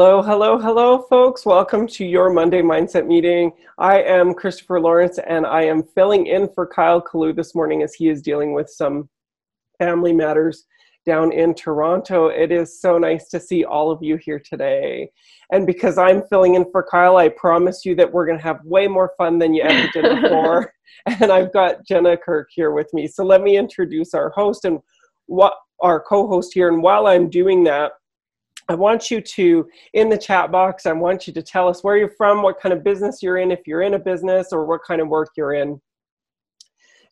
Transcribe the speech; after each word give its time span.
Hello, 0.00 0.22
hello, 0.22 0.60
hello, 0.60 0.98
folks. 1.10 1.44
Welcome 1.44 1.88
to 1.88 2.04
your 2.04 2.30
Monday 2.30 2.62
Mindset 2.62 3.08
meeting. 3.08 3.50
I 3.78 4.00
am 4.00 4.32
Christopher 4.32 4.78
Lawrence 4.78 5.18
and 5.18 5.44
I 5.44 5.64
am 5.64 5.82
filling 5.82 6.28
in 6.28 6.48
for 6.54 6.68
Kyle 6.68 7.02
Kalu 7.02 7.34
this 7.34 7.52
morning 7.52 7.82
as 7.82 7.94
he 7.94 8.08
is 8.08 8.22
dealing 8.22 8.52
with 8.52 8.70
some 8.70 9.08
family 9.76 10.12
matters 10.12 10.66
down 11.04 11.32
in 11.32 11.52
Toronto. 11.52 12.28
It 12.28 12.52
is 12.52 12.80
so 12.80 12.96
nice 12.96 13.26
to 13.30 13.40
see 13.40 13.64
all 13.64 13.90
of 13.90 14.00
you 14.00 14.18
here 14.18 14.38
today. 14.38 15.10
And 15.50 15.66
because 15.66 15.98
I'm 15.98 16.22
filling 16.28 16.54
in 16.54 16.70
for 16.70 16.86
Kyle, 16.88 17.16
I 17.16 17.30
promise 17.30 17.84
you 17.84 17.96
that 17.96 18.12
we're 18.12 18.26
going 18.26 18.38
to 18.38 18.44
have 18.44 18.64
way 18.64 18.86
more 18.86 19.10
fun 19.18 19.40
than 19.40 19.52
you 19.52 19.64
ever 19.64 19.88
did 19.92 20.22
before. 20.22 20.72
and 21.06 21.32
I've 21.32 21.52
got 21.52 21.84
Jenna 21.84 22.16
Kirk 22.16 22.50
here 22.52 22.70
with 22.70 22.86
me. 22.94 23.08
So 23.08 23.24
let 23.24 23.42
me 23.42 23.56
introduce 23.56 24.14
our 24.14 24.30
host 24.30 24.64
and 24.64 24.78
what 25.26 25.54
our 25.80 26.00
co-host 26.00 26.54
here. 26.54 26.68
And 26.68 26.84
while 26.84 27.08
I'm 27.08 27.28
doing 27.28 27.64
that, 27.64 27.94
I 28.70 28.74
want 28.74 29.10
you 29.10 29.22
to, 29.22 29.66
in 29.94 30.10
the 30.10 30.18
chat 30.18 30.52
box, 30.52 30.84
I 30.84 30.92
want 30.92 31.26
you 31.26 31.32
to 31.32 31.42
tell 31.42 31.68
us 31.68 31.82
where 31.82 31.96
you're 31.96 32.10
from, 32.10 32.42
what 32.42 32.60
kind 32.60 32.74
of 32.74 32.84
business 32.84 33.22
you're 33.22 33.38
in, 33.38 33.50
if 33.50 33.60
you're 33.66 33.80
in 33.80 33.94
a 33.94 33.98
business, 33.98 34.48
or 34.52 34.66
what 34.66 34.82
kind 34.86 35.00
of 35.00 35.08
work 35.08 35.30
you're 35.38 35.54
in. 35.54 35.80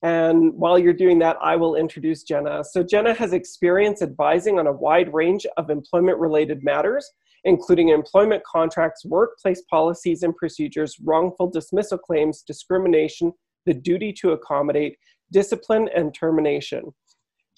And 0.03 0.53
while 0.53 0.79
you're 0.79 0.93
doing 0.93 1.19
that, 1.21 1.39
I 1.41 1.57
will 1.57 1.77
introduce 1.77 2.25
Jenna. 2.25 2.63
So, 2.63 2.83
Jenna 2.83 3.15
has 3.15 3.33
experience 3.33 4.03
advising 4.03 4.59
on 4.59 4.67
a 4.67 4.73
wide 4.73 5.13
range 5.15 5.47
of 5.57 5.71
employment 5.71 6.19
related 6.19 6.63
matters, 6.63 7.11
including 7.45 7.89
employment 7.89 8.43
contracts, 8.45 9.07
workplace 9.07 9.63
policies 9.71 10.23
and 10.23 10.37
procedures, 10.37 10.97
wrongful 11.03 11.49
dismissal 11.49 11.97
claims, 11.97 12.43
discrimination, 12.43 13.33
the 13.65 13.73
duty 13.73 14.13
to 14.13 14.33
accommodate, 14.33 14.99
discipline, 15.33 15.89
and 15.97 16.15
termination. 16.15 16.93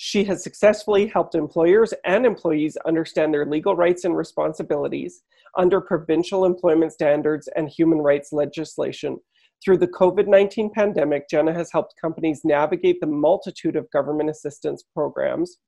She 0.00 0.22
has 0.26 0.44
successfully 0.44 1.08
helped 1.08 1.34
employers 1.34 1.92
and 2.04 2.24
employees 2.24 2.76
understand 2.86 3.34
their 3.34 3.44
legal 3.44 3.74
rights 3.74 4.04
and 4.04 4.16
responsibilities 4.16 5.24
under 5.56 5.80
provincial 5.80 6.44
employment 6.44 6.92
standards 6.92 7.48
and 7.56 7.68
human 7.68 7.98
rights 7.98 8.32
legislation. 8.32 9.18
Through 9.60 9.78
the 9.78 9.88
COVID 9.88 10.28
19 10.28 10.70
pandemic, 10.72 11.28
Jenna 11.28 11.52
has 11.52 11.72
helped 11.72 11.94
companies 12.00 12.42
navigate 12.44 13.00
the 13.00 13.08
multitude 13.08 13.74
of 13.74 13.90
government 13.90 14.30
assistance 14.30 14.84
programs, 14.94 15.58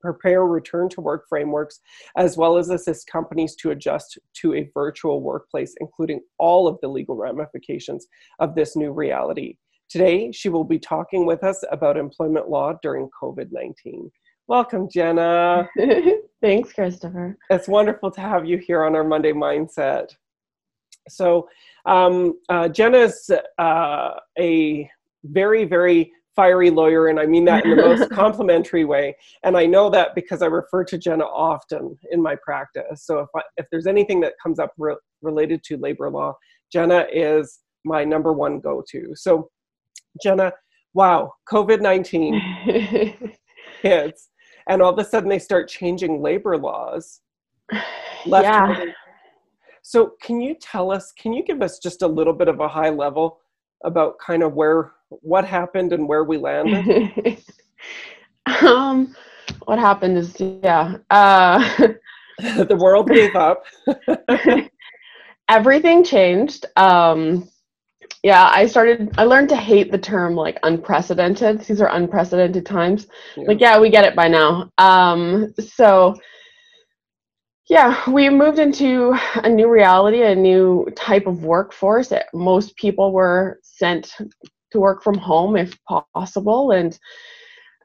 prepare 0.00 0.44
return 0.44 0.88
to 0.88 1.00
work 1.00 1.26
frameworks, 1.28 1.78
as 2.16 2.36
well 2.36 2.56
as 2.56 2.68
assist 2.68 3.06
companies 3.06 3.54
to 3.54 3.70
adjust 3.70 4.18
to 4.40 4.54
a 4.54 4.68
virtual 4.74 5.22
workplace, 5.22 5.72
including 5.78 6.20
all 6.36 6.66
of 6.66 6.78
the 6.82 6.88
legal 6.88 7.14
ramifications 7.14 8.08
of 8.40 8.56
this 8.56 8.74
new 8.74 8.90
reality. 8.90 9.56
Today, 9.92 10.32
she 10.32 10.48
will 10.48 10.64
be 10.64 10.78
talking 10.78 11.26
with 11.26 11.44
us 11.44 11.62
about 11.70 11.98
employment 11.98 12.48
law 12.48 12.72
during 12.80 13.10
COVID 13.10 13.48
19. 13.52 14.10
Welcome, 14.46 14.88
Jenna. 14.90 15.68
Thanks, 16.40 16.72
Christopher. 16.72 17.36
It's 17.50 17.68
wonderful 17.68 18.10
to 18.12 18.20
have 18.22 18.46
you 18.46 18.56
here 18.56 18.84
on 18.84 18.96
our 18.96 19.04
Monday 19.04 19.34
Mindset. 19.34 20.08
So, 21.10 21.46
um, 21.84 22.38
uh, 22.48 22.68
Jenna's 22.68 23.30
uh, 23.58 24.12
a 24.38 24.88
very, 25.24 25.66
very 25.66 26.10
fiery 26.34 26.70
lawyer, 26.70 27.08
and 27.08 27.20
I 27.20 27.26
mean 27.26 27.44
that 27.44 27.66
in 27.66 27.76
the 27.76 27.82
most 27.82 28.10
complimentary 28.12 28.86
way. 28.86 29.14
And 29.44 29.58
I 29.58 29.66
know 29.66 29.90
that 29.90 30.14
because 30.14 30.40
I 30.40 30.46
refer 30.46 30.84
to 30.84 30.96
Jenna 30.96 31.24
often 31.24 31.98
in 32.10 32.22
my 32.22 32.34
practice. 32.42 33.04
So, 33.04 33.18
if, 33.18 33.28
I, 33.36 33.42
if 33.58 33.66
there's 33.70 33.86
anything 33.86 34.20
that 34.20 34.36
comes 34.42 34.58
up 34.58 34.72
re- 34.78 34.96
related 35.20 35.62
to 35.64 35.76
labor 35.76 36.08
law, 36.08 36.34
Jenna 36.72 37.04
is 37.12 37.58
my 37.84 38.04
number 38.04 38.32
one 38.32 38.58
go 38.58 38.82
to. 38.90 39.12
So, 39.16 39.50
Jenna, 40.22 40.52
wow, 40.94 41.32
COVID 41.50 41.80
19 41.80 42.40
hits, 43.82 44.28
and 44.68 44.82
all 44.82 44.92
of 44.92 44.98
a 44.98 45.04
sudden 45.04 45.28
they 45.28 45.38
start 45.38 45.68
changing 45.68 46.22
labor 46.22 46.56
laws. 46.56 47.20
Left 48.26 48.44
yeah. 48.44 48.84
So, 49.84 50.12
can 50.22 50.40
you 50.40 50.54
tell 50.54 50.92
us, 50.92 51.12
can 51.12 51.32
you 51.32 51.42
give 51.42 51.60
us 51.60 51.78
just 51.80 52.02
a 52.02 52.06
little 52.06 52.32
bit 52.32 52.48
of 52.48 52.60
a 52.60 52.68
high 52.68 52.90
level 52.90 53.40
about 53.84 54.16
kind 54.24 54.44
of 54.44 54.54
where, 54.54 54.92
what 55.08 55.44
happened 55.44 55.92
and 55.92 56.06
where 56.06 56.22
we 56.22 56.38
landed? 56.38 57.42
um, 58.62 59.14
what 59.64 59.80
happened 59.80 60.18
is, 60.18 60.36
yeah, 60.38 60.98
uh, 61.10 61.58
the 62.38 62.76
world 62.78 63.08
gave 63.08 63.34
up. 63.34 63.64
Everything 65.48 66.04
changed. 66.04 66.66
Um, 66.76 67.48
yeah 68.22 68.50
i 68.52 68.66
started 68.66 69.10
i 69.18 69.24
learned 69.24 69.48
to 69.48 69.56
hate 69.56 69.90
the 69.90 69.98
term 69.98 70.34
like 70.34 70.58
unprecedented. 70.62 71.60
These 71.60 71.80
are 71.80 71.94
unprecedented 71.94 72.64
times. 72.64 73.06
Yeah. 73.36 73.44
like 73.48 73.60
yeah 73.60 73.78
we 73.78 73.90
get 73.90 74.04
it 74.04 74.16
by 74.16 74.28
now. 74.28 74.70
Um 74.78 75.52
so 75.58 76.14
yeah 77.68 78.08
we 78.10 78.28
moved 78.28 78.58
into 78.58 79.16
a 79.42 79.48
new 79.48 79.68
reality 79.70 80.22
a 80.22 80.34
new 80.34 80.86
type 80.96 81.26
of 81.26 81.44
workforce 81.44 82.12
most 82.34 82.76
people 82.76 83.12
were 83.12 83.58
sent 83.62 84.14
to 84.72 84.80
work 84.80 85.02
from 85.02 85.16
home 85.16 85.56
if 85.56 85.78
possible. 86.14 86.72
And 86.72 86.98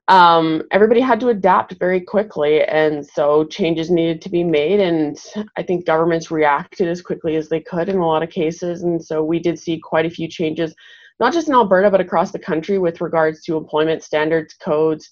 um, 0.08 0.64
everybody 0.72 1.02
had 1.02 1.20
to 1.20 1.30
adapt 1.30 1.74
very 1.80 2.00
quickly, 2.00 2.64
and 2.64 3.06
so 3.06 3.44
changes 3.46 3.92
needed 3.92 4.22
to 4.22 4.30
be 4.30 4.44
made. 4.44 4.80
And 4.80 5.18
I 5.58 5.64
think 5.64 5.86
governments 5.86 6.32
reacted 6.32 6.88
as 6.88 7.02
quickly 7.02 7.36
as 7.36 7.50
they 7.50 7.60
could 7.60 7.90
in 7.90 7.98
a 7.98 8.08
lot 8.08 8.24
of 8.24 8.30
cases. 8.30 8.84
And 8.84 9.04
so 9.04 9.24
we 9.24 9.40
did 9.40 9.60
see 9.60 9.80
quite 9.80 10.06
a 10.06 10.10
few 10.10 10.28
changes, 10.30 10.74
not 11.20 11.34
just 11.34 11.50
in 11.50 11.54
Alberta, 11.54 11.92
but 11.92 12.00
across 12.00 12.32
the 12.32 12.40
country 12.40 12.78
with 12.78 13.02
regards 13.02 13.44
to 13.44 13.58
employment 13.58 14.02
standards, 14.02 14.54
codes, 14.54 15.10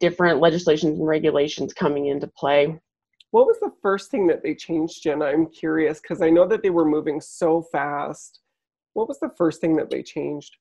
different 0.00 0.40
legislations 0.40 0.98
and 0.98 1.06
regulations 1.06 1.74
coming 1.74 2.06
into 2.06 2.26
play. 2.26 2.78
What 3.32 3.46
was 3.46 3.58
the 3.60 3.72
first 3.82 4.10
thing 4.10 4.26
that 4.28 4.42
they 4.42 4.54
changed, 4.54 5.02
Jen? 5.02 5.22
I'm 5.22 5.46
curious 5.46 6.00
because 6.00 6.22
I 6.22 6.30
know 6.30 6.48
that 6.48 6.62
they 6.62 6.70
were 6.70 6.86
moving 6.86 7.20
so 7.20 7.62
fast. 7.70 8.40
What 8.94 9.06
was 9.06 9.20
the 9.20 9.30
first 9.36 9.60
thing 9.60 9.76
that 9.76 9.90
they 9.90 10.02
changed? 10.02 10.56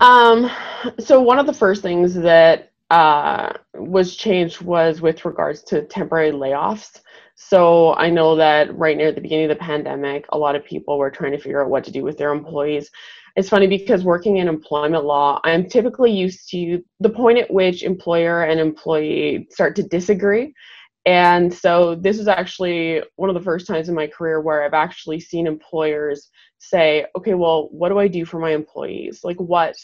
Um, 0.00 0.50
so 0.98 1.22
one 1.22 1.38
of 1.38 1.46
the 1.46 1.54
first 1.54 1.80
things 1.80 2.14
that 2.14 2.72
was 3.74 4.16
changed 4.16 4.60
was 4.60 5.00
with 5.00 5.24
regards 5.24 5.62
to 5.64 5.84
temporary 5.86 6.32
layoffs. 6.32 7.00
So 7.36 7.94
I 7.94 8.10
know 8.10 8.36
that 8.36 8.76
right 8.76 8.96
near 8.96 9.12
the 9.12 9.20
beginning 9.20 9.50
of 9.50 9.58
the 9.58 9.64
pandemic, 9.64 10.26
a 10.30 10.38
lot 10.38 10.54
of 10.54 10.64
people 10.64 10.98
were 10.98 11.10
trying 11.10 11.32
to 11.32 11.38
figure 11.38 11.62
out 11.62 11.70
what 11.70 11.84
to 11.84 11.90
do 11.90 12.02
with 12.02 12.16
their 12.16 12.32
employees. 12.32 12.90
It's 13.36 13.48
funny 13.48 13.66
because 13.66 14.04
working 14.04 14.36
in 14.36 14.46
employment 14.46 15.04
law, 15.04 15.40
I'm 15.44 15.68
typically 15.68 16.12
used 16.12 16.48
to 16.50 16.82
the 17.00 17.10
point 17.10 17.38
at 17.38 17.52
which 17.52 17.82
employer 17.82 18.44
and 18.44 18.60
employee 18.60 19.48
start 19.50 19.74
to 19.76 19.82
disagree. 19.82 20.54
And 21.06 21.52
so 21.52 21.96
this 21.96 22.18
is 22.18 22.28
actually 22.28 23.02
one 23.16 23.28
of 23.28 23.34
the 23.34 23.42
first 23.42 23.66
times 23.66 23.88
in 23.88 23.94
my 23.94 24.06
career 24.06 24.40
where 24.40 24.64
I've 24.64 24.72
actually 24.72 25.20
seen 25.20 25.46
employers 25.46 26.30
say, 26.58 27.06
okay, 27.16 27.34
well, 27.34 27.68
what 27.72 27.88
do 27.88 27.98
I 27.98 28.08
do 28.08 28.24
for 28.24 28.38
my 28.38 28.52
employees? 28.52 29.20
Like 29.24 29.36
what 29.38 29.74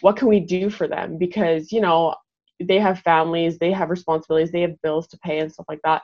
what 0.00 0.16
can 0.16 0.28
we 0.28 0.40
do 0.40 0.68
for 0.68 0.86
them? 0.86 1.16
Because, 1.16 1.72
you 1.72 1.80
know, 1.80 2.14
they 2.60 2.78
have 2.78 3.00
families, 3.00 3.58
they 3.58 3.72
have 3.72 3.90
responsibilities, 3.90 4.52
they 4.52 4.62
have 4.62 4.80
bills 4.82 5.06
to 5.08 5.18
pay 5.18 5.40
and 5.40 5.52
stuff 5.52 5.66
like 5.68 5.80
that. 5.84 6.02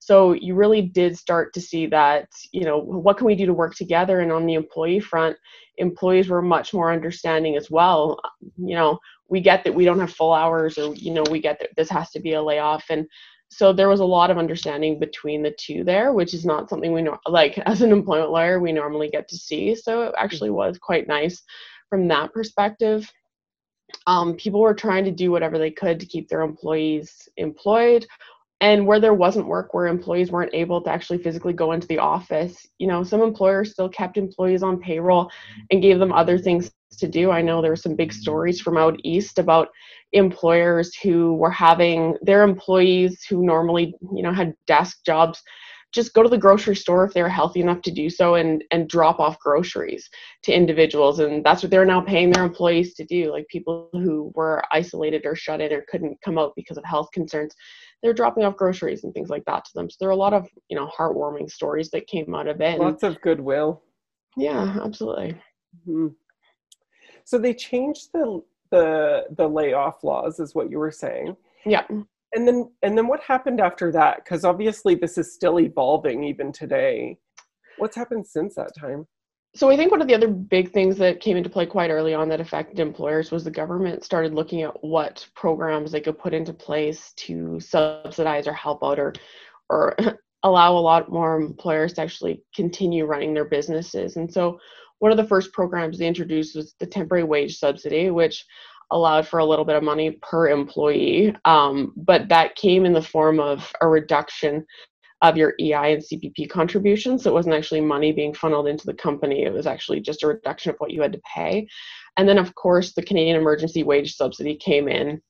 So 0.00 0.32
you 0.32 0.54
really 0.54 0.82
did 0.82 1.16
start 1.16 1.54
to 1.54 1.60
see 1.60 1.86
that, 1.86 2.28
you 2.52 2.64
know, 2.64 2.78
what 2.78 3.16
can 3.16 3.26
we 3.26 3.34
do 3.34 3.46
to 3.46 3.54
work 3.54 3.74
together? 3.74 4.20
And 4.20 4.30
on 4.30 4.44
the 4.44 4.54
employee 4.54 5.00
front, 5.00 5.36
employees 5.78 6.28
were 6.28 6.42
much 6.42 6.74
more 6.74 6.92
understanding 6.92 7.56
as 7.56 7.70
well. 7.70 8.20
You 8.58 8.74
know, 8.74 8.98
we 9.28 9.40
get 9.40 9.64
that 9.64 9.74
we 9.74 9.86
don't 9.86 10.00
have 10.00 10.12
full 10.12 10.34
hours, 10.34 10.76
or 10.76 10.94
you 10.94 11.12
know, 11.12 11.24
we 11.30 11.40
get 11.40 11.58
that 11.60 11.70
this 11.76 11.88
has 11.88 12.10
to 12.10 12.20
be 12.20 12.34
a 12.34 12.42
layoff, 12.42 12.84
and 12.90 13.06
so 13.48 13.72
there 13.72 13.88
was 13.88 14.00
a 14.00 14.04
lot 14.04 14.30
of 14.30 14.38
understanding 14.38 14.98
between 14.98 15.42
the 15.42 15.54
two 15.58 15.84
there, 15.84 16.12
which 16.12 16.34
is 16.34 16.44
not 16.44 16.68
something 16.68 16.92
we 16.92 17.02
know. 17.02 17.18
Like 17.26 17.56
as 17.58 17.82
an 17.82 17.92
employment 17.92 18.30
lawyer, 18.30 18.60
we 18.60 18.72
normally 18.72 19.08
get 19.08 19.28
to 19.28 19.36
see. 19.36 19.74
So 19.74 20.02
it 20.02 20.14
actually 20.18 20.50
was 20.50 20.76
quite 20.78 21.08
nice 21.08 21.42
from 21.88 22.08
that 22.08 22.32
perspective 22.32 23.10
um, 24.06 24.34
people 24.34 24.60
were 24.60 24.74
trying 24.74 25.04
to 25.04 25.10
do 25.10 25.30
whatever 25.30 25.58
they 25.58 25.70
could 25.70 26.00
to 26.00 26.06
keep 26.06 26.28
their 26.28 26.42
employees 26.42 27.28
employed. 27.36 28.06
And 28.60 28.86
where 28.86 29.00
there 29.00 29.14
wasn't 29.14 29.48
work 29.48 29.74
where 29.74 29.86
employees 29.88 30.30
weren't 30.30 30.54
able 30.54 30.80
to 30.82 30.90
actually 30.90 31.18
physically 31.18 31.52
go 31.52 31.72
into 31.72 31.88
the 31.88 31.98
office 31.98 32.66
you 32.78 32.86
know 32.86 33.02
some 33.02 33.20
employers 33.20 33.72
still 33.72 33.90
kept 33.90 34.16
employees 34.16 34.62
on 34.62 34.80
payroll 34.80 35.28
and 35.70 35.82
gave 35.82 35.98
them 35.98 36.12
other 36.12 36.38
things 36.38 36.70
to 36.98 37.08
do. 37.08 37.30
I 37.30 37.42
know 37.42 37.60
there 37.60 37.70
were 37.70 37.76
some 37.76 37.96
big 37.96 38.12
stories 38.12 38.60
from 38.60 38.76
out 38.76 38.98
east 39.04 39.38
about 39.38 39.68
employers 40.12 40.94
who 40.94 41.34
were 41.34 41.50
having 41.50 42.16
their 42.22 42.42
employees 42.42 43.24
who 43.28 43.44
normally 43.44 43.94
you 44.14 44.22
know 44.22 44.32
had 44.32 44.54
desk 44.66 44.98
jobs 45.04 45.42
just 45.94 46.12
go 46.12 46.22
to 46.22 46.28
the 46.28 46.38
grocery 46.38 46.74
store 46.74 47.04
if 47.04 47.14
they're 47.14 47.28
healthy 47.28 47.60
enough 47.60 47.80
to 47.82 47.90
do 47.90 48.10
so 48.10 48.34
and 48.34 48.64
and 48.70 48.88
drop 48.88 49.20
off 49.20 49.38
groceries 49.38 50.10
to 50.42 50.52
individuals. 50.52 51.20
And 51.20 51.44
that's 51.44 51.62
what 51.62 51.70
they're 51.70 51.84
now 51.84 52.00
paying 52.00 52.30
their 52.30 52.44
employees 52.44 52.94
to 52.94 53.04
do. 53.04 53.30
Like 53.30 53.46
people 53.48 53.88
who 53.92 54.32
were 54.34 54.62
isolated 54.72 55.22
or 55.24 55.36
shut 55.36 55.60
in 55.60 55.72
or 55.72 55.84
couldn't 55.88 56.20
come 56.22 56.38
out 56.38 56.52
because 56.56 56.76
of 56.76 56.84
health 56.84 57.08
concerns 57.12 57.54
they're 58.04 58.12
dropping 58.12 58.44
off 58.44 58.56
groceries 58.56 59.02
and 59.02 59.14
things 59.14 59.30
like 59.30 59.46
that 59.46 59.64
to 59.64 59.70
them. 59.74 59.88
So 59.88 59.96
there 59.98 60.10
are 60.10 60.12
a 60.12 60.16
lot 60.16 60.34
of 60.34 60.46
you 60.68 60.76
know 60.76 60.90
heartwarming 60.96 61.50
stories 61.50 61.90
that 61.90 62.06
came 62.06 62.34
out 62.34 62.46
of 62.46 62.60
it. 62.60 62.78
Lots 62.78 63.02
of 63.02 63.20
goodwill. 63.22 63.82
Yeah 64.36 64.78
absolutely. 64.84 65.40
Mm-hmm. 65.88 66.08
so 67.24 67.38
they 67.38 67.54
changed 67.54 68.10
the 68.12 68.42
the 68.70 69.24
the 69.36 69.48
layoff 69.48 70.04
laws 70.04 70.38
is 70.38 70.54
what 70.54 70.70
you 70.70 70.78
were 70.78 70.90
saying. 70.90 71.34
Yeah 71.64 71.86
and 72.34 72.46
then 72.46 72.70
and 72.82 72.96
then 72.96 73.06
what 73.06 73.20
happened 73.20 73.60
after 73.60 73.92
that? 73.92 74.24
Because 74.24 74.44
obviously 74.44 74.94
this 74.94 75.18
is 75.18 75.34
still 75.34 75.60
evolving 75.60 76.24
even 76.24 76.52
today. 76.52 77.18
What's 77.78 77.96
happened 77.96 78.26
since 78.26 78.54
that 78.54 78.72
time? 78.78 79.06
So 79.56 79.70
I 79.70 79.76
think 79.76 79.92
one 79.92 80.02
of 80.02 80.08
the 80.08 80.14
other 80.14 80.28
big 80.28 80.72
things 80.72 80.96
that 80.98 81.20
came 81.20 81.36
into 81.36 81.48
play 81.48 81.64
quite 81.64 81.90
early 81.90 82.12
on 82.12 82.28
that 82.28 82.40
affected 82.40 82.80
employers 82.80 83.30
was 83.30 83.44
the 83.44 83.52
government 83.52 84.02
started 84.02 84.34
looking 84.34 84.62
at 84.62 84.82
what 84.82 85.24
programs 85.36 85.92
they 85.92 86.00
could 86.00 86.18
put 86.18 86.34
into 86.34 86.52
place 86.52 87.12
to 87.18 87.60
subsidize 87.60 88.48
or 88.48 88.52
help 88.52 88.82
out 88.82 88.98
or 88.98 89.12
or 89.70 89.96
allow 90.42 90.76
a 90.76 90.78
lot 90.78 91.10
more 91.10 91.40
employers 91.40 91.94
to 91.94 92.02
actually 92.02 92.42
continue 92.54 93.06
running 93.06 93.32
their 93.32 93.46
businesses. 93.46 94.16
And 94.16 94.30
so 94.30 94.58
one 94.98 95.10
of 95.10 95.16
the 95.16 95.26
first 95.26 95.52
programs 95.52 95.98
they 95.98 96.06
introduced 96.06 96.54
was 96.56 96.74
the 96.80 96.86
temporary 96.86 97.24
wage 97.24 97.56
subsidy, 97.56 98.10
which 98.10 98.44
allowed 98.94 99.26
for 99.26 99.40
a 99.40 99.44
little 99.44 99.64
bit 99.64 99.76
of 99.76 99.82
money 99.82 100.12
per 100.22 100.48
employee. 100.48 101.34
Um, 101.44 101.92
but 101.96 102.28
that 102.28 102.54
came 102.54 102.86
in 102.86 102.92
the 102.92 103.02
form 103.02 103.40
of 103.40 103.70
a 103.82 103.88
reduction 103.88 104.64
of 105.20 105.36
your 105.36 105.54
EI 105.60 105.94
and 105.94 106.02
CPP 106.02 106.48
contributions. 106.48 107.22
So 107.22 107.30
it 107.30 107.34
wasn't 107.34 107.56
actually 107.56 107.80
money 107.80 108.12
being 108.12 108.32
funneled 108.32 108.68
into 108.68 108.86
the 108.86 108.94
company, 108.94 109.42
it 109.42 109.52
was 109.52 109.66
actually 109.66 110.00
just 110.00 110.22
a 110.22 110.28
reduction 110.28 110.70
of 110.70 110.76
what 110.78 110.92
you 110.92 111.02
had 111.02 111.12
to 111.12 111.20
pay. 111.34 111.66
And 112.16 112.28
then, 112.28 112.38
of 112.38 112.54
course, 112.54 112.92
the 112.92 113.02
Canadian 113.02 113.36
Emergency 113.36 113.82
Wage 113.82 114.14
Subsidy 114.14 114.54
came 114.54 114.88
in 114.88 115.20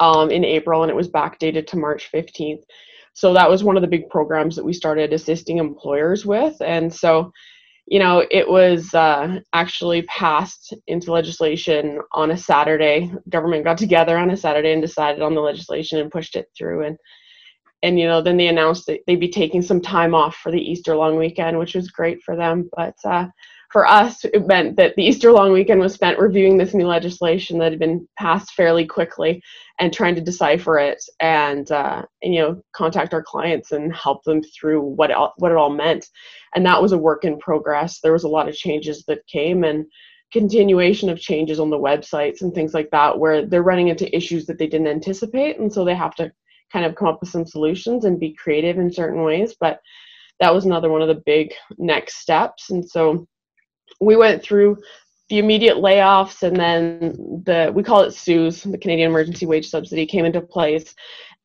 um, 0.00 0.30
in 0.30 0.44
April 0.44 0.82
and 0.82 0.90
it 0.90 0.96
was 0.96 1.08
backdated 1.08 1.66
to 1.68 1.76
March 1.76 2.10
15th. 2.12 2.62
So 3.12 3.32
that 3.34 3.48
was 3.48 3.62
one 3.62 3.76
of 3.76 3.82
the 3.82 3.88
big 3.88 4.08
programs 4.08 4.56
that 4.56 4.64
we 4.64 4.72
started 4.72 5.12
assisting 5.12 5.58
employers 5.58 6.26
with. 6.26 6.60
And 6.60 6.92
so 6.92 7.32
you 7.86 7.98
know, 7.98 8.24
it 8.30 8.48
was 8.48 8.94
uh, 8.94 9.40
actually 9.52 10.02
passed 10.02 10.72
into 10.86 11.12
legislation 11.12 12.00
on 12.12 12.30
a 12.30 12.36
Saturday. 12.36 13.12
Government 13.28 13.64
got 13.64 13.76
together 13.76 14.16
on 14.16 14.30
a 14.30 14.36
Saturday 14.36 14.72
and 14.72 14.80
decided 14.80 15.20
on 15.20 15.34
the 15.34 15.40
legislation 15.40 15.98
and 15.98 16.10
pushed 16.10 16.34
it 16.34 16.48
through. 16.56 16.84
And 16.84 16.96
and 17.82 17.98
you 18.00 18.06
know, 18.06 18.22
then 18.22 18.38
they 18.38 18.46
announced 18.46 18.86
that 18.86 19.00
they'd 19.06 19.20
be 19.20 19.28
taking 19.28 19.60
some 19.60 19.82
time 19.82 20.14
off 20.14 20.36
for 20.36 20.50
the 20.50 20.60
Easter 20.60 20.96
long 20.96 21.18
weekend, 21.18 21.58
which 21.58 21.74
was 21.74 21.90
great 21.90 22.22
for 22.22 22.34
them. 22.34 22.70
But 22.74 22.94
uh, 23.04 23.26
for 23.70 23.86
us, 23.86 24.24
it 24.24 24.46
meant 24.46 24.76
that 24.76 24.94
the 24.96 25.04
Easter 25.04 25.32
long 25.32 25.52
weekend 25.52 25.80
was 25.80 25.94
spent 25.94 26.18
reviewing 26.18 26.56
this 26.56 26.74
new 26.74 26.86
legislation 26.86 27.58
that 27.58 27.72
had 27.72 27.78
been 27.78 28.06
passed 28.18 28.52
fairly 28.52 28.86
quickly 28.86 29.42
and 29.80 29.92
trying 29.92 30.14
to 30.14 30.20
decipher 30.20 30.78
it 30.78 31.02
and, 31.20 31.70
uh, 31.72 32.02
and 32.22 32.34
you 32.34 32.40
know 32.40 32.62
contact 32.74 33.12
our 33.12 33.22
clients 33.22 33.72
and 33.72 33.94
help 33.94 34.22
them 34.24 34.42
through 34.42 34.80
what 34.80 35.10
it 35.10 35.16
all, 35.16 35.34
what 35.38 35.50
it 35.50 35.58
all 35.58 35.70
meant. 35.70 36.06
And 36.54 36.64
that 36.66 36.80
was 36.80 36.92
a 36.92 36.98
work 36.98 37.24
in 37.24 37.38
progress. 37.38 38.00
There 38.00 38.12
was 38.12 38.24
a 38.24 38.28
lot 38.28 38.48
of 38.48 38.54
changes 38.54 39.04
that 39.08 39.26
came 39.26 39.64
and 39.64 39.86
continuation 40.34 41.08
of 41.08 41.20
changes 41.20 41.60
on 41.60 41.70
the 41.70 41.78
websites 41.78 42.42
and 42.42 42.52
things 42.52 42.74
like 42.74 42.90
that 42.90 43.16
where 43.16 43.46
they're 43.46 43.62
running 43.62 43.86
into 43.86 44.14
issues 44.14 44.46
that 44.46 44.58
they 44.58 44.66
didn't 44.66 44.88
anticipate 44.88 45.60
and 45.60 45.72
so 45.72 45.84
they 45.84 45.94
have 45.94 46.14
to 46.16 46.30
kind 46.72 46.84
of 46.84 46.96
come 46.96 47.06
up 47.06 47.20
with 47.20 47.30
some 47.30 47.46
solutions 47.46 48.04
and 48.04 48.18
be 48.18 48.34
creative 48.34 48.78
in 48.78 48.92
certain 48.92 49.22
ways 49.22 49.54
but 49.60 49.78
that 50.40 50.52
was 50.52 50.64
another 50.64 50.90
one 50.90 51.02
of 51.02 51.06
the 51.06 51.22
big 51.24 51.52
next 51.78 52.16
steps 52.16 52.70
and 52.70 52.84
so 52.84 53.24
we 54.00 54.16
went 54.16 54.42
through 54.42 54.78
the 55.28 55.38
immediate 55.38 55.76
layoffs 55.76 56.42
and 56.42 56.56
then 56.56 57.42
the 57.44 57.72
we 57.74 57.82
call 57.82 58.02
it 58.02 58.10
CEWS, 58.10 58.70
the 58.70 58.78
Canadian 58.78 59.10
Emergency 59.10 59.46
Wage 59.46 59.68
Subsidy 59.68 60.06
came 60.06 60.24
into 60.24 60.40
place. 60.40 60.94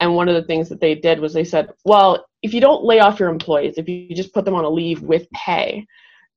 And 0.01 0.15
one 0.15 0.29
of 0.29 0.35
the 0.35 0.43
things 0.43 0.69
that 0.69 0.79
they 0.79 0.95
did 0.95 1.19
was 1.19 1.33
they 1.33 1.43
said, 1.43 1.69
well, 1.83 2.25
if 2.41 2.53
you 2.53 2.61
don't 2.61 2.83
lay 2.83 2.99
off 2.99 3.19
your 3.19 3.29
employees, 3.29 3.77
if 3.77 3.87
you 3.89 4.15
just 4.15 4.33
put 4.33 4.45
them 4.45 4.55
on 4.55 4.63
a 4.63 4.69
leave 4.69 5.01
with 5.01 5.29
pay, 5.31 5.85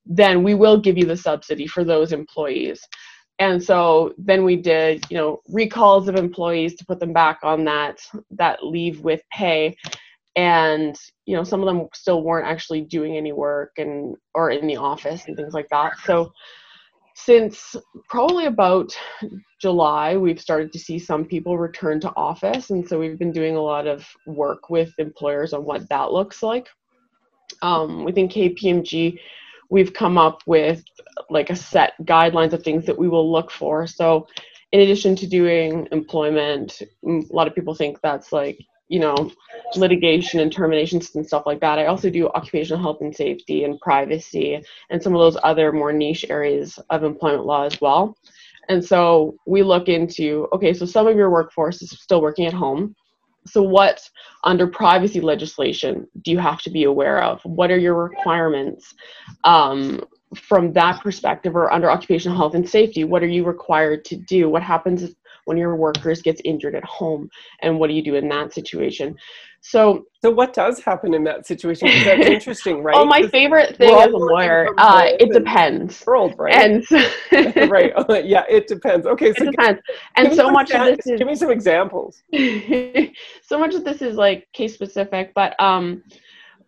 then 0.05 0.43
we 0.43 0.55
will 0.55 0.81
give 0.81 0.99
you 0.99 1.05
the 1.05 1.17
subsidy 1.17 1.67
for 1.67 1.85
those 1.85 2.13
employees. 2.13 2.81
And 3.39 3.63
so 3.63 4.15
then 4.19 4.45
we 4.45 4.57
did, 4.57 5.05
you 5.11 5.17
know, 5.17 5.41
recalls 5.49 6.09
of 6.09 6.17
employees 6.17 6.75
to 6.77 6.87
put 6.87 7.01
them 7.01 7.13
back 7.13 7.41
on 7.43 7.65
that 7.65 8.01
that 8.33 8.65
leave 8.65 9.01
with 9.01 9.21
pay 9.33 9.77
and 10.37 10.97
you 11.27 11.37
know 11.37 11.45
some 11.45 11.61
of 11.61 11.67
them 11.67 11.87
still 11.93 12.23
weren't 12.23 12.47
actually 12.47 12.81
doing 12.81 13.17
any 13.17 13.33
work 13.33 13.73
and 13.79 14.17
or 14.35 14.51
in 14.51 14.67
the 14.67 14.77
office 14.77 15.27
and 15.27 15.37
things 15.37 15.55
like 15.55 15.69
that. 15.71 15.99
So 16.05 16.33
since 17.15 17.77
probably 18.09 18.47
about 18.47 18.97
july 19.61 20.17
we've 20.17 20.41
started 20.41 20.73
to 20.73 20.79
see 20.79 20.99
some 20.99 21.25
people 21.25 21.59
return 21.59 22.01
to 22.01 22.13
office. 22.17 22.71
And 22.71 22.87
so 22.89 22.99
we've 22.99 23.19
been 23.19 23.33
doing 23.33 23.57
a 23.57 23.61
lot 23.61 23.87
of 23.87 24.07
work 24.27 24.71
with 24.71 24.93
employers 24.99 25.53
on 25.53 25.65
what 25.65 25.89
that 25.91 26.13
looks 26.13 26.43
like. 26.43 26.69
Um, 27.61 28.05
within 28.05 28.29
kpmg 28.29 29.19
we've 29.69 29.93
come 29.93 30.19
up 30.19 30.43
with 30.47 30.83
like 31.31 31.51
a 31.51 31.57
set 31.57 31.93
guidelines 32.03 32.53
of 32.53 32.63
things 32.63 32.87
that 32.87 32.99
we 32.99 33.09
will 33.09 33.31
look 33.31 33.51
for. 33.51 33.87
So 33.87 34.27
in 34.73 34.81
addition 34.81 35.15
to 35.17 35.27
doing 35.27 35.87
employment 35.93 36.81
a 37.07 37.21
lot 37.31 37.47
of 37.47 37.55
people 37.55 37.75
think 37.75 38.01
that's 38.01 38.33
like 38.33 38.59
you 38.93 39.01
know, 39.01 39.33
litigation 39.75 40.39
and 40.41 40.53
terminations 40.53 41.17
and 41.17 41.27
stuff 41.27 41.45
like 41.47 41.61
that. 41.61 41.79
I 41.79 41.87
also 41.87 42.11
do 42.11 42.29
occupational 42.29 42.83
health 42.83 42.99
and 43.01 43.17
safety 43.17 43.65
and 43.65 43.81
privacy 43.81 44.63
and 44.91 45.03
some 45.03 45.15
of 45.15 45.19
those 45.19 45.39
other 45.43 45.73
more 45.73 45.95
niche 45.95 46.27
areas 46.29 46.79
of 46.91 47.03
employment 47.03 47.47
law 47.47 47.65
as 47.65 47.81
well. 47.81 48.19
And 48.69 48.85
so 48.85 49.35
we 49.47 49.63
look 49.63 49.89
into 49.89 50.47
okay, 50.53 50.75
so 50.75 50.85
some 50.85 51.07
of 51.07 51.17
your 51.17 51.31
workforce 51.31 51.81
is 51.81 51.91
still 51.91 52.21
working 52.21 52.45
at 52.45 52.53
home. 52.53 52.95
So, 53.47 53.63
what 53.63 54.07
under 54.45 54.67
privacy 54.67 55.23
legislation 55.23 56.07
do 56.23 56.31
you 56.31 56.39
have 56.39 56.61
to 56.61 56.71
be 56.71 56.85
aware 56.85 57.25
of? 57.25 57.41
What 57.45 57.71
are 57.71 57.79
your 57.79 57.95
requirements 57.95 58.95
um, 59.45 60.05
from 60.37 60.75
that 60.75 61.01
perspective, 61.01 61.57
or 61.57 61.73
under 61.73 61.91
occupational 61.91 62.37
health 62.37 62.55
and 62.55 62.69
safety? 62.69 63.05
What 63.05 63.23
are 63.23 63.35
you 63.37 63.45
required 63.45 64.05
to 64.07 64.17
do? 64.17 64.51
What 64.51 64.63
happens 64.63 65.15
when 65.45 65.57
your 65.57 65.77
workers 65.77 66.23
gets 66.23 66.41
injured 66.45 66.75
at 66.75 66.85
home 66.85 67.29
and 67.61 67.79
what 67.79 67.89
do 67.89 67.95
you 67.95 68.03
do 68.03 68.15
in 68.15 68.29
that 68.29 68.53
situation? 68.53 69.17
So 69.61 70.05
so 70.21 70.31
what 70.31 70.53
does 70.53 70.81
happen 70.81 71.15
in 71.15 71.23
that 71.25 71.47
situation? 71.47 71.89
That's 72.05 72.27
interesting 72.27 72.83
right? 72.83 72.97
Oh 72.97 73.05
my 73.05 73.23
favorite 73.29 73.77
thing 73.77 73.95
as 73.95 74.13
a 74.13 74.17
lawyer 74.17 74.69
uh, 74.79 75.05
it 75.21 75.33
depends. 75.33 76.05
world 76.07 76.35
right? 76.37 76.55
And 76.55 77.71
right 77.71 77.93
yeah 78.25 78.45
it 78.49 78.67
depends. 78.67 79.07
Okay 79.07 79.33
so 79.35 79.45
it 79.45 79.51
depends. 79.53 79.81
And 80.17 80.35
so 80.35 80.51
much 80.51 80.73
of 80.73 80.97
this 80.97 81.07
is, 81.07 81.19
give 81.19 81.29
me 81.29 81.35
some 81.35 81.51
examples. 81.51 82.23
So 83.43 83.59
much 83.59 83.75
of 83.75 83.85
this 83.85 84.03
is 84.03 84.17
like 84.17 84.49
case 84.53 84.75
specific 84.75 85.33
but 85.35 85.61
um 85.61 86.03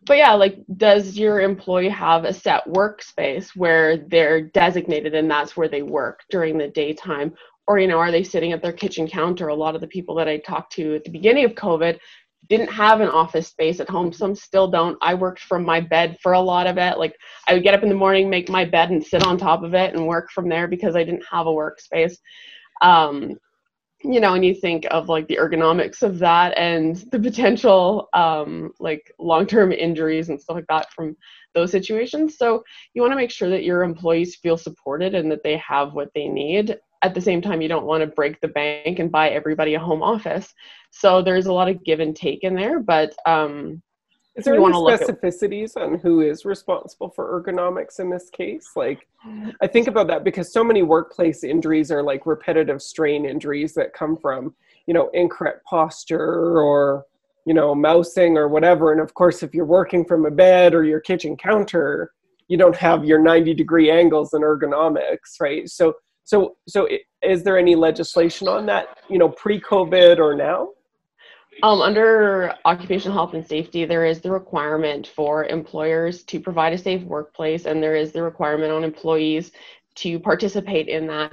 but 0.06 0.18
yeah, 0.18 0.32
like, 0.34 0.58
does 0.76 1.16
your 1.16 1.40
employee 1.40 1.88
have 1.88 2.24
a 2.24 2.32
set 2.32 2.66
workspace 2.66 3.50
where 3.56 3.96
they're 3.96 4.42
designated 4.42 5.14
and 5.14 5.30
that's 5.30 5.56
where 5.56 5.68
they 5.68 5.82
work 5.82 6.20
during 6.30 6.58
the 6.58 6.68
daytime? 6.68 7.34
Or 7.66 7.78
you 7.78 7.86
know 7.86 7.98
are 7.98 8.10
they 8.10 8.22
sitting 8.22 8.52
at 8.52 8.62
their 8.62 8.72
kitchen 8.72 9.06
counter? 9.08 9.48
A 9.48 9.54
lot 9.54 9.74
of 9.74 9.80
the 9.80 9.86
people 9.86 10.14
that 10.16 10.28
i 10.28 10.38
talked 10.38 10.72
to 10.74 10.94
at 10.94 11.04
the 11.04 11.10
beginning 11.10 11.44
of 11.44 11.52
covid 11.52 11.98
didn't 12.48 12.70
have 12.70 13.00
an 13.00 13.08
office 13.08 13.48
space 13.48 13.80
at 13.80 13.88
home. 13.88 14.12
Some 14.12 14.34
still 14.34 14.70
don't. 14.70 14.98
I 15.00 15.14
worked 15.14 15.40
from 15.40 15.64
my 15.64 15.80
bed 15.80 16.18
for 16.22 16.32
a 16.32 16.40
lot 16.40 16.66
of 16.66 16.76
it. 16.78 16.98
Like 16.98 17.16
i 17.48 17.54
would 17.54 17.62
get 17.62 17.74
up 17.74 17.82
in 17.82 17.88
the 17.88 17.94
morning 17.94 18.28
make 18.28 18.48
my 18.48 18.64
bed 18.64 18.90
and 18.90 19.04
sit 19.04 19.26
on 19.26 19.38
top 19.38 19.62
of 19.62 19.74
it 19.74 19.94
and 19.94 20.06
work 20.06 20.30
from 20.30 20.48
there 20.48 20.68
because 20.68 20.96
i 20.96 21.04
didn't 21.04 21.24
have 21.30 21.46
a 21.46 21.50
workspace. 21.50 22.16
Um, 22.82 23.38
you 24.04 24.20
know 24.20 24.34
and 24.34 24.44
you 24.44 24.54
think 24.54 24.86
of 24.90 25.08
like 25.08 25.26
the 25.28 25.38
ergonomics 25.40 26.02
of 26.02 26.18
that 26.18 26.56
and 26.58 26.96
the 27.10 27.18
potential 27.18 28.08
um, 28.12 28.70
like 28.78 29.10
long-term 29.18 29.72
injuries 29.72 30.28
and 30.28 30.40
stuff 30.40 30.56
like 30.56 30.66
that 30.68 30.92
from 30.92 31.16
those 31.54 31.70
situations. 31.70 32.36
So 32.36 32.62
you 32.92 33.00
want 33.00 33.12
to 33.12 33.16
make 33.16 33.30
sure 33.30 33.48
that 33.48 33.64
your 33.64 33.82
employees 33.82 34.36
feel 34.36 34.58
supported 34.58 35.14
and 35.14 35.30
that 35.30 35.42
they 35.42 35.56
have 35.56 35.94
what 35.94 36.10
they 36.14 36.28
need 36.28 36.76
at 37.04 37.14
the 37.14 37.20
same 37.20 37.42
time 37.42 37.60
you 37.60 37.68
don't 37.68 37.84
want 37.84 38.00
to 38.00 38.06
break 38.06 38.40
the 38.40 38.48
bank 38.48 38.98
and 38.98 39.12
buy 39.12 39.28
everybody 39.28 39.74
a 39.74 39.78
home 39.78 40.02
office. 40.02 40.54
So 40.90 41.20
there's 41.20 41.46
a 41.46 41.52
lot 41.52 41.68
of 41.68 41.84
give 41.84 42.00
and 42.00 42.16
take 42.16 42.42
in 42.42 42.54
there 42.54 42.80
but 42.80 43.14
um 43.26 43.82
is 44.36 44.46
there 44.46 44.54
any 44.56 44.64
specificities 44.64 45.76
at- 45.76 45.82
on 45.82 45.98
who 45.98 46.20
is 46.20 46.44
responsible 46.44 47.10
for 47.10 47.40
ergonomics 47.40 48.00
in 48.00 48.10
this 48.10 48.30
case? 48.30 48.70
Like 48.74 49.06
i 49.60 49.66
think 49.66 49.86
about 49.86 50.06
that 50.08 50.24
because 50.24 50.52
so 50.52 50.64
many 50.64 50.82
workplace 50.82 51.44
injuries 51.44 51.92
are 51.92 52.02
like 52.02 52.26
repetitive 52.26 52.80
strain 52.82 53.24
injuries 53.26 53.74
that 53.74 53.92
come 53.92 54.16
from 54.16 54.54
you 54.86 54.94
know 54.94 55.08
incorrect 55.12 55.64
posture 55.64 56.58
or 56.58 57.04
you 57.46 57.54
know 57.54 57.74
mousing 57.74 58.38
or 58.38 58.48
whatever. 58.48 58.92
And 58.92 59.00
of 59.00 59.12
course 59.12 59.42
if 59.42 59.54
you're 59.54 59.66
working 59.66 60.04
from 60.06 60.24
a 60.24 60.30
bed 60.30 60.74
or 60.74 60.84
your 60.84 61.00
kitchen 61.00 61.36
counter 61.36 62.12
you 62.48 62.58
don't 62.58 62.76
have 62.76 63.04
your 63.06 63.20
90 63.20 63.54
degree 63.54 63.90
angles 63.90 64.32
and 64.32 64.42
ergonomics 64.42 65.38
right? 65.40 65.68
So 65.68 65.94
so, 66.24 66.56
so 66.66 66.88
is 67.22 67.42
there 67.42 67.58
any 67.58 67.74
legislation 67.74 68.48
on 68.48 68.66
that, 68.66 68.98
you 69.08 69.18
know, 69.18 69.28
pre-COVID 69.28 70.18
or 70.18 70.34
now? 70.34 70.70
Um, 71.62 71.80
under 71.80 72.52
occupational 72.64 73.16
health 73.16 73.34
and 73.34 73.46
safety, 73.46 73.84
there 73.84 74.04
is 74.04 74.20
the 74.20 74.30
requirement 74.30 75.06
for 75.06 75.44
employers 75.44 76.24
to 76.24 76.40
provide 76.40 76.72
a 76.72 76.78
safe 76.78 77.02
workplace, 77.02 77.66
and 77.66 77.82
there 77.82 77.94
is 77.94 78.12
the 78.12 78.22
requirement 78.22 78.72
on 78.72 78.82
employees 78.82 79.52
to 79.96 80.18
participate 80.18 80.88
in 80.88 81.06
that. 81.06 81.32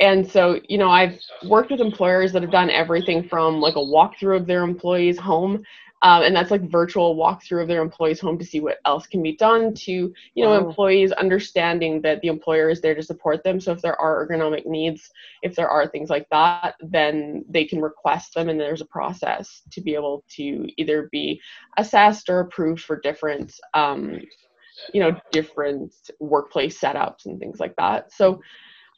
And 0.00 0.28
so, 0.28 0.58
you 0.68 0.78
know, 0.78 0.90
I've 0.90 1.20
worked 1.46 1.70
with 1.70 1.80
employers 1.80 2.32
that 2.32 2.42
have 2.42 2.50
done 2.50 2.70
everything 2.70 3.28
from 3.28 3.60
like 3.60 3.76
a 3.76 3.78
walkthrough 3.78 4.38
of 4.38 4.46
their 4.46 4.64
employees' 4.64 5.18
home 5.18 5.62
um, 6.02 6.22
and 6.22 6.34
that's 6.34 6.50
like 6.50 6.70
virtual 6.70 7.16
walkthrough 7.16 7.62
of 7.62 7.68
their 7.68 7.82
employees 7.82 8.20
home 8.20 8.38
to 8.38 8.44
see 8.44 8.60
what 8.60 8.78
else 8.84 9.06
can 9.06 9.22
be 9.22 9.36
done 9.36 9.74
to 9.74 9.92
you 9.92 10.44
know 10.44 10.50
wow. 10.50 10.66
employees 10.68 11.12
understanding 11.12 12.00
that 12.02 12.20
the 12.20 12.28
employer 12.28 12.70
is 12.70 12.80
there 12.80 12.94
to 12.94 13.02
support 13.02 13.42
them 13.44 13.60
so 13.60 13.72
if 13.72 13.82
there 13.82 14.00
are 14.00 14.26
ergonomic 14.26 14.66
needs 14.66 15.10
if 15.42 15.54
there 15.54 15.68
are 15.68 15.86
things 15.86 16.10
like 16.10 16.26
that 16.30 16.74
then 16.80 17.44
they 17.48 17.64
can 17.64 17.80
request 17.80 18.34
them 18.34 18.48
and 18.48 18.58
there's 18.58 18.80
a 18.80 18.86
process 18.86 19.62
to 19.70 19.80
be 19.80 19.94
able 19.94 20.24
to 20.28 20.66
either 20.76 21.08
be 21.12 21.40
assessed 21.76 22.28
or 22.28 22.40
approved 22.40 22.82
for 22.82 23.00
different 23.00 23.54
um, 23.74 24.18
you 24.94 25.00
know 25.00 25.14
different 25.30 25.92
workplace 26.20 26.80
setups 26.80 27.26
and 27.26 27.38
things 27.38 27.60
like 27.60 27.74
that 27.76 28.12
so 28.12 28.40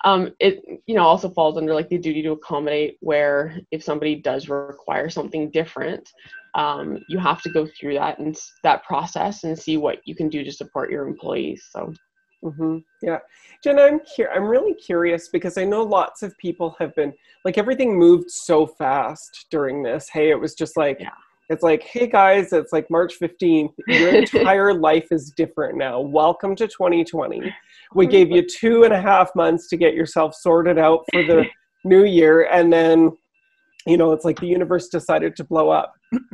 um, 0.04 0.32
it 0.40 0.64
you 0.86 0.94
know 0.94 1.02
also 1.02 1.30
falls 1.30 1.56
under 1.56 1.74
like 1.74 1.88
the 1.88 1.98
duty 1.98 2.22
to 2.22 2.32
accommodate 2.32 2.96
where 3.00 3.58
if 3.70 3.82
somebody 3.82 4.16
does 4.16 4.48
require 4.48 5.08
something 5.08 5.50
different 5.50 6.12
um, 6.54 6.98
you 7.08 7.18
have 7.18 7.42
to 7.42 7.50
go 7.50 7.66
through 7.78 7.94
that 7.94 8.18
and 8.18 8.36
that 8.62 8.84
process 8.84 9.44
and 9.44 9.58
see 9.58 9.76
what 9.76 9.98
you 10.04 10.14
can 10.14 10.28
do 10.28 10.44
to 10.44 10.52
support 10.52 10.90
your 10.90 11.06
employees 11.06 11.68
so 11.70 11.92
mm-hmm. 12.44 12.78
yeah 13.02 13.18
jenna 13.62 13.82
i'm 13.82 14.00
here 14.16 14.30
i'm 14.34 14.44
really 14.44 14.74
curious 14.74 15.28
because 15.28 15.56
i 15.56 15.64
know 15.64 15.82
lots 15.82 16.22
of 16.22 16.36
people 16.38 16.74
have 16.78 16.94
been 16.94 17.12
like 17.44 17.56
everything 17.56 17.98
moved 17.98 18.30
so 18.30 18.66
fast 18.66 19.46
during 19.50 19.82
this 19.82 20.08
hey 20.12 20.30
it 20.30 20.38
was 20.38 20.54
just 20.54 20.76
like 20.76 20.98
yeah. 21.00 21.10
It's 21.52 21.62
like, 21.62 21.82
hey 21.82 22.06
guys, 22.06 22.52
it's 22.54 22.72
like 22.72 22.88
March 22.88 23.20
15th. 23.20 23.74
Your 23.86 24.08
entire 24.14 24.72
life 24.72 25.08
is 25.10 25.32
different 25.36 25.76
now. 25.76 26.00
Welcome 26.00 26.56
to 26.56 26.66
2020. 26.66 27.42
We 27.94 28.06
gave 28.06 28.30
you 28.30 28.46
two 28.46 28.84
and 28.84 28.94
a 28.94 29.00
half 29.00 29.28
months 29.34 29.68
to 29.68 29.76
get 29.76 29.92
yourself 29.92 30.34
sorted 30.34 30.78
out 30.78 31.04
for 31.12 31.22
the 31.22 31.44
new 31.84 32.04
year. 32.04 32.48
And 32.50 32.72
then, 32.72 33.12
you 33.86 33.96
know, 33.96 34.12
it's 34.12 34.24
like 34.24 34.40
the 34.40 34.46
universe 34.46 34.88
decided 34.88 35.36
to 35.36 35.44
blow 35.44 35.70
up. 35.70 35.94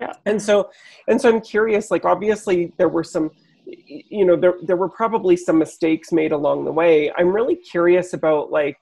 yeah. 0.00 0.12
And 0.26 0.40
so, 0.40 0.70
and 1.08 1.20
so 1.20 1.28
I'm 1.28 1.40
curious, 1.40 1.90
like, 1.90 2.04
obviously 2.04 2.72
there 2.78 2.88
were 2.88 3.04
some, 3.04 3.30
you 3.66 4.24
know, 4.24 4.36
there, 4.36 4.54
there 4.62 4.76
were 4.76 4.88
probably 4.88 5.36
some 5.36 5.58
mistakes 5.58 6.12
made 6.12 6.32
along 6.32 6.64
the 6.64 6.72
way. 6.72 7.12
I'm 7.16 7.28
really 7.28 7.56
curious 7.56 8.12
about 8.12 8.50
like, 8.50 8.78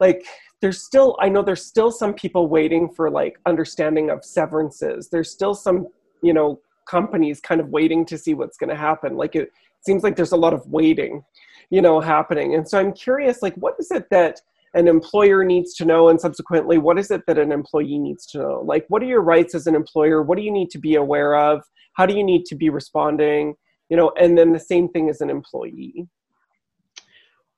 like 0.00 0.24
there's 0.64 0.80
still 0.80 1.14
i 1.20 1.28
know 1.28 1.42
there's 1.42 1.64
still 1.64 1.90
some 1.90 2.14
people 2.14 2.48
waiting 2.48 2.88
for 2.88 3.10
like 3.10 3.38
understanding 3.44 4.08
of 4.08 4.24
severances 4.24 5.10
there's 5.10 5.30
still 5.30 5.54
some 5.54 5.86
you 6.22 6.32
know 6.32 6.58
companies 6.88 7.38
kind 7.38 7.60
of 7.60 7.68
waiting 7.68 8.04
to 8.06 8.16
see 8.16 8.32
what's 8.32 8.56
going 8.56 8.70
to 8.70 8.76
happen 8.76 9.14
like 9.14 9.36
it 9.36 9.50
seems 9.84 10.02
like 10.02 10.16
there's 10.16 10.32
a 10.32 10.36
lot 10.36 10.54
of 10.54 10.66
waiting 10.66 11.22
you 11.68 11.82
know 11.82 12.00
happening 12.00 12.54
and 12.54 12.66
so 12.66 12.78
i'm 12.78 12.94
curious 12.94 13.42
like 13.42 13.54
what 13.56 13.74
is 13.78 13.90
it 13.90 14.08
that 14.08 14.40
an 14.74 14.88
employer 14.88 15.44
needs 15.44 15.74
to 15.74 15.84
know 15.84 16.08
and 16.08 16.20
subsequently 16.20 16.78
what 16.78 16.98
is 16.98 17.10
it 17.10 17.22
that 17.26 17.38
an 17.38 17.52
employee 17.52 17.98
needs 17.98 18.26
to 18.26 18.38
know? 18.38 18.62
Like 18.64 18.84
what 18.88 19.02
are 19.02 19.06
your 19.06 19.22
rights 19.22 19.54
as 19.54 19.66
an 19.66 19.74
employer? 19.74 20.22
What 20.22 20.36
do 20.36 20.44
you 20.44 20.52
need 20.52 20.70
to 20.70 20.78
be 20.78 20.96
aware 20.96 21.36
of? 21.36 21.62
How 21.94 22.06
do 22.06 22.14
you 22.14 22.24
need 22.24 22.44
to 22.46 22.54
be 22.54 22.70
responding? 22.70 23.54
You 23.88 23.96
know 23.96 24.12
and 24.18 24.36
then 24.36 24.52
the 24.52 24.60
same 24.60 24.88
thing 24.88 25.08
as 25.08 25.20
an 25.20 25.30
employee. 25.30 26.08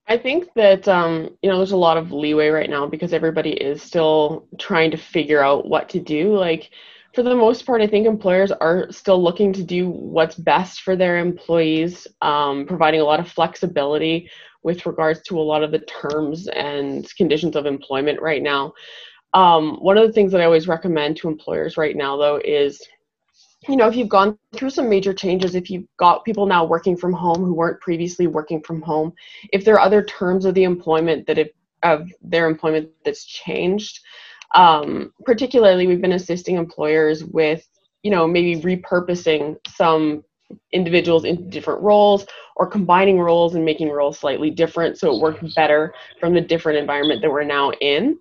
I 0.08 0.16
think 0.16 0.48
that 0.54 0.86
um, 0.86 1.36
you 1.42 1.50
know 1.50 1.56
there's 1.58 1.72
a 1.72 1.76
lot 1.76 1.96
of 1.96 2.12
leeway 2.12 2.48
right 2.48 2.70
now 2.70 2.86
because 2.86 3.12
everybody 3.12 3.52
is 3.52 3.82
still 3.82 4.46
trying 4.58 4.90
to 4.92 4.96
figure 4.96 5.42
out 5.42 5.68
what 5.68 5.88
to 5.90 6.00
do. 6.00 6.36
Like 6.36 6.70
for 7.16 7.22
the 7.22 7.34
most 7.34 7.64
part, 7.64 7.80
I 7.80 7.86
think 7.86 8.06
employers 8.06 8.52
are 8.52 8.92
still 8.92 9.22
looking 9.22 9.50
to 9.54 9.62
do 9.62 9.88
what's 9.88 10.34
best 10.36 10.82
for 10.82 10.96
their 10.96 11.16
employees, 11.16 12.06
um, 12.20 12.66
providing 12.66 13.00
a 13.00 13.04
lot 13.04 13.20
of 13.20 13.28
flexibility 13.28 14.30
with 14.62 14.84
regards 14.84 15.22
to 15.22 15.38
a 15.38 15.40
lot 15.40 15.62
of 15.62 15.72
the 15.72 15.78
terms 15.78 16.46
and 16.48 17.08
conditions 17.16 17.56
of 17.56 17.64
employment 17.64 18.20
right 18.20 18.42
now. 18.42 18.74
Um, 19.32 19.76
one 19.76 19.96
of 19.96 20.06
the 20.06 20.12
things 20.12 20.30
that 20.32 20.42
I 20.42 20.44
always 20.44 20.68
recommend 20.68 21.16
to 21.16 21.28
employers 21.28 21.78
right 21.78 21.96
now, 21.96 22.18
though, 22.18 22.38
is 22.44 22.86
you 23.66 23.76
know, 23.76 23.88
if 23.88 23.96
you've 23.96 24.10
gone 24.10 24.38
through 24.54 24.70
some 24.70 24.88
major 24.88 25.14
changes, 25.14 25.54
if 25.54 25.70
you've 25.70 25.86
got 25.96 26.24
people 26.24 26.44
now 26.44 26.64
working 26.64 26.96
from 26.96 27.14
home 27.14 27.42
who 27.42 27.54
weren't 27.54 27.80
previously 27.80 28.26
working 28.26 28.62
from 28.62 28.82
home, 28.82 29.12
if 29.52 29.64
there 29.64 29.74
are 29.74 29.80
other 29.80 30.04
terms 30.04 30.44
of 30.44 30.54
the 30.54 30.64
employment 30.64 31.26
that 31.26 31.38
have, 31.38 31.48
of 31.82 32.12
their 32.20 32.46
employment 32.46 32.90
that's 33.04 33.24
changed, 33.24 34.00
um, 34.54 35.12
particularly 35.24 35.86
we've 35.86 36.00
been 36.00 36.12
assisting 36.12 36.56
employers 36.56 37.24
with, 37.24 37.66
you 38.02 38.10
know, 38.10 38.26
maybe 38.26 38.60
repurposing 38.60 39.56
some 39.68 40.24
individuals 40.72 41.24
into 41.24 41.42
different 41.42 41.82
roles 41.82 42.24
or 42.54 42.68
combining 42.68 43.18
roles 43.18 43.56
and 43.56 43.64
making 43.64 43.90
roles 43.90 44.16
slightly 44.16 44.48
different 44.48 44.96
so 44.96 45.12
it 45.12 45.20
works 45.20 45.54
better 45.54 45.92
from 46.20 46.32
the 46.32 46.40
different 46.40 46.78
environment 46.78 47.20
that 47.20 47.28
we're 47.28 47.42
now 47.42 47.72
in 47.80 48.16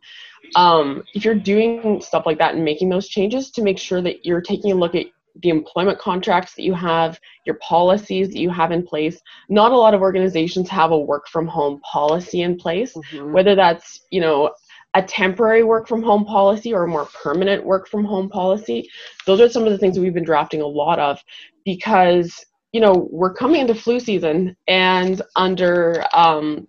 um, 0.55 1.03
if 1.13 1.25
you're 1.25 1.35
doing 1.35 2.01
stuff 2.01 2.25
like 2.25 2.37
that 2.37 2.55
and 2.55 2.63
making 2.63 2.89
those 2.89 3.07
changes 3.07 3.51
to 3.51 3.61
make 3.61 3.77
sure 3.77 4.01
that 4.01 4.25
you're 4.25 4.41
taking 4.41 4.71
a 4.71 4.75
look 4.75 4.95
at 4.95 5.07
the 5.41 5.49
employment 5.49 5.99
contracts 5.99 6.53
that 6.55 6.63
you 6.63 6.73
have, 6.73 7.19
your 7.45 7.55
policies 7.55 8.29
that 8.29 8.39
you 8.39 8.49
have 8.49 8.71
in 8.71 8.85
place. 8.85 9.19
Not 9.49 9.73
a 9.73 9.77
lot 9.77 9.93
of 9.93 10.01
organizations 10.01 10.69
have 10.69 10.91
a 10.91 10.97
work 10.97 11.27
from 11.27 11.45
home 11.45 11.81
policy 11.81 12.41
in 12.41 12.57
place, 12.57 12.93
mm-hmm. 12.93 13.33
whether 13.33 13.53
that's, 13.53 14.01
you 14.11 14.21
know, 14.21 14.51
a 14.95 15.03
temporary 15.03 15.63
work 15.63 15.87
from 15.87 16.01
home 16.01 16.25
policy 16.25 16.73
or 16.73 16.83
a 16.83 16.87
more 16.87 17.05
permanent 17.05 17.63
work 17.63 17.87
from 17.87 18.03
home 18.03 18.29
policy. 18.29 18.89
Those 19.25 19.41
are 19.41 19.49
some 19.49 19.65
of 19.65 19.71
the 19.71 19.77
things 19.77 19.95
that 19.95 20.01
we've 20.01 20.13
been 20.13 20.23
drafting 20.23 20.61
a 20.61 20.67
lot 20.67 20.99
of 20.99 21.21
because, 21.65 22.45
you 22.71 22.79
know, 22.79 23.07
we're 23.11 23.33
coming 23.33 23.61
into 23.61 23.75
flu 23.75 23.99
season 23.99 24.55
and 24.67 25.21
under 25.35 26.05
um, 26.13 26.65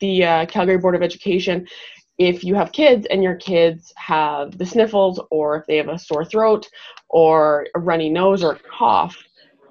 the 0.00 0.24
uh, 0.24 0.46
Calgary 0.46 0.78
Board 0.78 0.94
of 0.94 1.02
Education, 1.02 1.66
if 2.18 2.42
you 2.42 2.54
have 2.54 2.72
kids 2.72 3.06
and 3.10 3.22
your 3.22 3.36
kids 3.36 3.92
have 3.96 4.56
the 4.56 4.64
sniffles 4.64 5.20
or 5.30 5.58
if 5.58 5.66
they 5.66 5.76
have 5.76 5.88
a 5.88 5.98
sore 5.98 6.24
throat 6.24 6.66
or 7.10 7.66
a 7.74 7.78
runny 7.78 8.08
nose 8.08 8.42
or 8.42 8.52
a 8.52 8.58
cough, 8.58 9.16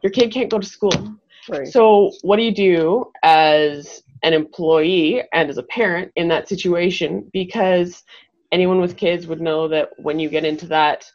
your 0.04 0.12
kid 0.12 0.32
can't 0.32 0.52
go 0.52 0.60
to 0.60 0.68
school. 0.68 1.16
Right. 1.50 1.68
So, 1.68 2.12
what 2.22 2.38
do 2.38 2.44
you 2.44 2.54
do 2.54 3.12
as 3.24 4.04
an 4.24 4.34
employee 4.34 5.24
and 5.34 5.50
as 5.50 5.58
a 5.58 5.64
parent 5.64 6.12
in 6.16 6.28
that 6.30 6.50
situation? 6.50 7.30
Because 7.34 8.04
anyone 8.52 8.80
with 8.80 8.98
kids 8.98 9.28
would 9.28 9.42
know 9.42 9.68
that 9.68 9.90
when 9.98 10.20
you 10.20 10.30
get 10.30 10.46
into 10.46 10.68
that 10.68 11.10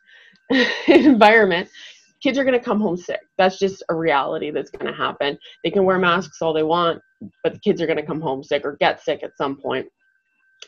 environment, 0.88 1.68
kids 2.22 2.38
are 2.38 2.44
going 2.44 2.58
to 2.58 2.64
come 2.64 2.80
home 2.80 2.96
sick. 2.96 3.20
That's 3.38 3.58
just 3.58 3.82
a 3.88 3.94
reality 3.94 4.50
that's 4.50 4.70
going 4.70 4.86
to 4.86 4.96
happen. 4.96 5.38
They 5.64 5.70
can 5.70 5.84
wear 5.84 5.98
masks 5.98 6.42
all 6.42 6.52
they 6.52 6.62
want, 6.62 7.00
but 7.42 7.54
the 7.54 7.58
kids 7.60 7.80
are 7.80 7.86
going 7.86 7.98
to 7.98 8.06
come 8.06 8.20
home 8.20 8.42
sick 8.42 8.64
or 8.64 8.76
get 8.76 9.02
sick 9.02 9.22
at 9.22 9.36
some 9.36 9.56
point. 9.56 9.86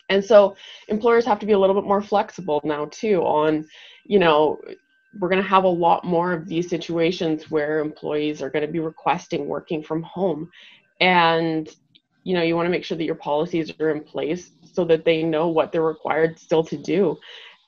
And 0.08 0.24
so 0.24 0.56
employers 0.88 1.26
have 1.26 1.38
to 1.40 1.46
be 1.46 1.52
a 1.52 1.58
little 1.58 1.74
bit 1.74 1.84
more 1.84 2.02
flexible 2.02 2.60
now 2.64 2.86
too 2.86 3.22
on, 3.22 3.66
you 4.06 4.18
know, 4.18 4.58
we're 5.18 5.28
going 5.28 5.42
to 5.42 5.48
have 5.48 5.64
a 5.64 5.68
lot 5.68 6.04
more 6.04 6.32
of 6.32 6.48
these 6.48 6.70
situations 6.70 7.50
where 7.50 7.80
employees 7.80 8.40
are 8.40 8.48
going 8.48 8.66
to 8.66 8.72
be 8.72 8.80
requesting 8.80 9.46
working 9.46 9.82
from 9.82 10.02
home. 10.02 10.50
And, 11.00 11.68
you 12.24 12.34
know, 12.34 12.42
you 12.42 12.56
want 12.56 12.66
to 12.66 12.70
make 12.70 12.84
sure 12.84 12.96
that 12.96 13.04
your 13.04 13.14
policies 13.14 13.72
are 13.80 13.90
in 13.90 14.02
place 14.02 14.50
so 14.62 14.84
that 14.84 15.04
they 15.04 15.22
know 15.22 15.48
what 15.48 15.72
they're 15.72 15.82
required 15.82 16.38
still 16.38 16.64
to 16.64 16.76
do. 16.76 17.18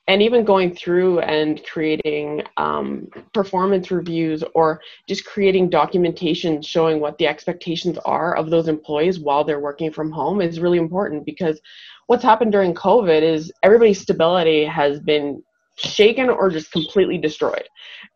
And 0.06 0.20
even 0.20 0.44
going 0.44 0.75
through 0.75 1.20
and 1.20 1.64
creating 1.64 2.42
um, 2.58 3.08
performance 3.32 3.90
reviews 3.90 4.44
or 4.54 4.82
just 5.08 5.25
creating 5.25 5.70
documentation 5.70 6.61
showing 6.61 7.00
what 7.00 7.16
the 7.16 7.26
expectations 7.26 7.96
are 8.04 8.37
of 8.37 8.50
those 8.50 8.68
employees 8.68 9.18
while 9.18 9.44
they're 9.44 9.61
working 9.61 9.90
from 9.90 10.11
home 10.11 10.42
is 10.42 10.61
really 10.61 10.76
important 10.78 11.25
because 11.25 11.58
what's 12.06 12.23
happened 12.23 12.52
during 12.52 12.75
COVID 12.75 13.23
is 13.23 13.50
everybody's 13.62 14.00
stability 14.00 14.66
has 14.66 15.00
been 15.00 15.42
shaken 15.76 16.30
or 16.30 16.50
just 16.50 16.72
completely 16.72 17.18
destroyed. 17.18 17.68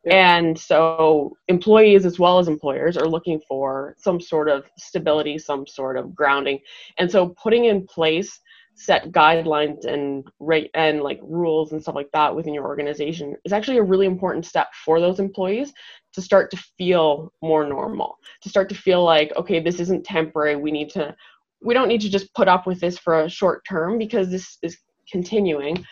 Yeah. 0.05 0.37
And 0.37 0.59
so 0.59 1.37
employees 1.49 2.07
as 2.07 2.19
well 2.19 2.39
as 2.39 2.49
employers 2.49 2.97
are 2.97 3.09
looking 3.09 3.41
for 3.49 3.95
some 3.99 4.21
sort 4.21 4.49
of 4.49 4.65
stability, 4.79 5.39
some 5.39 5.67
sort 5.67 5.97
of 5.97 6.15
grounding. 6.15 6.61
And 6.99 7.11
so 7.11 7.35
putting 7.43 7.67
in 7.67 7.87
place 7.87 8.41
set 8.75 9.11
guidelines 9.11 9.87
and 9.87 10.25
rate 10.39 10.71
and 10.75 11.01
like 11.01 11.19
rules 11.23 11.73
and 11.73 11.83
stuff 11.83 11.97
like 11.97 12.11
that 12.13 12.35
within 12.35 12.55
your 12.55 12.65
organization 12.65 13.35
is 13.45 13.53
actually 13.53 13.79
a 13.79 13.83
really 13.83 14.07
important 14.07 14.47
step 14.47 14.69
for 14.85 15.01
those 15.01 15.19
employees 15.19 15.73
to 16.13 16.23
start 16.23 16.49
to 16.49 16.57
feel 16.79 17.33
more 17.43 17.67
normal 17.67 18.17
to 18.41 18.49
start 18.49 18.69
to 18.69 18.77
feel 18.77 19.03
like 19.03 19.33
okay 19.35 19.59
this 19.59 19.81
isn't 19.81 20.05
temporary 20.05 20.55
we 20.55 20.71
need 20.71 20.89
to 20.89 21.13
we 21.61 21.75
don't 21.75 21.89
need 21.89 22.01
to 22.01 22.09
just 22.09 22.33
put 22.35 22.49
up 22.49 22.67
with 22.67 22.81
this 22.81 22.99
for 22.99 23.25
a 23.25 23.29
short 23.29 23.65
term 23.69 23.99
because 23.99 24.31
this 24.31 24.59
is 24.63 24.79
continuing. 25.11 25.85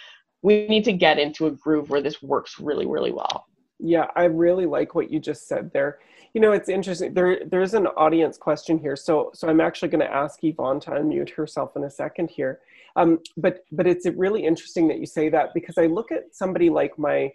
We 0.42 0.66
need 0.68 0.84
to 0.84 0.92
get 0.92 1.18
into 1.18 1.46
a 1.46 1.50
groove 1.50 1.90
where 1.90 2.02
this 2.02 2.22
works 2.22 2.60
really, 2.60 2.86
really 2.86 3.12
well. 3.12 3.46
Yeah, 3.78 4.06
I 4.16 4.24
really 4.24 4.66
like 4.66 4.94
what 4.94 5.10
you 5.10 5.20
just 5.20 5.48
said 5.48 5.70
there. 5.72 5.98
You 6.34 6.40
know, 6.40 6.52
it's 6.52 6.68
interesting. 6.68 7.14
There, 7.14 7.40
there's 7.46 7.74
an 7.74 7.86
audience 7.88 8.36
question 8.36 8.78
here, 8.78 8.96
so 8.96 9.30
so 9.34 9.48
I'm 9.48 9.60
actually 9.60 9.88
going 9.88 10.06
to 10.06 10.12
ask 10.12 10.42
Yvonne 10.42 10.80
to 10.80 10.90
unmute 10.90 11.30
herself 11.30 11.76
in 11.76 11.84
a 11.84 11.90
second 11.90 12.30
here. 12.30 12.60
Um, 12.96 13.20
but 13.36 13.64
but 13.72 13.86
it's 13.86 14.06
really 14.06 14.44
interesting 14.44 14.88
that 14.88 14.98
you 14.98 15.06
say 15.06 15.28
that 15.28 15.52
because 15.54 15.76
I 15.78 15.86
look 15.86 16.10
at 16.10 16.34
somebody 16.34 16.70
like 16.70 16.98
my 16.98 17.32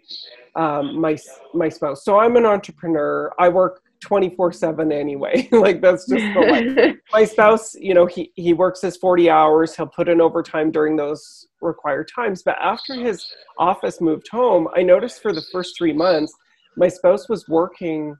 um, 0.56 1.00
my 1.00 1.16
my 1.54 1.68
spouse. 1.68 2.04
So 2.04 2.18
I'm 2.18 2.36
an 2.36 2.46
entrepreneur. 2.46 3.32
I 3.38 3.48
work 3.48 3.81
24 4.02 4.52
7 4.52 4.92
anyway. 4.92 5.48
Like 5.62 5.80
that's 5.80 6.08
just 6.08 6.24
the 6.34 6.40
life. 6.40 6.96
My 7.12 7.24
spouse 7.24 7.74
you 7.74 7.94
know 7.94 8.06
he, 8.06 8.32
he 8.34 8.52
works 8.52 8.82
his 8.82 8.96
40 8.96 9.30
hours. 9.30 9.76
He'll 9.76 9.86
put 9.86 10.08
in 10.08 10.20
overtime 10.20 10.70
during 10.70 10.96
those 10.96 11.46
required 11.60 12.10
times. 12.14 12.42
But 12.42 12.56
after 12.60 12.94
his 12.94 13.24
office 13.58 14.00
moved 14.00 14.28
home 14.28 14.68
i 14.74 14.82
noticed 14.82 15.22
for 15.22 15.32
the 15.32 15.44
first 15.52 15.76
three 15.78 15.92
months 15.92 16.32
my 16.76 16.88
spouse 16.88 17.28
was 17.28 17.46
working 17.48 18.16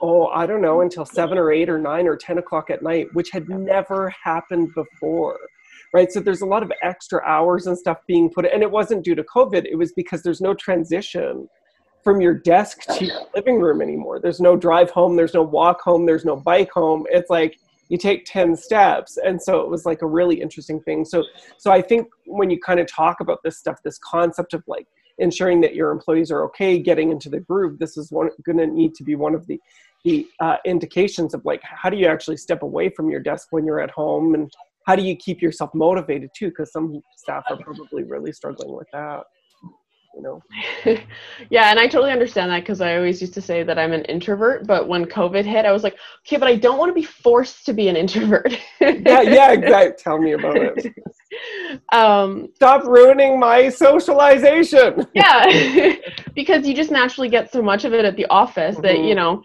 oh 0.00 0.26
i 0.28 0.46
don't 0.46 0.60
know 0.60 0.80
until 0.80 1.04
seven 1.04 1.38
or 1.38 1.52
eight 1.52 1.68
or 1.68 1.78
nine 1.78 2.06
or 2.06 2.16
ten 2.16 2.38
o'clock 2.38 2.70
at 2.70 2.82
night 2.82 3.06
which 3.12 3.30
had 3.30 3.48
never 3.48 4.12
happened 4.24 4.68
before 4.74 5.38
right? 5.94 6.12
So 6.12 6.20
there's 6.20 6.42
a 6.42 6.46
lot 6.46 6.62
of 6.62 6.72
extra 6.82 7.22
hours 7.24 7.66
and 7.66 7.76
stuff 7.76 7.98
being 8.06 8.30
put 8.30 8.44
in. 8.44 8.52
and 8.52 8.62
it 8.62 8.70
wasn't 8.70 9.04
due 9.04 9.14
to 9.14 9.24
covid. 9.24 9.64
It 9.64 9.76
was 9.76 9.92
because 9.92 10.22
there's 10.22 10.40
no 10.40 10.54
transition 10.54 11.48
from 12.08 12.22
your 12.22 12.32
desk 12.32 12.84
to 12.84 13.04
your 13.04 13.20
living 13.34 13.60
room 13.60 13.82
anymore. 13.82 14.18
There's 14.18 14.40
no 14.40 14.56
drive 14.56 14.88
home 14.88 15.14
there's 15.14 15.34
no 15.34 15.42
walk 15.42 15.82
home 15.82 16.06
there's 16.06 16.24
no 16.24 16.36
bike 16.36 16.70
home. 16.70 17.04
It's 17.10 17.28
like 17.28 17.58
you 17.90 17.98
take 17.98 18.24
10 18.24 18.56
steps. 18.56 19.18
And 19.18 19.42
so 19.42 19.60
it 19.60 19.68
was 19.68 19.84
like 19.84 20.00
a 20.00 20.06
really 20.06 20.40
interesting 20.40 20.80
thing. 20.80 21.04
So 21.04 21.22
so 21.58 21.70
i 21.70 21.82
think 21.82 22.08
when 22.24 22.48
you 22.48 22.58
kind 22.58 22.80
of 22.80 22.86
talk 22.86 23.20
about 23.20 23.40
this 23.44 23.58
stuff 23.58 23.82
this 23.84 23.98
concept 23.98 24.54
of 24.54 24.62
like 24.66 24.86
ensuring 25.18 25.60
that 25.60 25.74
your 25.74 25.90
employees 25.90 26.30
are 26.30 26.44
okay 26.44 26.78
getting 26.78 27.10
into 27.10 27.28
the 27.28 27.40
groove 27.40 27.78
this 27.78 27.98
is 27.98 28.10
one 28.10 28.30
going 28.46 28.56
to 28.56 28.66
need 28.66 28.94
to 28.94 29.04
be 29.04 29.14
one 29.14 29.34
of 29.34 29.46
the 29.46 29.60
the 30.04 30.26
uh, 30.40 30.56
indications 30.64 31.34
of 31.34 31.44
like 31.44 31.60
how 31.62 31.90
do 31.90 31.98
you 31.98 32.06
actually 32.06 32.38
step 32.38 32.62
away 32.62 32.88
from 32.88 33.10
your 33.10 33.20
desk 33.20 33.48
when 33.50 33.66
you're 33.66 33.80
at 33.80 33.90
home? 33.90 34.34
And 34.34 34.50
how 34.86 34.96
do 34.96 35.02
you 35.02 35.14
keep 35.14 35.42
yourself 35.42 35.74
motivated 35.74 36.30
too? 36.34 36.48
Because 36.48 36.72
some 36.72 37.02
staff 37.18 37.44
are 37.50 37.58
probably 37.58 38.04
really 38.04 38.32
struggling 38.32 38.74
with 38.74 38.88
that 38.94 39.24
you 40.14 40.22
know. 40.22 40.42
Yeah 41.50 41.70
and 41.70 41.78
i 41.78 41.86
totally 41.86 42.10
understand 42.10 42.50
that 42.50 42.60
because 42.60 42.80
i 42.80 42.96
always 42.96 43.20
used 43.20 43.34
to 43.34 43.40
say 43.40 43.62
that 43.62 43.78
i'm 43.78 43.92
an 43.92 44.04
introvert 44.04 44.66
but 44.66 44.88
when 44.88 45.04
covid 45.04 45.44
hit 45.44 45.64
i 45.64 45.72
was 45.72 45.82
like 45.82 45.96
okay 46.26 46.36
but 46.36 46.48
i 46.48 46.56
don't 46.56 46.78
want 46.78 46.90
to 46.90 46.94
be 46.94 47.02
forced 47.02 47.64
to 47.66 47.72
be 47.72 47.88
an 47.88 47.96
introvert. 47.96 48.52
Yeah 48.80 49.22
yeah 49.22 49.52
exactly 49.58 49.94
tell 50.02 50.18
me 50.18 50.32
about 50.32 50.56
it. 50.56 50.94
Um 51.92 52.48
stop 52.54 52.84
ruining 52.84 53.38
my 53.38 53.68
socialization. 53.68 55.06
Yeah 55.14 55.94
because 56.34 56.66
you 56.66 56.74
just 56.74 56.90
naturally 56.90 57.28
get 57.28 57.52
so 57.52 57.62
much 57.62 57.84
of 57.84 57.92
it 57.92 58.04
at 58.04 58.16
the 58.16 58.26
office 58.26 58.76
mm-hmm. 58.76 58.86
that 58.86 58.98
you 59.00 59.14
know 59.14 59.42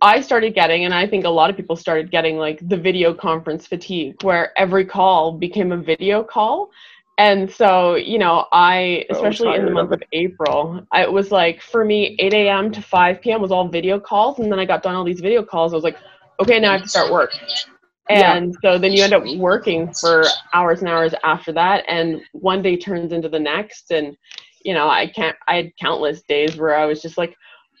I 0.00 0.20
started 0.20 0.54
getting, 0.54 0.84
and 0.84 0.94
I 0.94 1.06
think 1.06 1.24
a 1.24 1.30
lot 1.30 1.50
of 1.50 1.56
people 1.56 1.76
started 1.76 2.10
getting 2.10 2.38
like 2.38 2.66
the 2.66 2.76
video 2.76 3.12
conference 3.12 3.66
fatigue, 3.66 4.22
where 4.22 4.58
every 4.58 4.84
call 4.84 5.32
became 5.32 5.72
a 5.72 5.76
video 5.76 6.22
call 6.22 6.70
and 7.18 7.50
so 7.50 7.94
you 7.94 8.18
know 8.18 8.46
i 8.52 9.04
oh, 9.10 9.14
especially 9.14 9.54
in 9.54 9.64
the 9.64 9.70
month 9.70 9.92
of, 9.92 10.00
of 10.00 10.02
april 10.12 10.86
I, 10.92 11.02
it 11.02 11.12
was 11.12 11.32
like 11.32 11.62
for 11.62 11.84
me 11.84 12.16
8 12.18 12.34
a.m 12.34 12.72
to 12.72 12.82
5 12.82 13.20
p.m 13.20 13.40
was 13.40 13.50
all 13.50 13.68
video 13.68 13.98
calls. 13.98 14.38
And 14.38 14.50
then 14.50 14.58
i 14.58 14.64
got 14.64 14.82
done 14.82 14.94
all 14.94 15.04
these 15.04 15.20
video 15.20 15.42
calls. 15.42 15.72
I 15.72 15.76
was 15.76 15.84
like 15.84 15.98
okay 16.40 16.60
now 16.60 16.70
i 16.70 16.72
have 16.72 16.82
to 16.82 16.88
start 16.88 17.12
work. 17.12 17.32
And 18.08 18.54
yeah. 18.62 18.70
so 18.72 18.78
then 18.78 18.92
you 18.92 19.02
end 19.02 19.14
up 19.14 19.24
working 19.36 19.92
for 19.92 20.24
hours 20.54 20.78
and 20.80 20.88
hours 20.88 21.12
after 21.24 21.50
that. 21.54 21.84
And 21.88 22.20
one 22.32 22.62
day 22.62 22.76
turns 22.76 23.10
into 23.10 23.28
the 23.28 23.40
next. 23.40 23.90
And 23.90 24.16
you 24.66 24.74
know 24.74 24.88
i 24.88 25.06
can't 25.06 25.36
i 25.48 25.56
had 25.56 25.76
countless 25.76 26.22
days 26.22 26.56
where 26.56 26.76
i 26.76 26.84
was 26.84 27.00
just 27.00 27.16
like 27.16 27.36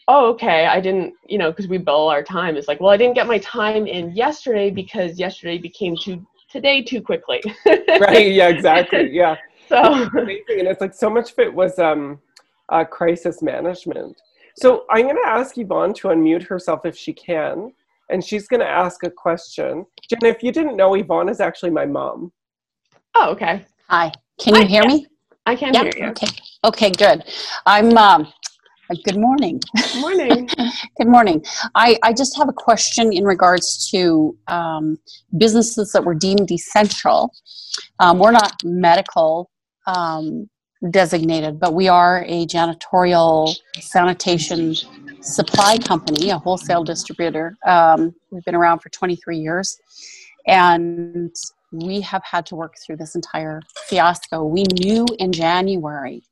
oh 0.08 0.30
okay 0.30 0.66
i 0.66 0.80
didn't 0.80 1.12
you 1.26 1.36
know 1.36 1.50
because 1.50 1.66
we 1.68 1.78
bill 1.78 2.08
our 2.08 2.22
time. 2.22 2.56
It's 2.56 2.68
like 2.68 2.80
well 2.80 2.90
i 2.90 2.96
didn't 2.96 3.16
get 3.16 3.26
my 3.26 3.38
time 3.38 3.86
in 3.86 4.12
yesterday 4.12 4.70
because 4.70 5.18
yesterday 5.18 5.58
became 5.58 5.96
too 5.96 6.24
today 6.50 6.82
too 6.82 7.00
quickly. 7.00 7.42
right. 7.66 8.32
Yeah. 8.32 8.48
Exactly. 8.48 9.10
Yeah. 9.10 9.36
So 9.68 9.82
amazing, 9.82 10.60
and 10.60 10.68
it's 10.68 10.80
like 10.80 10.94
so 10.94 11.10
much 11.10 11.32
of 11.32 11.40
it 11.40 11.52
was 11.52 11.80
um, 11.80 12.20
uh, 12.68 12.84
crisis 12.84 13.42
management. 13.42 14.16
So 14.56 14.84
I'm 14.90 15.06
going 15.06 15.16
to 15.16 15.28
ask 15.28 15.58
Yvonne 15.58 15.92
to 15.94 16.08
unmute 16.08 16.46
herself 16.46 16.86
if 16.86 16.96
she 16.96 17.12
can, 17.12 17.72
and 18.08 18.24
she's 18.24 18.46
going 18.46 18.60
to 18.60 18.68
ask 18.68 19.02
a 19.02 19.10
question. 19.10 19.84
Jen, 20.08 20.20
if 20.22 20.40
you 20.44 20.52
didn't 20.52 20.76
know, 20.76 20.94
Yvonne 20.94 21.28
is 21.28 21.40
actually 21.40 21.70
my 21.70 21.84
mom. 21.84 22.30
Oh, 23.16 23.30
okay. 23.32 23.64
Hi. 23.88 24.12
Can 24.38 24.54
you 24.54 24.62
Hi, 24.62 24.66
hear 24.68 24.84
me? 24.84 25.06
I 25.46 25.56
can 25.56 25.74
yep. 25.74 25.94
hear 25.94 26.04
you. 26.04 26.10
Okay. 26.10 26.28
Okay. 26.64 26.90
Good. 26.90 27.24
I'm 27.66 27.96
um, 27.98 28.32
Good 29.04 29.16
morning. 29.16 29.60
Good 29.76 30.00
morning. 30.00 30.48
Good 30.96 31.08
morning. 31.08 31.44
I, 31.74 31.98
I 32.04 32.12
just 32.12 32.36
have 32.36 32.48
a 32.48 32.52
question 32.52 33.12
in 33.12 33.24
regards 33.24 33.90
to 33.90 34.36
um, 34.46 34.98
businesses 35.36 35.90
that 35.92 36.04
were 36.04 36.14
deemed 36.14 36.50
essential. 36.52 37.32
Um, 37.98 38.18
we're 38.20 38.30
not 38.30 38.54
medical 38.62 39.50
um, 39.88 40.48
designated, 40.90 41.58
but 41.58 41.74
we 41.74 41.88
are 41.88 42.24
a 42.28 42.46
janitorial 42.46 43.56
sanitation 43.80 44.74
supply 45.20 45.78
company, 45.78 46.30
a 46.30 46.38
wholesale 46.38 46.84
distributor. 46.84 47.56
Um, 47.66 48.14
we've 48.30 48.44
been 48.44 48.54
around 48.54 48.80
for 48.80 48.88
23 48.90 49.36
years. 49.38 49.78
And 50.46 51.34
we 51.72 52.00
have 52.02 52.22
had 52.24 52.46
to 52.46 52.54
work 52.54 52.74
through 52.84 52.96
this 52.96 53.16
entire 53.16 53.60
fiasco. 53.86 54.44
We 54.44 54.64
knew 54.80 55.06
in 55.18 55.32
January 55.32 56.22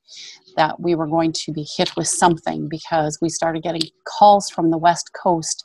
that 0.56 0.80
we 0.80 0.94
were 0.94 1.06
going 1.06 1.32
to 1.32 1.52
be 1.52 1.66
hit 1.76 1.94
with 1.96 2.08
something 2.08 2.68
because 2.68 3.18
we 3.20 3.28
started 3.28 3.62
getting 3.62 3.82
calls 4.04 4.50
from 4.50 4.70
the 4.70 4.78
West 4.78 5.10
Coast 5.20 5.64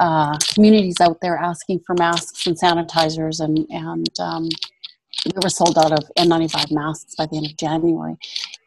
uh, 0.00 0.36
communities 0.54 1.00
out 1.00 1.18
there 1.20 1.36
asking 1.36 1.80
for 1.86 1.94
masks 1.98 2.46
and 2.46 2.58
sanitizers, 2.58 3.40
and, 3.40 3.66
and 3.70 4.08
um, 4.20 4.48
we 5.26 5.32
were 5.42 5.50
sold 5.50 5.76
out 5.76 5.92
of 5.92 6.08
N95 6.16 6.72
masks 6.72 7.14
by 7.16 7.26
the 7.26 7.36
end 7.36 7.46
of 7.46 7.56
January. 7.56 8.16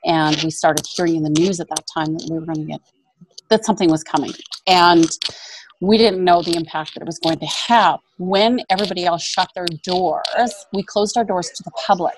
And 0.03 0.35
we 0.43 0.49
started 0.49 0.85
hearing 0.95 1.15
in 1.15 1.23
the 1.23 1.29
news 1.29 1.59
at 1.59 1.69
that 1.69 1.85
time 1.93 2.17
that 2.17 2.27
we 2.29 2.37
were 2.37 2.45
going 2.45 2.67
to 2.67 2.71
get 2.71 2.81
that 3.49 3.65
something 3.65 3.89
was 3.89 4.03
coming. 4.03 4.31
And 4.65 5.09
we 5.81 5.97
didn't 5.97 6.23
know 6.23 6.43
the 6.43 6.55
impact 6.55 6.93
that 6.93 7.01
it 7.01 7.07
was 7.07 7.19
going 7.19 7.39
to 7.39 7.45
have. 7.47 7.99
When 8.19 8.61
everybody 8.69 9.03
else 9.03 9.23
shut 9.23 9.49
their 9.55 9.65
doors, 9.83 10.65
we 10.73 10.83
closed 10.83 11.17
our 11.17 11.23
doors 11.23 11.49
to 11.49 11.63
the 11.63 11.71
public. 11.71 12.13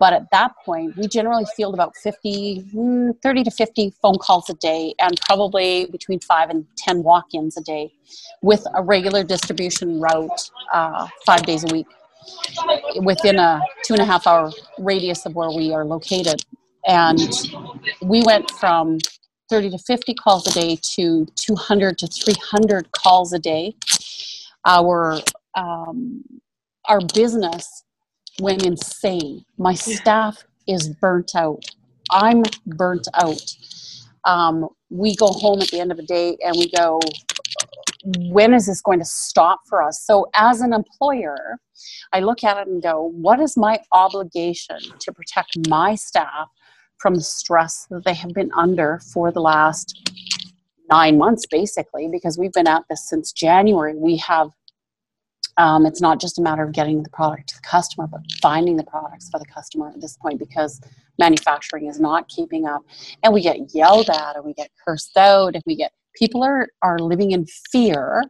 But 0.00 0.12
at 0.12 0.30
that 0.32 0.52
point, 0.64 0.96
we 0.96 1.06
generally 1.06 1.46
field 1.56 1.74
about 1.74 1.96
50, 1.96 2.60
hmm, 2.72 3.10
30 3.22 3.44
to 3.44 3.50
50 3.52 3.94
phone 4.02 4.18
calls 4.20 4.50
a 4.50 4.54
day 4.54 4.94
and 4.98 5.18
probably 5.24 5.86
between 5.86 6.18
five 6.20 6.50
and 6.50 6.66
10 6.76 7.04
walk 7.04 7.26
ins 7.34 7.56
a 7.56 7.62
day 7.62 7.92
with 8.42 8.66
a 8.74 8.82
regular 8.82 9.22
distribution 9.22 10.00
route 10.00 10.50
uh, 10.72 11.06
five 11.24 11.44
days 11.44 11.64
a 11.64 11.72
week 11.72 11.86
within 13.02 13.38
a 13.38 13.60
two 13.84 13.94
and 13.94 14.02
a 14.02 14.04
half 14.04 14.26
hour 14.26 14.50
radius 14.78 15.24
of 15.24 15.34
where 15.34 15.50
we 15.50 15.72
are 15.72 15.84
located. 15.84 16.44
And 16.86 17.20
we 18.02 18.22
went 18.24 18.50
from 18.52 18.98
30 19.48 19.70
to 19.70 19.78
50 19.78 20.14
calls 20.14 20.46
a 20.46 20.52
day 20.52 20.78
to 20.94 21.26
200 21.36 21.98
to 21.98 22.06
300 22.06 22.92
calls 22.92 23.32
a 23.32 23.38
day. 23.38 23.74
Our 24.66 25.20
um, 25.54 26.22
our 26.88 27.00
business 27.14 27.84
went 28.40 28.64
insane. 28.64 29.44
My 29.58 29.74
staff 29.74 30.44
is 30.66 30.88
burnt 30.88 31.32
out. 31.34 31.64
I'm 32.10 32.42
burnt 32.66 33.08
out. 33.14 33.54
Um, 34.24 34.68
we 34.90 35.16
go 35.16 35.28
home 35.28 35.60
at 35.60 35.68
the 35.68 35.80
end 35.80 35.90
of 35.90 35.96
the 35.96 36.04
day 36.04 36.36
and 36.44 36.56
we 36.56 36.70
go, 36.70 37.00
when 38.30 38.54
is 38.54 38.66
this 38.66 38.80
going 38.80 38.98
to 39.00 39.04
stop 39.04 39.60
for 39.68 39.82
us? 39.82 40.02
So, 40.04 40.26
as 40.34 40.60
an 40.60 40.72
employer, 40.72 41.58
I 42.12 42.20
look 42.20 42.44
at 42.44 42.56
it 42.58 42.68
and 42.68 42.82
go, 42.82 43.10
what 43.14 43.40
is 43.40 43.56
my 43.56 43.80
obligation 43.92 44.78
to 45.00 45.12
protect 45.12 45.68
my 45.68 45.94
staff 45.94 46.48
from 46.98 47.14
the 47.14 47.22
stress 47.22 47.86
that 47.90 48.04
they 48.04 48.14
have 48.14 48.32
been 48.32 48.50
under 48.56 49.00
for 49.12 49.30
the 49.30 49.40
last 49.40 50.10
nine 50.90 51.18
months, 51.18 51.46
basically, 51.46 52.08
because 52.10 52.38
we've 52.38 52.52
been 52.52 52.68
at 52.68 52.84
this 52.88 53.08
since 53.08 53.32
January. 53.32 53.94
We 53.94 54.16
have, 54.18 54.50
um, 55.56 55.86
it's 55.86 56.00
not 56.00 56.20
just 56.20 56.38
a 56.38 56.42
matter 56.42 56.62
of 56.62 56.72
getting 56.72 57.02
the 57.02 57.10
product 57.10 57.50
to 57.50 57.56
the 57.56 57.68
customer, 57.68 58.06
but 58.06 58.20
finding 58.42 58.76
the 58.76 58.84
products 58.84 59.28
for 59.30 59.38
the 59.38 59.46
customer 59.46 59.88
at 59.88 60.00
this 60.00 60.16
point 60.16 60.38
because 60.38 60.80
manufacturing 61.18 61.86
is 61.86 62.00
not 62.00 62.28
keeping 62.28 62.66
up. 62.66 62.82
And 63.22 63.32
we 63.32 63.42
get 63.42 63.74
yelled 63.74 64.10
at 64.10 64.36
and 64.36 64.44
we 64.44 64.54
get 64.54 64.70
cursed 64.86 65.16
out 65.16 65.54
and 65.54 65.62
we 65.66 65.76
get 65.76 65.92
people 66.14 66.42
are, 66.42 66.68
are 66.82 66.98
living 66.98 67.32
in 67.32 67.46
fear 67.70 68.24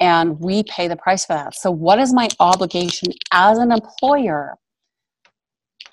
and 0.00 0.38
we 0.40 0.64
pay 0.64 0.88
the 0.88 0.96
price 0.96 1.24
for 1.24 1.34
that. 1.34 1.54
So, 1.54 1.70
what 1.70 1.98
is 1.98 2.12
my 2.12 2.28
obligation 2.40 3.12
as 3.32 3.58
an 3.58 3.70
employer 3.72 4.56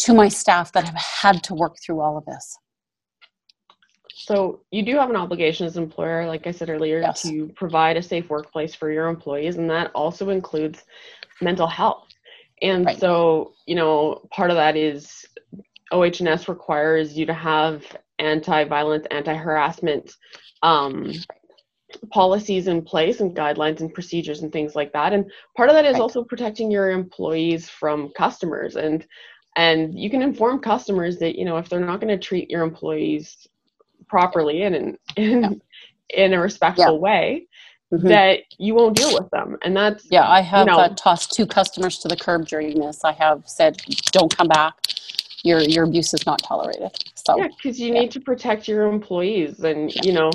to 0.05 0.13
my 0.13 0.27
staff 0.27 0.71
that 0.73 0.85
have 0.85 0.95
had 0.95 1.43
to 1.43 1.53
work 1.53 1.75
through 1.83 2.01
all 2.01 2.17
of 2.17 2.25
this. 2.25 2.57
So 4.13 4.61
you 4.71 4.83
do 4.83 4.97
have 4.97 5.09
an 5.09 5.15
obligation 5.15 5.65
as 5.65 5.77
an 5.77 5.83
employer, 5.83 6.27
like 6.27 6.45
I 6.45 6.51
said 6.51 6.69
earlier, 6.69 7.01
yes. 7.01 7.23
to 7.23 7.47
provide 7.55 7.97
a 7.97 8.03
safe 8.03 8.29
workplace 8.29 8.75
for 8.75 8.91
your 8.91 9.07
employees, 9.07 9.57
and 9.57 9.69
that 9.69 9.91
also 9.95 10.29
includes 10.29 10.83
mental 11.41 11.67
health. 11.67 12.07
And 12.61 12.85
right. 12.85 12.99
so, 12.99 13.53
you 13.65 13.75
know, 13.75 14.27
part 14.31 14.51
of 14.51 14.57
that 14.57 14.77
is 14.77 15.25
OHS 15.91 16.47
requires 16.47 17.17
you 17.17 17.25
to 17.25 17.33
have 17.33 17.83
anti-violence, 18.19 19.07
anti-harassment 19.09 20.13
um, 20.61 21.11
policies 22.11 22.67
in 22.67 22.81
place 22.83 23.19
and 23.19 23.35
guidelines 23.35 23.81
and 23.81 23.93
procedures 23.93 24.43
and 24.43 24.51
things 24.51 24.75
like 24.75 24.93
that. 24.93 25.13
And 25.13 25.29
part 25.57 25.69
of 25.69 25.75
that 25.75 25.85
is 25.85 25.93
right. 25.93 26.01
also 26.01 26.23
protecting 26.23 26.69
your 26.69 26.91
employees 26.91 27.69
from 27.69 28.11
customers. 28.15 28.75
And 28.75 29.05
and 29.55 29.97
you 29.99 30.09
can 30.09 30.21
inform 30.21 30.59
customers 30.59 31.17
that 31.19 31.37
you 31.37 31.45
know 31.45 31.57
if 31.57 31.69
they're 31.69 31.79
not 31.79 31.99
going 31.99 32.19
to 32.19 32.23
treat 32.23 32.49
your 32.49 32.63
employees 32.63 33.47
properly 34.07 34.63
and 34.63 34.75
in 34.75 34.97
in, 35.17 35.41
yeah. 35.41 35.49
in 36.25 36.33
a 36.33 36.39
respectful 36.39 36.85
yeah. 36.85 36.99
way 36.99 37.47
mm-hmm. 37.93 38.07
that 38.07 38.39
you 38.57 38.73
won't 38.75 38.95
deal 38.95 39.13
with 39.13 39.29
them 39.31 39.57
and 39.63 39.75
that's 39.75 40.07
yeah 40.09 40.27
i 40.27 40.41
have 40.41 40.67
you 40.67 40.73
know, 40.73 40.79
uh, 40.79 40.89
tossed 40.95 41.31
two 41.31 41.45
customers 41.45 41.99
to 41.99 42.07
the 42.07 42.15
curb 42.15 42.45
during 42.47 42.79
this 42.79 43.03
i 43.03 43.11
have 43.11 43.43
said 43.45 43.81
don't 44.11 44.35
come 44.35 44.47
back 44.47 44.73
your 45.43 45.59
your 45.59 45.85
abuse 45.85 46.13
is 46.13 46.25
not 46.25 46.39
tolerated 46.39 46.91
so 47.15 47.37
yeah 47.37 47.47
because 47.57 47.79
you 47.79 47.93
yeah. 47.93 48.01
need 48.01 48.11
to 48.11 48.19
protect 48.19 48.67
your 48.67 48.87
employees 48.87 49.59
and 49.61 49.93
you 50.03 50.13
know 50.13 50.29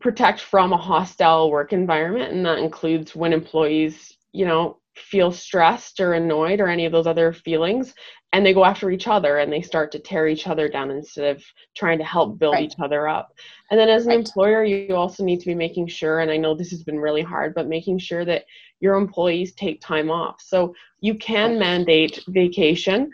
protect 0.00 0.40
from 0.40 0.72
a 0.72 0.76
hostile 0.76 1.50
work 1.50 1.72
environment 1.72 2.32
and 2.32 2.46
that 2.46 2.58
includes 2.58 3.14
when 3.14 3.32
employees 3.32 4.16
you 4.32 4.46
know 4.46 4.78
feel 4.94 5.32
stressed 5.32 6.00
or 6.00 6.14
annoyed 6.14 6.60
or 6.60 6.68
any 6.68 6.86
of 6.86 6.92
those 6.92 7.06
other 7.06 7.32
feelings 7.32 7.94
and 8.32 8.44
they 8.46 8.54
go 8.54 8.64
after 8.64 8.90
each 8.90 9.06
other 9.06 9.38
and 9.38 9.52
they 9.52 9.60
start 9.60 9.92
to 9.92 9.98
tear 9.98 10.26
each 10.26 10.46
other 10.46 10.68
down 10.68 10.90
instead 10.90 11.36
of 11.36 11.44
trying 11.76 11.98
to 11.98 12.04
help 12.04 12.38
build 12.38 12.54
right. 12.54 12.64
each 12.64 12.78
other 12.82 13.08
up 13.08 13.34
and 13.70 13.78
then 13.78 13.88
as 13.88 14.04
an 14.04 14.10
right. 14.10 14.18
employer 14.18 14.64
you 14.64 14.94
also 14.94 15.24
need 15.24 15.40
to 15.40 15.46
be 15.46 15.54
making 15.54 15.86
sure 15.86 16.20
and 16.20 16.30
i 16.30 16.36
know 16.36 16.54
this 16.54 16.70
has 16.70 16.82
been 16.82 16.98
really 16.98 17.22
hard 17.22 17.54
but 17.54 17.68
making 17.68 17.98
sure 17.98 18.24
that 18.24 18.44
your 18.80 18.96
employees 18.96 19.52
take 19.52 19.80
time 19.80 20.10
off 20.10 20.40
so 20.40 20.74
you 21.00 21.14
can 21.14 21.58
mandate 21.58 22.18
vacation 22.28 23.10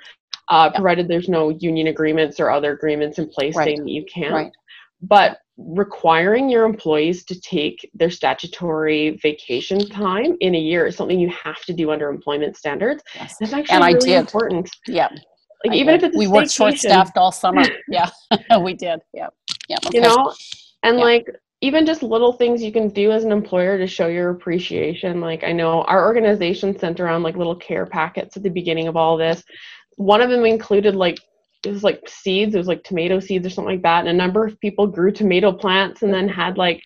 uh, 0.48 0.70
provided 0.70 1.08
there's 1.08 1.28
no 1.28 1.50
union 1.50 1.88
agreements 1.88 2.40
or 2.40 2.50
other 2.50 2.72
agreements 2.72 3.18
in 3.18 3.28
place 3.28 3.54
right. 3.54 3.66
saying 3.66 3.84
that 3.84 3.90
you 3.90 4.04
can't. 4.12 4.54
but 5.02 5.40
requiring 5.58 6.48
your 6.48 6.64
employees 6.64 7.24
to 7.24 7.38
take 7.40 7.88
their 7.92 8.10
statutory 8.10 9.18
vacation 9.22 9.78
time 9.88 10.36
in 10.40 10.54
a 10.54 10.58
year 10.58 10.86
is 10.86 10.96
something 10.96 11.18
you 11.18 11.30
have 11.30 11.60
to 11.64 11.72
do 11.72 11.90
under 11.90 12.08
employment 12.08 12.56
standards. 12.56 13.02
Yes. 13.16 13.34
That's 13.40 13.52
actually 13.52 13.74
and 13.74 13.84
really 13.84 13.96
I 13.96 14.18
did. 14.18 14.20
important. 14.20 14.70
Yeah. 14.86 15.08
Like 15.64 15.72
I 15.72 15.74
even 15.74 15.94
did. 15.94 16.04
if 16.04 16.08
it's 16.10 16.16
we 16.16 16.28
worked 16.28 16.52
short 16.52 16.78
staffed 16.78 17.16
all 17.16 17.32
summer. 17.32 17.64
yeah. 17.88 18.08
we 18.62 18.74
did. 18.74 19.00
Yeah. 19.12 19.28
Yeah. 19.68 19.78
Okay. 19.84 19.98
You 19.98 20.02
know, 20.02 20.32
and 20.84 20.98
yeah. 20.98 21.04
like 21.04 21.26
even 21.60 21.84
just 21.84 22.04
little 22.04 22.32
things 22.32 22.62
you 22.62 22.70
can 22.70 22.88
do 22.88 23.10
as 23.10 23.24
an 23.24 23.32
employer 23.32 23.78
to 23.78 23.86
show 23.86 24.06
your 24.06 24.30
appreciation. 24.30 25.20
Like 25.20 25.42
I 25.42 25.50
know 25.50 25.82
our 25.82 26.06
organization 26.06 26.78
sent 26.78 27.00
around 27.00 27.24
like 27.24 27.36
little 27.36 27.56
care 27.56 27.84
packets 27.84 28.36
at 28.36 28.44
the 28.44 28.50
beginning 28.50 28.86
of 28.86 28.96
all 28.96 29.16
this. 29.16 29.42
One 29.96 30.20
of 30.20 30.30
them 30.30 30.44
included 30.44 30.94
like 30.94 31.18
it 31.64 31.72
was 31.72 31.82
like 31.82 32.08
seeds 32.08 32.54
it 32.54 32.58
was 32.58 32.68
like 32.68 32.84
tomato 32.84 33.18
seeds 33.18 33.46
or 33.46 33.50
something 33.50 33.74
like 33.74 33.82
that 33.82 34.00
and 34.00 34.08
a 34.08 34.12
number 34.12 34.44
of 34.46 34.58
people 34.60 34.86
grew 34.86 35.10
tomato 35.10 35.52
plants 35.52 36.02
and 36.02 36.14
then 36.14 36.28
had 36.28 36.56
like 36.56 36.82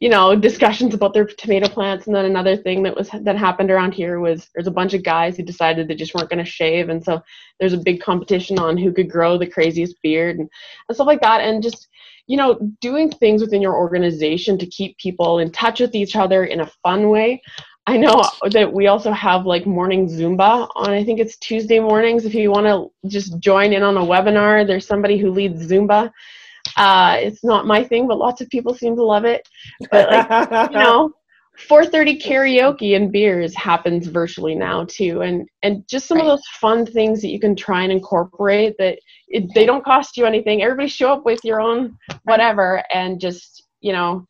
you 0.00 0.08
know 0.08 0.36
discussions 0.36 0.92
about 0.92 1.14
their 1.14 1.24
tomato 1.24 1.68
plants 1.68 2.06
and 2.06 2.14
then 2.14 2.26
another 2.26 2.56
thing 2.56 2.82
that 2.82 2.94
was 2.94 3.08
that 3.22 3.36
happened 3.36 3.70
around 3.70 3.92
here 3.92 4.20
was 4.20 4.48
there's 4.54 4.66
a 4.66 4.72
bunch 4.72 4.92
of 4.92 5.02
guys 5.02 5.36
who 5.36 5.42
decided 5.42 5.88
they 5.88 5.94
just 5.94 6.14
weren't 6.14 6.28
going 6.28 6.44
to 6.44 6.50
shave 6.50 6.90
and 6.90 7.02
so 7.02 7.20
there's 7.58 7.72
a 7.72 7.78
big 7.78 8.00
competition 8.00 8.58
on 8.58 8.76
who 8.76 8.92
could 8.92 9.10
grow 9.10 9.38
the 9.38 9.46
craziest 9.46 9.96
beard 10.02 10.36
and, 10.38 10.48
and 10.88 10.94
stuff 10.94 11.06
like 11.06 11.22
that 11.22 11.40
and 11.40 11.62
just 11.62 11.88
you 12.26 12.36
know 12.36 12.58
doing 12.80 13.10
things 13.10 13.40
within 13.40 13.62
your 13.62 13.74
organization 13.74 14.58
to 14.58 14.66
keep 14.66 14.96
people 14.98 15.38
in 15.38 15.50
touch 15.50 15.80
with 15.80 15.94
each 15.94 16.14
other 16.14 16.44
in 16.44 16.60
a 16.60 16.70
fun 16.82 17.08
way 17.08 17.40
I 17.86 17.96
know 17.96 18.22
that 18.50 18.72
we 18.72 18.86
also 18.86 19.10
have 19.10 19.46
like 19.46 19.66
morning 19.66 20.06
Zumba 20.06 20.68
on, 20.76 20.90
I 20.90 21.02
think 21.02 21.18
it's 21.18 21.36
Tuesday 21.38 21.80
mornings. 21.80 22.24
If 22.24 22.34
you 22.34 22.50
want 22.50 22.66
to 22.66 23.08
just 23.08 23.38
join 23.40 23.72
in 23.72 23.82
on 23.82 23.96
a 23.96 24.00
webinar, 24.00 24.66
there's 24.66 24.86
somebody 24.86 25.18
who 25.18 25.30
leads 25.30 25.66
Zumba. 25.66 26.12
Uh, 26.76 27.16
it's 27.18 27.42
not 27.42 27.66
my 27.66 27.82
thing, 27.82 28.06
but 28.06 28.18
lots 28.18 28.40
of 28.40 28.48
people 28.48 28.74
seem 28.74 28.94
to 28.96 29.04
love 29.04 29.24
it. 29.24 29.48
But 29.90 30.10
like, 30.10 30.70
you 30.70 30.78
know, 30.78 31.12
4:30 31.68 32.22
karaoke 32.22 32.96
and 32.96 33.12
beers 33.12 33.54
happens 33.54 34.06
virtually 34.06 34.54
now 34.54 34.84
too, 34.84 35.22
and 35.22 35.48
and 35.62 35.86
just 35.88 36.06
some 36.06 36.18
right. 36.18 36.26
of 36.26 36.30
those 36.30 36.46
fun 36.60 36.86
things 36.86 37.20
that 37.22 37.28
you 37.28 37.40
can 37.40 37.54
try 37.54 37.82
and 37.82 37.92
incorporate 37.92 38.76
that 38.78 38.98
it, 39.28 39.52
they 39.54 39.66
don't 39.66 39.84
cost 39.84 40.16
you 40.16 40.26
anything. 40.26 40.62
Everybody 40.62 40.88
show 40.88 41.12
up 41.12 41.24
with 41.24 41.40
your 41.44 41.60
own 41.60 41.98
whatever, 42.24 42.82
and 42.92 43.20
just 43.20 43.64
you 43.80 43.92
know, 43.92 44.26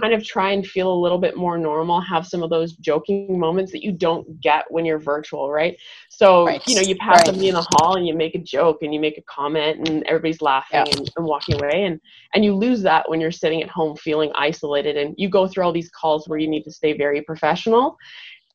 kind 0.00 0.14
of 0.14 0.24
try 0.24 0.52
and 0.52 0.66
feel 0.66 0.92
a 0.92 1.02
little 1.02 1.18
bit 1.18 1.36
more 1.36 1.58
normal, 1.58 2.00
have 2.00 2.26
some 2.26 2.42
of 2.42 2.50
those 2.50 2.72
joking 2.76 3.38
moments 3.38 3.70
that 3.72 3.84
you 3.84 3.92
don't 3.92 4.40
get 4.40 4.64
when 4.70 4.84
you're 4.84 4.98
virtual, 4.98 5.50
right? 5.50 5.76
So, 6.08 6.46
right. 6.46 6.62
you 6.66 6.76
know, 6.76 6.80
you 6.80 6.96
pass 6.96 7.16
right. 7.16 7.26
somebody 7.26 7.48
in 7.48 7.54
the 7.54 7.66
hall 7.72 7.96
and 7.96 8.06
you 8.06 8.14
make 8.14 8.34
a 8.34 8.38
joke 8.38 8.78
and 8.82 8.94
you 8.94 9.00
make 9.00 9.18
a 9.18 9.22
comment 9.22 9.88
and 9.88 10.02
everybody's 10.04 10.40
laughing 10.40 10.86
yeah. 10.86 10.96
and, 10.96 11.10
and, 11.16 11.26
walking 11.26 11.56
away 11.56 11.84
and 11.84 12.00
and 12.34 12.44
you 12.44 12.54
lose 12.54 12.82
that 12.82 13.08
when 13.10 13.20
you're 13.20 13.32
sitting 13.32 13.62
at 13.62 13.68
home 13.68 13.96
feeling 13.96 14.30
isolated 14.34 14.96
and 14.96 15.14
you 15.18 15.28
go 15.28 15.46
through 15.46 15.64
all 15.64 15.72
these 15.72 15.90
calls 15.90 16.28
where 16.28 16.38
you 16.38 16.48
need 16.48 16.62
to 16.62 16.70
stay 16.70 16.96
very 16.96 17.20
professional 17.22 17.96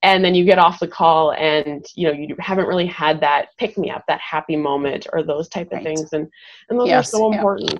and 0.03 0.23
then 0.23 0.33
you 0.33 0.45
get 0.45 0.57
off 0.57 0.79
the 0.79 0.87
call 0.87 1.33
and 1.33 1.85
you 1.95 2.07
know 2.07 2.13
you 2.13 2.35
haven't 2.39 2.67
really 2.67 2.85
had 2.85 3.19
that 3.19 3.47
pick 3.57 3.77
me 3.77 3.89
up 3.91 4.03
that 4.07 4.19
happy 4.21 4.55
moment 4.55 5.05
or 5.13 5.21
those 5.21 5.47
type 5.49 5.67
of 5.67 5.73
right. 5.73 5.83
things 5.83 6.13
and 6.13 6.27
and 6.69 6.79
those 6.79 6.87
yes. 6.87 7.07
are 7.13 7.17
so 7.17 7.33
important 7.33 7.79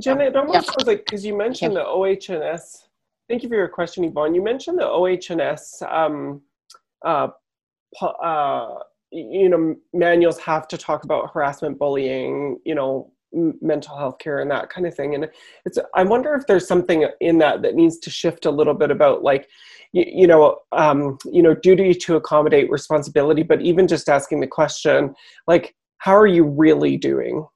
Jenna, 0.00 0.24
it 0.24 0.36
almost 0.36 0.70
yeah. 0.78 0.84
like 0.86 1.04
because 1.04 1.24
you 1.24 1.36
mentioned 1.36 1.76
the 1.76 1.84
OHS. 1.84 2.88
Thank 3.28 3.42
you 3.42 3.48
for 3.48 3.54
your 3.54 3.68
question, 3.68 4.04
Yvonne. 4.04 4.34
You 4.34 4.42
mentioned 4.42 4.78
the 4.78 4.86
OHS. 4.88 5.82
Um, 5.88 6.42
uh, 7.04 7.28
uh, 8.00 8.74
you 9.10 9.48
know, 9.48 9.76
manuals 9.92 10.38
have 10.38 10.66
to 10.68 10.78
talk 10.78 11.04
about 11.04 11.32
harassment, 11.32 11.78
bullying. 11.78 12.58
You 12.64 12.74
know, 12.74 13.12
mental 13.60 13.96
health 13.96 14.18
care 14.18 14.40
and 14.40 14.50
that 14.50 14.70
kind 14.70 14.86
of 14.86 14.94
thing. 14.94 15.14
And 15.14 15.28
it's. 15.64 15.78
I 15.94 16.04
wonder 16.04 16.34
if 16.34 16.46
there's 16.46 16.66
something 16.66 17.06
in 17.20 17.38
that 17.38 17.62
that 17.62 17.74
needs 17.74 17.98
to 18.00 18.10
shift 18.10 18.46
a 18.46 18.50
little 18.50 18.74
bit 18.74 18.90
about 18.90 19.22
like 19.22 19.48
you, 19.92 20.04
you 20.06 20.26
know 20.26 20.58
um, 20.72 21.18
you 21.30 21.42
know 21.42 21.54
duty 21.54 21.94
to 21.94 22.16
accommodate 22.16 22.70
responsibility 22.70 23.42
but 23.42 23.60
even 23.60 23.86
just 23.86 24.08
asking 24.08 24.40
the 24.40 24.46
question 24.46 25.14
like 25.46 25.74
how 25.98 26.16
are 26.16 26.26
you 26.26 26.44
really 26.44 26.96
doing 26.96 27.46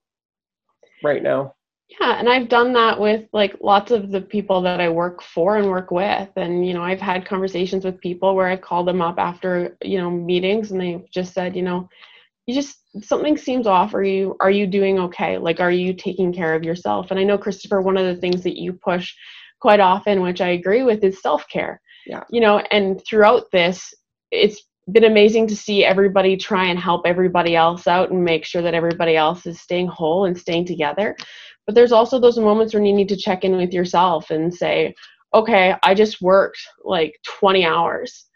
right 1.02 1.22
now 1.22 1.54
yeah, 1.88 2.18
and 2.18 2.28
I've 2.28 2.48
done 2.48 2.72
that 2.72 2.98
with 2.98 3.28
like 3.32 3.56
lots 3.60 3.92
of 3.92 4.10
the 4.10 4.20
people 4.20 4.60
that 4.62 4.80
I 4.80 4.88
work 4.88 5.22
for 5.22 5.56
and 5.56 5.68
work 5.68 5.90
with. 5.92 6.28
And, 6.34 6.66
you 6.66 6.74
know, 6.74 6.82
I've 6.82 7.00
had 7.00 7.24
conversations 7.24 7.84
with 7.84 8.00
people 8.00 8.34
where 8.34 8.48
I've 8.48 8.60
called 8.60 8.88
them 8.88 9.00
up 9.00 9.18
after, 9.18 9.76
you 9.82 9.98
know, 9.98 10.10
meetings 10.10 10.72
and 10.72 10.80
they've 10.80 11.08
just 11.12 11.32
said, 11.32 11.54
you 11.54 11.62
know, 11.62 11.88
you 12.46 12.54
just 12.54 12.78
something 13.02 13.36
seems 13.36 13.66
off. 13.66 13.94
Are 13.94 14.02
you 14.02 14.36
are 14.40 14.50
you 14.50 14.66
doing 14.66 14.98
okay? 14.98 15.38
Like 15.38 15.60
are 15.60 15.70
you 15.70 15.94
taking 15.94 16.32
care 16.32 16.54
of 16.54 16.64
yourself? 16.64 17.10
And 17.10 17.20
I 17.20 17.24
know 17.24 17.38
Christopher, 17.38 17.80
one 17.80 17.96
of 17.96 18.06
the 18.06 18.20
things 18.20 18.42
that 18.42 18.60
you 18.60 18.72
push 18.72 19.14
quite 19.60 19.80
often, 19.80 20.22
which 20.22 20.40
I 20.40 20.50
agree 20.50 20.82
with, 20.82 21.04
is 21.04 21.22
self-care. 21.22 21.80
Yeah. 22.06 22.24
You 22.30 22.40
know, 22.40 22.58
and 22.70 23.00
throughout 23.08 23.50
this, 23.52 23.94
it's 24.32 24.62
been 24.90 25.04
amazing 25.04 25.48
to 25.48 25.56
see 25.56 25.84
everybody 25.84 26.36
try 26.36 26.66
and 26.66 26.78
help 26.78 27.02
everybody 27.06 27.56
else 27.56 27.86
out 27.86 28.10
and 28.10 28.24
make 28.24 28.44
sure 28.44 28.62
that 28.62 28.74
everybody 28.74 29.16
else 29.16 29.46
is 29.46 29.60
staying 29.60 29.88
whole 29.88 30.26
and 30.26 30.38
staying 30.38 30.64
together 30.66 31.16
but 31.66 31.74
there's 31.74 31.92
also 31.92 32.18
those 32.18 32.38
moments 32.38 32.74
when 32.74 32.86
you 32.86 32.92
need 32.92 33.08
to 33.08 33.16
check 33.16 33.44
in 33.44 33.56
with 33.56 33.72
yourself 33.72 34.30
and 34.30 34.54
say, 34.54 34.94
okay, 35.34 35.74
I 35.82 35.94
just 35.94 36.22
worked 36.22 36.60
like 36.84 37.14
20 37.26 37.64
hours. 37.64 38.26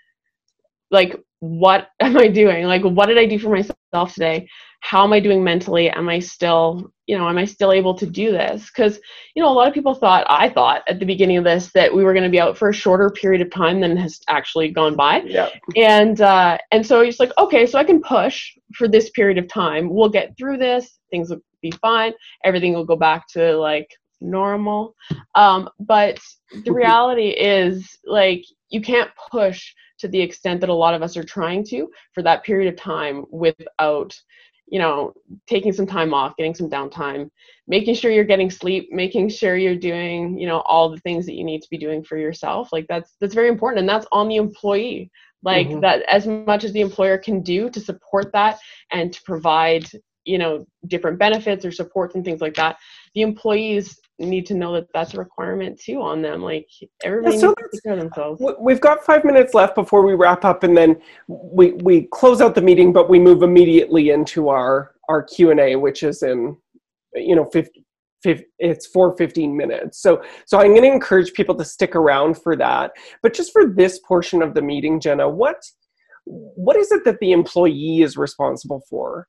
Like, 0.91 1.17
what 1.41 1.89
am 2.01 2.17
I 2.17 2.29
doing? 2.29 2.65
Like, 2.65 2.83
what 2.83 3.07
did 3.07 3.19
I 3.19 3.27
do 3.27 3.39
for 3.39 3.51
myself 3.51 4.15
today? 4.15 4.49
How 4.83 5.05
am 5.05 5.13
I 5.13 5.21
doing 5.21 5.45
mentally? 5.45 5.91
Am 5.91 6.09
I 6.09 6.21
still, 6.21 6.91
you 7.07 7.19
know, 7.19 7.29
am 7.29 7.37
I 7.37 7.45
still 7.45 7.71
able 7.71 7.95
to 7.97 8.07
do 8.07 8.31
this? 8.31 8.71
Because, 8.71 8.99
you 9.35 9.43
know, 9.43 9.51
a 9.51 9.53
lot 9.53 9.69
of 9.69 9.75
people 9.75 9.95
thought, 9.95 10.27
I 10.31 10.49
thought 10.49 10.83
at 10.89 10.99
the 10.99 11.05
beginning 11.05 11.37
of 11.37 11.45
this 11.45 11.71
that 11.73 11.95
we 11.95 12.03
were 12.03 12.15
going 12.15 12.25
to 12.25 12.31
be 12.31 12.41
out 12.41 12.57
for 12.57 12.71
a 12.71 12.75
shorter 12.75 13.11
period 13.11 13.43
of 13.43 13.51
time 13.51 13.81
than 13.81 13.95
has 13.99 14.21
actually 14.29 14.71
gone 14.71 14.97
by. 14.97 15.21
Yeah. 15.27 15.51
And, 15.77 16.23
uh, 16.23 16.57
and 16.71 16.87
so 16.87 17.01
it's 17.01 17.21
like, 17.21 17.33
okay, 17.37 17.67
so 17.67 17.79
I 17.79 17.85
can 17.85 18.01
push 18.01 18.57
for 18.75 18.89
this 18.89 19.11
period 19.11 19.37
of 19.37 19.49
time. 19.49 19.91
We'll 19.91 20.09
get 20.09 20.35
through 20.39 20.57
this. 20.57 20.99
Things 21.11 21.29
will 21.29 21.43
be 21.61 21.73
fine. 21.73 22.15
Everything 22.45 22.73
will 22.73 22.87
go 22.87 22.97
back 22.97 23.29
to 23.33 23.57
like 23.59 23.95
normal. 24.23 24.95
Um, 25.35 25.69
but 25.79 26.19
the 26.65 26.73
reality 26.73 27.29
is 27.29 27.99
like 28.07 28.45
you 28.71 28.81
can't 28.81 29.11
push 29.31 29.75
to 29.99 30.09
the 30.09 30.21
extent 30.21 30.61
that 30.61 30.71
a 30.71 30.75
lot 30.75 30.95
of 30.95 31.03
us 31.03 31.17
are 31.17 31.25
trying 31.25 31.65
to 31.65 31.91
for 32.15 32.23
that 32.23 32.43
period 32.45 32.73
of 32.73 32.81
time 32.81 33.25
without 33.31 34.15
you 34.67 34.79
know 34.79 35.13
taking 35.47 35.73
some 35.73 35.87
time 35.87 36.15
off 36.15 36.37
getting 36.37 36.55
some 36.55 36.71
downtime 36.71 37.29
making 37.67 37.95
sure 37.95 38.11
you're 38.11 38.25
getting 38.25 38.51
sleep 38.51 38.89
making 38.93 39.29
sure 39.29 39.57
you're 39.57 39.77
doing 39.77 40.39
you 40.39 40.47
know 40.47 40.61
all 40.61 40.89
the 40.89 41.01
things 41.01 41.27
that 41.27 41.35
you 41.35 41.45
need 41.45 41.61
to 41.61 41.71
be 41.71 41.79
doing 41.79 42.03
for 42.03 42.17
yourself 42.17 42.69
like 42.73 42.87
that's 42.89 43.17
that's 43.21 43.35
very 43.35 43.49
important 43.49 43.81
and 43.81 43.89
that's 43.89 44.07
on 44.13 44.29
the 44.29 44.37
employee 44.37 45.11
like 45.43 45.69
mm-hmm. 45.69 45.81
that 45.81 46.03
as 46.03 46.27
much 46.27 46.65
as 46.65 46.73
the 46.73 46.81
employer 46.81 47.19
can 47.19 47.43
do 47.43 47.69
to 47.69 47.81
support 47.81 48.31
that 48.33 48.59
and 48.93 49.13
to 49.13 49.21
provide 49.23 49.87
you 50.25 50.39
know 50.39 50.65
different 50.87 51.19
benefits 51.19 51.65
or 51.65 51.73
supports 51.73 52.15
and 52.15 52.25
things 52.25 52.41
like 52.41 52.55
that 52.55 52.77
the 53.15 53.23
employees 53.23 53.99
need 54.27 54.47
to 54.47 54.55
know 54.55 54.73
that 54.73 54.87
that's 54.93 55.15
a 55.15 55.19
requirement 55.19 55.81
too 55.81 56.01
on 56.01 56.23
them 56.23 56.43
like 56.43 56.69
everybody 57.05 57.35
yeah, 57.35 57.41
so 57.41 57.47
needs 57.49 57.57
to 57.61 57.69
take 57.77 57.83
care 57.83 57.93
of 57.95 57.99
themselves. 57.99 58.43
we've 58.61 58.81
got 58.81 59.05
five 59.05 59.25
minutes 59.25 59.55
left 59.55 59.75
before 59.75 60.05
we 60.05 60.15
wrap 60.15 60.45
up 60.45 60.63
and 60.63 60.77
then 60.77 61.01
we 61.29 61.73
we 61.85 62.09
close 62.13 62.41
out 62.41 62.55
the 62.55 62.61
meeting 62.61 62.93
but 62.93 63.09
we 63.09 63.19
move 63.19 63.43
immediately 63.43 64.11
into 64.11 64.49
our 64.49 64.93
our 65.09 65.23
q&a 65.23 65.75
which 65.77 66.03
is 66.03 66.23
in 66.23 66.57
you 67.15 67.35
know 67.35 67.45
50, 67.47 67.85
50 68.23 68.45
it's 68.59 68.87
for 68.87 69.17
15 69.17 69.57
minutes. 69.57 70.03
So 70.03 70.23
so 70.47 70.59
i'm 70.59 70.69
going 70.69 70.83
to 70.83 70.93
encourage 70.93 71.33
people 71.33 71.55
to 71.57 71.65
stick 71.65 71.97
around 71.97 72.35
for 72.41 72.57
that. 72.57 72.93
But 73.23 73.35
just 73.35 73.53
for 73.53 73.67
this 73.67 74.01
portion 74.01 74.43
of 74.43 74.55
the 74.55 74.63
meeting 74.63 75.01
jenna 75.01 75.29
what 75.29 75.57
what 76.27 76.77
is 76.77 76.93
it 76.93 77.05
that 77.05 77.19
the 77.21 77.33
employee 77.33 78.03
is 78.03 78.17
responsible 78.17 78.83
for 78.89 79.27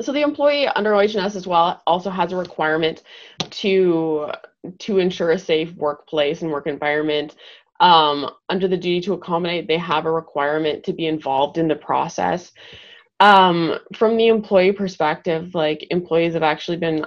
so 0.00 0.12
the 0.12 0.22
employee 0.22 0.66
under 0.68 0.94
OHS 0.94 1.36
as 1.36 1.46
well 1.46 1.82
also 1.86 2.10
has 2.10 2.32
a 2.32 2.36
requirement 2.36 3.02
to 3.50 4.30
to 4.78 4.98
ensure 4.98 5.30
a 5.30 5.38
safe 5.38 5.72
workplace 5.74 6.42
and 6.42 6.50
work 6.50 6.66
environment. 6.66 7.36
Um, 7.80 8.30
under 8.50 8.68
the 8.68 8.76
duty 8.76 9.00
to 9.02 9.14
accommodate, 9.14 9.66
they 9.66 9.78
have 9.78 10.04
a 10.04 10.10
requirement 10.10 10.84
to 10.84 10.92
be 10.92 11.06
involved 11.06 11.56
in 11.56 11.66
the 11.66 11.76
process. 11.76 12.52
Um, 13.20 13.78
from 13.96 14.16
the 14.16 14.28
employee 14.28 14.72
perspective, 14.72 15.54
like 15.54 15.86
employees 15.90 16.34
have 16.34 16.42
actually 16.42 16.76
been, 16.76 17.04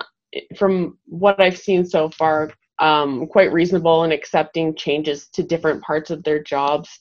from 0.57 0.97
what 1.05 1.39
I've 1.39 1.57
seen 1.57 1.85
so 1.85 2.09
far, 2.09 2.51
um, 2.79 3.27
quite 3.27 3.53
reasonable 3.53 4.03
in 4.03 4.11
accepting 4.11 4.75
changes 4.75 5.27
to 5.29 5.43
different 5.43 5.81
parts 5.83 6.09
of 6.09 6.23
their 6.23 6.41
jobs, 6.41 6.99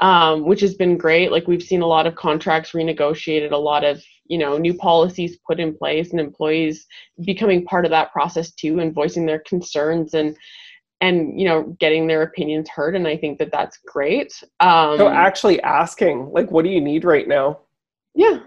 um, 0.00 0.44
which 0.44 0.60
has 0.60 0.74
been 0.74 0.96
great. 0.96 1.30
Like 1.30 1.46
we've 1.46 1.62
seen 1.62 1.82
a 1.82 1.86
lot 1.86 2.08
of 2.08 2.16
contracts 2.16 2.72
renegotiated, 2.72 3.52
a 3.52 3.56
lot 3.56 3.84
of 3.84 4.02
you 4.26 4.38
know 4.38 4.58
new 4.58 4.74
policies 4.74 5.38
put 5.46 5.60
in 5.60 5.76
place, 5.76 6.10
and 6.10 6.20
employees 6.20 6.86
becoming 7.24 7.64
part 7.64 7.84
of 7.84 7.90
that 7.90 8.12
process 8.12 8.52
too, 8.52 8.80
and 8.80 8.94
voicing 8.94 9.26
their 9.26 9.40
concerns 9.40 10.14
and 10.14 10.36
and 11.00 11.38
you 11.38 11.46
know 11.46 11.76
getting 11.80 12.06
their 12.06 12.22
opinions 12.22 12.68
heard. 12.68 12.96
And 12.96 13.06
I 13.06 13.16
think 13.16 13.38
that 13.38 13.52
that's 13.52 13.78
great. 13.86 14.32
Um, 14.60 14.98
so 14.98 15.08
actually 15.08 15.60
asking, 15.62 16.30
like, 16.32 16.50
what 16.50 16.64
do 16.64 16.70
you 16.70 16.80
need 16.80 17.04
right 17.04 17.28
now? 17.28 17.60
Yeah, 18.14 18.40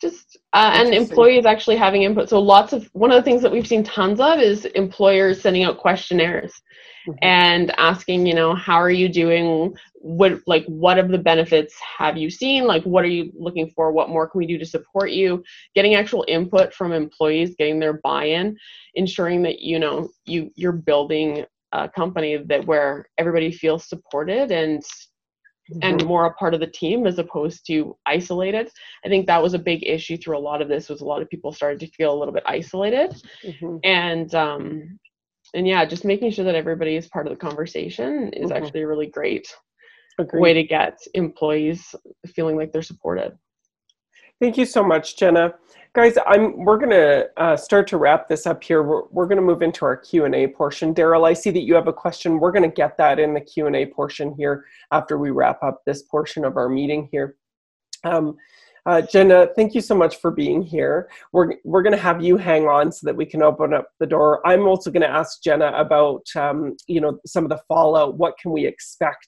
just 0.00 0.35
uh, 0.56 0.70
and 0.72 0.94
employees 0.94 1.44
actually 1.44 1.76
having 1.76 2.02
input. 2.02 2.30
So 2.30 2.40
lots 2.40 2.72
of 2.72 2.88
one 2.94 3.10
of 3.10 3.16
the 3.16 3.22
things 3.22 3.42
that 3.42 3.52
we've 3.52 3.66
seen 3.66 3.84
tons 3.84 4.20
of 4.20 4.40
is 4.40 4.64
employers 4.64 5.42
sending 5.42 5.64
out 5.64 5.76
questionnaires 5.76 6.62
mm-hmm. 7.06 7.18
and 7.20 7.72
asking 7.76 8.24
you 8.24 8.34
know 8.34 8.54
how 8.54 8.76
are 8.76 8.90
you 8.90 9.10
doing? 9.10 9.76
What 9.96 10.40
like 10.46 10.64
what 10.64 10.98
of 10.98 11.08
the 11.10 11.18
benefits 11.18 11.74
have 11.98 12.16
you 12.16 12.30
seen? 12.30 12.64
Like 12.64 12.82
what 12.84 13.04
are 13.04 13.08
you 13.08 13.30
looking 13.38 13.70
for? 13.76 13.92
What 13.92 14.08
more 14.08 14.26
can 14.30 14.38
we 14.38 14.46
do 14.46 14.56
to 14.56 14.64
support 14.64 15.10
you? 15.10 15.44
Getting 15.74 15.94
actual 15.94 16.24
input 16.26 16.72
from 16.72 16.92
employees 16.92 17.54
getting 17.58 17.78
their 17.78 18.00
buy-in 18.02 18.56
ensuring 18.94 19.42
that 19.42 19.60
you 19.60 19.78
know 19.78 20.08
you 20.24 20.50
you're 20.56 20.72
building 20.72 21.44
a 21.72 21.86
company 21.86 22.38
that 22.38 22.66
where 22.66 23.10
everybody 23.18 23.52
feels 23.52 23.86
supported 23.86 24.50
and. 24.50 24.82
And 25.82 26.04
more 26.06 26.26
a 26.26 26.34
part 26.34 26.54
of 26.54 26.60
the 26.60 26.66
team 26.66 27.06
as 27.06 27.18
opposed 27.18 27.66
to 27.66 27.96
isolated. 28.06 28.70
I 29.04 29.08
think 29.08 29.26
that 29.26 29.42
was 29.42 29.54
a 29.54 29.58
big 29.58 29.84
issue 29.84 30.16
through 30.16 30.38
a 30.38 30.40
lot 30.40 30.62
of 30.62 30.68
this 30.68 30.88
was 30.88 31.00
a 31.00 31.04
lot 31.04 31.22
of 31.22 31.30
people 31.30 31.52
started 31.52 31.80
to 31.80 31.88
feel 31.88 32.14
a 32.14 32.18
little 32.18 32.34
bit 32.34 32.44
isolated. 32.46 33.16
Mm-hmm. 33.44 33.76
And 33.84 34.34
um 34.34 34.98
and 35.54 35.66
yeah, 35.66 35.84
just 35.84 36.04
making 36.04 36.32
sure 36.32 36.44
that 36.44 36.54
everybody 36.54 36.96
is 36.96 37.08
part 37.08 37.26
of 37.26 37.32
the 37.32 37.38
conversation 37.38 38.32
is 38.32 38.50
mm-hmm. 38.50 38.64
actually 38.64 38.82
a 38.82 38.88
really 38.88 39.06
great 39.06 39.48
Agreed. 40.18 40.40
way 40.40 40.52
to 40.54 40.62
get 40.62 40.98
employees 41.14 41.94
feeling 42.34 42.56
like 42.56 42.72
they're 42.72 42.82
supported. 42.82 43.36
Thank 44.38 44.58
you 44.58 44.66
so 44.66 44.84
much, 44.84 45.16
Jenna. 45.16 45.54
Guys, 45.94 46.18
I'm 46.26 46.62
we're 46.62 46.76
gonna 46.76 47.24
uh, 47.38 47.56
start 47.56 47.86
to 47.88 47.96
wrap 47.96 48.28
this 48.28 48.46
up 48.46 48.62
here. 48.62 48.82
We're, 48.82 49.04
we're 49.10 49.26
gonna 49.26 49.40
move 49.40 49.62
into 49.62 49.86
our 49.86 49.96
Q 49.96 50.26
and 50.26 50.34
A 50.34 50.46
portion. 50.48 50.94
Daryl, 50.94 51.26
I 51.26 51.32
see 51.32 51.50
that 51.50 51.62
you 51.62 51.74
have 51.74 51.88
a 51.88 51.92
question. 51.92 52.38
We're 52.38 52.52
gonna 52.52 52.68
get 52.68 52.98
that 52.98 53.18
in 53.18 53.32
the 53.32 53.40
Q 53.40 53.66
and 53.66 53.74
A 53.74 53.86
portion 53.86 54.34
here 54.36 54.66
after 54.92 55.16
we 55.16 55.30
wrap 55.30 55.62
up 55.62 55.80
this 55.86 56.02
portion 56.02 56.44
of 56.44 56.58
our 56.58 56.68
meeting 56.68 57.08
here. 57.10 57.36
Um, 58.04 58.36
uh, 58.84 59.00
Jenna, 59.00 59.48
thank 59.56 59.74
you 59.74 59.80
so 59.80 59.94
much 59.94 60.18
for 60.20 60.30
being 60.30 60.60
here. 60.60 61.08
We're, 61.32 61.54
we're 61.64 61.82
going 61.82 61.96
to 61.96 62.00
have 62.00 62.22
you 62.22 62.36
hang 62.36 62.68
on 62.68 62.92
so 62.92 63.04
that 63.06 63.16
we 63.16 63.26
can 63.26 63.42
open 63.42 63.74
up 63.74 63.88
the 63.98 64.06
door. 64.06 64.46
I'm 64.46 64.68
also 64.68 64.92
going 64.92 65.02
to 65.02 65.10
ask 65.10 65.42
Jenna 65.42 65.72
about, 65.74 66.22
um, 66.36 66.76
you 66.86 67.00
know, 67.00 67.18
some 67.26 67.42
of 67.42 67.50
the 67.50 67.58
fallout. 67.66 68.16
What 68.16 68.38
can 68.38 68.52
we 68.52 68.64
expect 68.64 69.26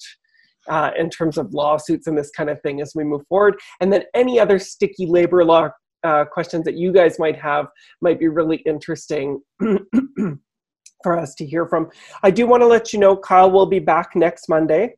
uh, 0.69 0.91
in 0.99 1.11
terms 1.11 1.39
of 1.39 1.53
lawsuits 1.53 2.07
and 2.07 2.17
this 2.17 2.31
kind 2.31 2.51
of 2.51 2.61
thing 2.63 2.81
as 2.81 2.93
we 2.95 3.05
move 3.05 3.23
forward? 3.29 3.57
And 3.81 3.93
then 3.93 4.03
any 4.15 4.39
other 4.39 4.59
sticky 4.59 5.07
labor 5.07 5.45
law 5.45 5.71
uh, 6.05 6.25
questions 6.25 6.65
that 6.65 6.75
you 6.75 6.93
guys 6.93 7.19
might 7.19 7.37
have 7.37 7.67
might 8.01 8.19
be 8.19 8.29
really 8.29 8.59
interesting 8.67 9.41
for 11.03 11.19
us 11.19 11.35
to 11.37 11.47
hear 11.47 11.67
from. 11.67 11.89
I 12.23 12.31
do 12.31 12.47
want 12.47 12.63
to 12.63 12.67
let 12.67 12.93
you 12.93 12.99
know 12.99 13.17
Kyle 13.17 13.51
will 13.51 13.67
be 13.67 13.79
back 13.79 14.15
next 14.15 14.49
Monday. 14.49 14.95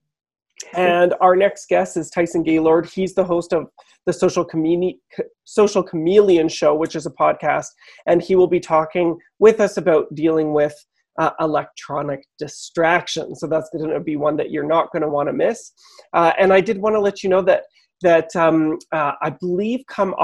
And 0.75 1.15
our 1.21 1.35
next 1.35 1.69
guest 1.69 1.97
is 1.97 2.11
Tyson 2.11 2.43
Gaylord. 2.43 2.87
He's 2.87 3.15
the 3.15 3.25
host 3.25 3.53
of 3.53 3.69
the 4.07 4.13
Social, 4.13 4.45
Chame- 4.45 4.99
Social 5.45 5.83
Chameleon 5.83 6.49
Show, 6.49 6.75
which 6.75 6.95
is 6.95 7.07
a 7.07 7.11
podcast, 7.11 7.69
and 8.07 8.21
he 8.21 8.37
will 8.37 8.47
be 8.47 8.61
talking 8.61 9.19
with 9.39 9.61
us 9.61 9.79
about 9.79 10.15
dealing 10.15 10.53
with 10.53 10.75
uh, 11.19 11.31
electronic 11.41 12.25
distraction. 12.39 13.35
So 13.35 13.47
that's 13.47 13.71
going 13.71 13.91
to 13.91 14.01
be 14.01 14.17
one 14.17 14.37
that 14.37 14.51
you're 14.51 14.67
not 14.67 14.91
going 14.93 15.03
to 15.03 15.09
want 15.09 15.29
to 15.29 15.33
miss. 15.33 15.73
Uh, 16.13 16.33
and 16.39 16.53
I 16.53 16.61
did 16.61 16.79
want 16.79 16.95
to 16.97 17.01
let 17.01 17.23
you 17.23 17.29
know 17.31 17.43
that 17.43 17.65
that 18.03 18.35
um, 18.35 18.79
uh, 18.93 19.13
I 19.21 19.29
believe 19.29 19.81
come 19.87 20.15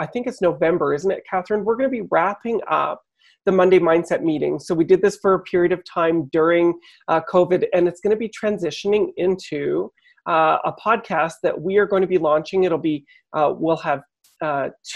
I 0.00 0.06
think 0.06 0.26
it's 0.26 0.42
November, 0.42 0.94
isn't 0.94 1.10
it, 1.10 1.22
Catherine? 1.30 1.64
We're 1.64 1.76
going 1.76 1.88
to 1.88 2.02
be 2.02 2.08
wrapping 2.10 2.60
up 2.68 3.02
the 3.46 3.52
Monday 3.52 3.78
Mindset 3.78 4.22
meeting. 4.22 4.58
So 4.58 4.74
we 4.74 4.84
did 4.84 5.00
this 5.00 5.18
for 5.22 5.34
a 5.34 5.42
period 5.42 5.70
of 5.70 5.82
time 5.84 6.28
during 6.32 6.74
uh, 7.06 7.20
COVID, 7.30 7.66
and 7.72 7.86
it's 7.86 8.00
going 8.00 8.10
to 8.10 8.16
be 8.16 8.28
transitioning 8.30 9.12
into 9.16 9.92
uh, 10.28 10.58
a 10.64 10.72
podcast 10.72 11.34
that 11.44 11.60
we 11.60 11.76
are 11.76 11.86
going 11.86 12.02
to 12.02 12.08
be 12.08 12.18
launching. 12.18 12.64
It'll 12.64 12.78
be 12.78 13.04
uh, 13.32 13.54
we'll 13.56 13.76
have 13.76 14.02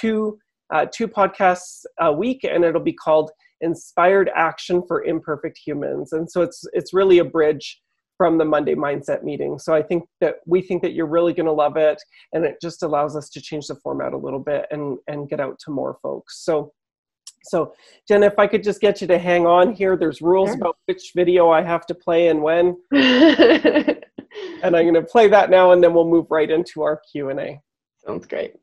two 0.01 0.39
two 0.93 1.07
podcasts 1.07 1.85
a 2.01 2.13
week, 2.13 2.43
and 2.43 2.65
it'll 2.65 2.83
be 2.83 2.93
called 2.95 3.31
Inspired 3.61 4.31
Action 4.35 4.83
for 4.87 5.05
Imperfect 5.05 5.59
Humans. 5.59 6.13
And 6.13 6.31
so 6.31 6.43
it's 6.43 6.65
it's 6.73 6.93
really 6.93 7.19
a 7.19 7.25
bridge 7.25 7.81
from 8.17 8.37
the 8.37 8.45
Monday 8.45 8.75
Mindset 8.75 9.23
meeting. 9.23 9.59
So 9.59 9.73
I 9.73 9.83
think 9.83 10.05
that 10.21 10.37
we 10.45 10.61
think 10.61 10.83
that 10.83 10.93
you're 10.93 11.07
really 11.07 11.33
going 11.33 11.47
to 11.47 11.53
love 11.53 11.77
it, 11.77 12.03
and 12.33 12.45
it 12.45 12.57
just 12.61 12.83
allows 12.83 13.17
us 13.17 13.31
to 13.31 13.41
change 13.41 13.69
the 13.69 13.77
format 13.77 14.13
a 14.13 14.19
little 14.19 14.41
bit 14.41 14.67
and 14.71 14.99
and 15.07 15.29
get 15.29 15.41
out 15.41 15.59
to 15.61 15.71
more 15.71 15.99
folks. 16.03 16.45
So. 16.45 16.73
So, 17.45 17.73
Jen, 18.07 18.25
if 18.25 18.39
I 18.39 18.49
could 18.49 18.65
just 18.65 18.81
get 18.81 19.01
you 19.01 19.07
to 19.07 19.17
hang 19.17 19.47
on 19.47 19.73
here, 19.73 19.97
there's 19.97 20.21
rules 20.21 20.49
sure. 20.49 20.57
about 20.57 20.77
which 20.87 21.13
video 21.15 21.49
I 21.51 21.63
have 21.63 21.87
to 21.87 21.95
play 21.95 22.29
and 22.29 22.43
when. 22.43 22.77
and 22.93 24.05
I'm 24.63 24.73
going 24.73 24.95
to 24.95 25.03
play 25.03 25.29
that 25.29 25.49
now, 25.49 25.71
and 25.71 25.83
then 25.83 25.95
we'll 25.95 26.09
move 26.09 26.27
right 26.31 26.51
into 26.51 26.83
our 26.83 27.01
Q 27.11 27.31
and 27.31 27.39
A. 27.39 27.61
Sounds 28.05 28.27
great. 28.27 28.55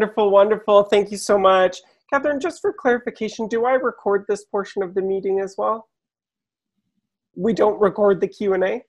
Wonderful, 0.00 0.30
wonderful. 0.30 0.82
Thank 0.84 1.10
you 1.10 1.18
so 1.18 1.38
much. 1.38 1.82
Catherine, 2.10 2.40
just 2.40 2.62
for 2.62 2.72
clarification, 2.72 3.46
do 3.48 3.66
I 3.66 3.72
record 3.72 4.24
this 4.26 4.46
portion 4.46 4.82
of 4.82 4.94
the 4.94 5.02
meeting 5.02 5.40
as 5.40 5.56
well? 5.58 5.90
We 7.36 7.52
don't 7.52 7.78
record 7.78 8.18
the 8.18 8.26
Q&A? 8.26 8.82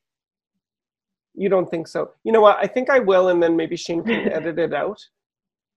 You 1.36 1.50
don't 1.50 1.70
think 1.70 1.90
so? 1.90 2.12
You 2.24 2.32
know 2.32 2.40
what, 2.40 2.60
I 2.62 2.66
think 2.66 2.90
I 2.90 3.00
will 3.00 3.28
and 3.28 3.44
then 3.44 3.58
maybe 3.58 3.76
Shane 3.76 4.06
can 4.06 4.32
edit 4.32 4.58
it 4.58 4.74
out. 4.74 5.02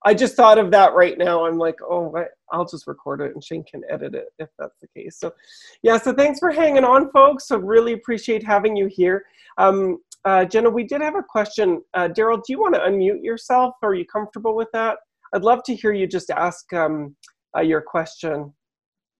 I 0.05 0.15
just 0.15 0.37
thought 0.37 0.57
of 0.57 0.71
that 0.71 0.95
right 0.95 1.19
now. 1.19 1.47
I'm 1.47 1.59
like, 1.59 1.81
oh, 1.83 2.15
I'll 2.53 2.65
just 2.65 2.87
record 2.87 3.21
it 3.21 3.35
and 3.35 3.43
Shane 3.43 3.65
can 3.65 3.83
edit 3.91 4.15
it 4.15 4.29
if 4.39 4.51
that's 4.57 4.79
the 4.81 4.87
case. 4.97 5.19
So, 5.19 5.35
yeah, 5.83 5.99
so 5.99 6.13
thanks 6.13 6.39
for 6.39 6.53
hanging 6.53 6.85
on, 6.85 7.11
folks. 7.11 7.49
So, 7.49 7.59
really 7.59 7.95
appreciate 7.95 8.45
having 8.45 8.77
you 8.77 8.87
here. 8.87 9.25
Um, 9.59 9.99
uh, 10.25 10.45
Jenna, 10.45 10.71
we 10.71 10.85
did 10.85 11.01
have 11.01 11.17
a 11.17 11.25
question. 11.25 11.83
Uh, 11.93 12.07
Daryl, 12.07 12.37
do 12.37 12.53
you 12.53 12.61
want 12.61 12.77
to 12.77 12.81
unmute 12.83 13.25
yourself? 13.25 13.75
Are 13.83 13.95
you 13.95 14.07
comfortable 14.07 14.55
with 14.55 14.69
that? 14.73 14.99
I'd 15.35 15.43
love 15.43 15.63
to 15.65 15.75
hear 15.75 15.93
you 15.93 16.07
just 16.07 16.31
ask 16.31 16.73
um, 16.73 17.17
uh, 17.57 17.61
your 17.61 17.81
question 17.81 18.53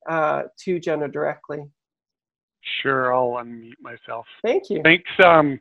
uh, 0.09 0.43
to 0.65 0.79
Jenna 0.79 1.09
directly. 1.09 1.65
Sure, 2.83 3.13
I'll 3.15 3.43
unmute 3.45 3.81
myself. 3.81 4.25
Thank 4.43 4.71
you. 4.71 4.81
Thanks, 4.85 5.11
um, 5.25 5.61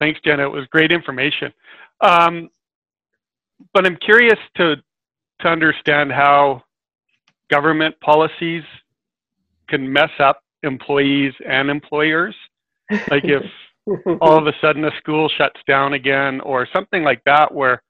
thanks, 0.00 0.20
Jenna. 0.24 0.44
It 0.44 0.52
was 0.52 0.66
great 0.70 0.92
information. 0.92 1.52
Um, 2.00 2.48
but 3.72 3.86
I'm 3.86 3.96
curious 3.96 4.38
to 4.56 4.76
to 5.40 5.48
understand 5.48 6.12
how 6.12 6.62
government 7.50 7.94
policies 8.00 8.62
can 9.68 9.92
mess 9.92 10.10
up 10.20 10.40
employees 10.62 11.32
and 11.46 11.68
employers. 11.68 12.34
Like 13.10 13.24
if 13.24 13.42
all 14.20 14.38
of 14.38 14.46
a 14.46 14.52
sudden 14.60 14.84
a 14.84 14.90
school 14.98 15.28
shuts 15.36 15.60
down 15.66 15.94
again 15.94 16.40
or 16.40 16.68
something 16.72 17.02
like 17.02 17.22
that, 17.24 17.52
where 17.52 17.82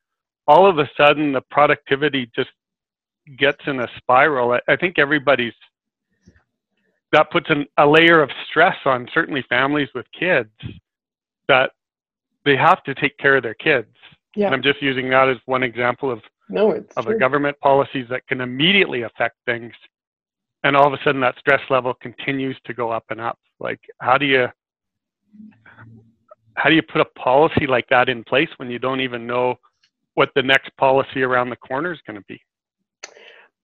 all 0.47 0.67
of 0.67 0.79
a 0.79 0.89
sudden 0.97 1.33
the 1.33 1.41
productivity 1.51 2.31
just 2.35 2.51
gets 3.39 3.61
in 3.67 3.81
a 3.81 3.89
spiral. 3.97 4.53
I, 4.53 4.61
I 4.69 4.77
think 4.77 4.99
everybody's 4.99 5.55
that 7.13 7.31
puts 7.31 7.49
an, 7.49 7.65
a 7.79 7.87
layer 7.87 8.21
of 8.21 8.31
stress 8.49 8.77
on 8.85 9.09
certainly 9.15 9.45
families 9.49 9.89
with 9.95 10.05
kids 10.19 10.51
that 11.47 11.71
they 12.45 12.57
have 12.57 12.83
to 12.83 12.95
take 12.95 13.17
care 13.19 13.37
of 13.37 13.43
their 13.43 13.55
kids. 13.55 13.95
Yeah. 14.35 14.47
And 14.47 14.55
I'm 14.57 14.63
just 14.63 14.83
using 14.83 15.09
that 15.11 15.29
as 15.29 15.37
one 15.47 15.63
example 15.63 16.11
of 16.11 16.21
no, 16.49 16.73
it's 16.73 16.93
of 16.97 17.05
true. 17.05 17.15
a 17.15 17.19
government 17.19 17.59
policies 17.61 18.07
that 18.11 18.27
can 18.27 18.41
immediately 18.41 19.03
affect 19.03 19.37
things, 19.47 19.73
and 20.65 20.77
all 20.77 20.87
of 20.87 20.93
a 20.93 20.99
sudden 21.05 21.21
that 21.21 21.39
stress 21.39 21.61
level 21.71 21.95
continues 21.95 22.57
to 22.65 22.75
go 22.75 22.91
up 22.91 23.05
and 23.11 23.21
up. 23.21 23.39
Like, 23.61 23.81
how 24.01 24.19
do 24.19 24.27
you 24.27 24.49
how 26.57 26.69
do 26.69 26.75
you 26.75 26.83
put 26.83 27.01
a 27.01 27.07
policy 27.19 27.67
like 27.67 27.89
that 27.89 28.09
in 28.09 28.25
place 28.25 28.51
when 28.57 28.71
you 28.71 28.79
don't 28.79 29.01
even 29.01 29.27
know 29.27 29.57
what 30.15 30.31
the 30.35 30.43
next 30.43 30.77
policy 30.77 31.23
around 31.23 31.51
the 31.51 31.57
corner 31.57 31.93
is 31.93 32.01
going 32.07 32.19
to 32.19 32.25
be? 32.29 32.41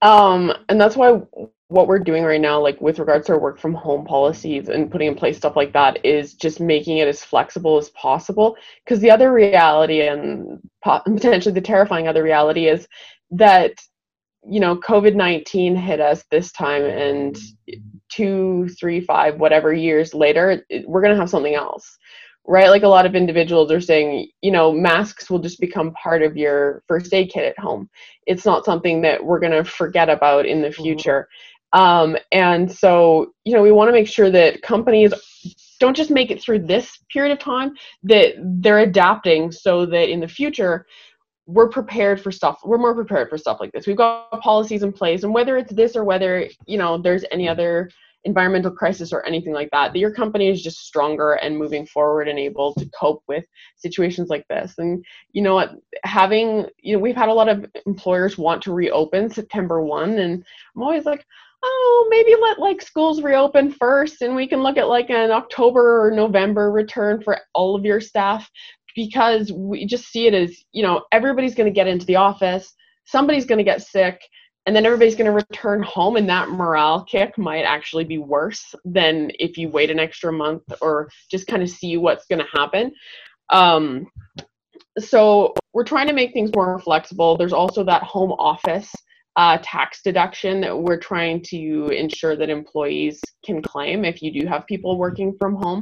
Um, 0.01 0.51
and 0.69 0.79
that's 0.79 0.95
why 0.95 1.21
what 1.67 1.87
we're 1.87 1.99
doing 1.99 2.23
right 2.23 2.41
now, 2.41 2.59
like 2.59 2.81
with 2.81 2.99
regards 2.99 3.27
to 3.27 3.33
our 3.33 3.39
work 3.39 3.59
from 3.59 3.73
home 3.73 4.05
policies 4.05 4.67
and 4.67 4.91
putting 4.91 5.07
in 5.07 5.15
place 5.15 5.37
stuff 5.37 5.55
like 5.55 5.71
that, 5.73 6.03
is 6.05 6.33
just 6.33 6.59
making 6.59 6.97
it 6.97 7.07
as 7.07 7.23
flexible 7.23 7.77
as 7.77 7.89
possible. 7.91 8.57
Because 8.83 8.99
the 8.99 9.11
other 9.11 9.31
reality 9.31 10.01
and 10.01 10.59
potentially 10.83 11.53
the 11.53 11.61
terrifying 11.61 12.07
other 12.07 12.23
reality 12.23 12.67
is 12.67 12.87
that 13.31 13.73
you 14.45 14.59
know 14.59 14.75
COVID 14.75 15.15
nineteen 15.15 15.75
hit 15.75 16.01
us 16.01 16.25
this 16.31 16.51
time, 16.51 16.83
and 16.83 17.37
two, 18.09 18.67
three, 18.79 18.99
five, 18.99 19.39
whatever 19.39 19.71
years 19.71 20.13
later, 20.13 20.65
we're 20.85 21.01
gonna 21.01 21.15
have 21.15 21.29
something 21.29 21.55
else 21.55 21.97
right? 22.47 22.69
Like 22.69 22.83
a 22.83 22.87
lot 22.87 23.05
of 23.05 23.15
individuals 23.15 23.71
are 23.71 23.81
saying, 23.81 24.29
you 24.41 24.51
know, 24.51 24.71
masks 24.71 25.29
will 25.29 25.39
just 25.39 25.59
become 25.59 25.93
part 25.93 26.23
of 26.23 26.35
your 26.35 26.83
first 26.87 27.13
aid 27.13 27.31
kit 27.31 27.45
at 27.45 27.59
home. 27.59 27.89
It's 28.25 28.45
not 28.45 28.65
something 28.65 29.01
that 29.01 29.23
we're 29.23 29.39
going 29.39 29.51
to 29.51 29.63
forget 29.63 30.09
about 30.09 30.45
in 30.45 30.61
the 30.61 30.69
mm-hmm. 30.69 30.83
future. 30.83 31.27
Mm-hmm. 31.73 31.79
Um, 31.79 32.17
and 32.31 32.71
so, 32.71 33.33
you 33.45 33.53
know, 33.53 33.61
we 33.61 33.71
want 33.71 33.87
to 33.87 33.93
make 33.93 34.07
sure 34.07 34.29
that 34.29 34.61
companies 34.61 35.13
don't 35.79 35.95
just 35.95 36.11
make 36.11 36.29
it 36.29 36.41
through 36.41 36.59
this 36.59 36.97
period 37.11 37.31
of 37.31 37.39
time, 37.39 37.73
that 38.03 38.33
they're 38.37 38.79
adapting 38.79 39.51
so 39.51 39.85
that 39.85 40.09
in 40.09 40.19
the 40.19 40.27
future, 40.27 40.85
we're 41.47 41.69
prepared 41.69 42.21
for 42.21 42.31
stuff. 42.31 42.59
We're 42.63 42.77
more 42.77 42.93
prepared 42.93 43.29
for 43.29 43.37
stuff 43.37 43.59
like 43.59 43.71
this. 43.71 43.87
We've 43.87 43.97
got 43.97 44.29
policies 44.41 44.83
in 44.83 44.91
place, 44.93 45.23
and 45.23 45.33
whether 45.33 45.57
it's 45.57 45.73
this 45.73 45.95
or 45.95 46.03
whether, 46.03 46.47
you 46.65 46.77
know, 46.77 46.97
there's 46.97 47.25
any 47.31 47.47
other 47.47 47.89
environmental 48.23 48.71
crisis 48.71 49.11
or 49.11 49.25
anything 49.25 49.53
like 49.53 49.69
that, 49.71 49.93
that 49.93 49.99
your 49.99 50.13
company 50.13 50.49
is 50.49 50.61
just 50.61 50.85
stronger 50.85 51.33
and 51.33 51.57
moving 51.57 51.85
forward 51.85 52.27
and 52.27 52.37
able 52.37 52.73
to 52.75 52.89
cope 52.99 53.23
with 53.27 53.45
situations 53.77 54.29
like 54.29 54.47
this. 54.47 54.75
And 54.77 55.03
you 55.31 55.41
know 55.41 55.55
what, 55.55 55.71
having, 56.03 56.67
you 56.79 56.95
know, 56.95 56.99
we've 56.99 57.15
had 57.15 57.29
a 57.29 57.33
lot 57.33 57.49
of 57.49 57.65
employers 57.85 58.37
want 58.37 58.61
to 58.63 58.73
reopen 58.73 59.29
September 59.29 59.81
1, 59.81 60.19
and 60.19 60.43
I'm 60.75 60.83
always 60.83 61.05
like, 61.05 61.25
oh, 61.63 62.07
maybe 62.09 62.35
let 62.41 62.59
like 62.59 62.81
schools 62.81 63.21
reopen 63.21 63.71
first 63.71 64.21
and 64.21 64.35
we 64.35 64.47
can 64.47 64.61
look 64.61 64.77
at 64.77 64.87
like 64.87 65.11
an 65.11 65.29
October 65.29 66.05
or 66.05 66.11
November 66.11 66.71
return 66.71 67.21
for 67.21 67.37
all 67.53 67.75
of 67.75 67.85
your 67.85 68.01
staff 68.01 68.49
because 68.95 69.51
we 69.51 69.85
just 69.85 70.05
see 70.05 70.27
it 70.27 70.33
as, 70.33 70.63
you 70.71 70.83
know, 70.83 71.03
everybody's 71.11 71.55
going 71.55 71.71
to 71.71 71.75
get 71.75 71.87
into 71.87 72.05
the 72.05 72.15
office, 72.15 72.73
somebody's 73.05 73.45
going 73.45 73.57
to 73.57 73.63
get 73.63 73.81
sick 73.81 74.21
and 74.65 74.75
then 74.75 74.85
everybody's 74.85 75.15
going 75.15 75.25
to 75.25 75.31
return 75.31 75.81
home 75.81 76.15
and 76.15 76.29
that 76.29 76.49
morale 76.49 77.03
kick 77.03 77.37
might 77.37 77.63
actually 77.63 78.03
be 78.03 78.19
worse 78.19 78.75
than 78.85 79.31
if 79.39 79.57
you 79.57 79.69
wait 79.69 79.89
an 79.89 79.99
extra 79.99 80.31
month 80.31 80.63
or 80.81 81.09
just 81.29 81.47
kind 81.47 81.63
of 81.63 81.69
see 81.69 81.97
what's 81.97 82.25
going 82.27 82.39
to 82.39 82.59
happen. 82.59 82.93
Um, 83.49 84.07
so 84.99 85.53
we're 85.73 85.83
trying 85.83 86.07
to 86.07 86.13
make 86.13 86.33
things 86.33 86.51
more 86.55 86.79
flexible. 86.79 87.37
There's 87.37 87.53
also 87.53 87.83
that 87.85 88.03
home 88.03 88.31
office 88.33 88.91
uh, 89.35 89.57
tax 89.63 90.01
deduction 90.03 90.61
that 90.61 90.77
we're 90.77 90.99
trying 90.99 91.41
to 91.41 91.87
ensure 91.87 92.35
that 92.35 92.49
employees 92.49 93.21
can 93.45 93.61
claim 93.61 94.03
if 94.03 94.21
you 94.21 94.41
do 94.41 94.45
have 94.45 94.67
people 94.67 94.97
working 94.97 95.35
from 95.39 95.55
home. 95.55 95.81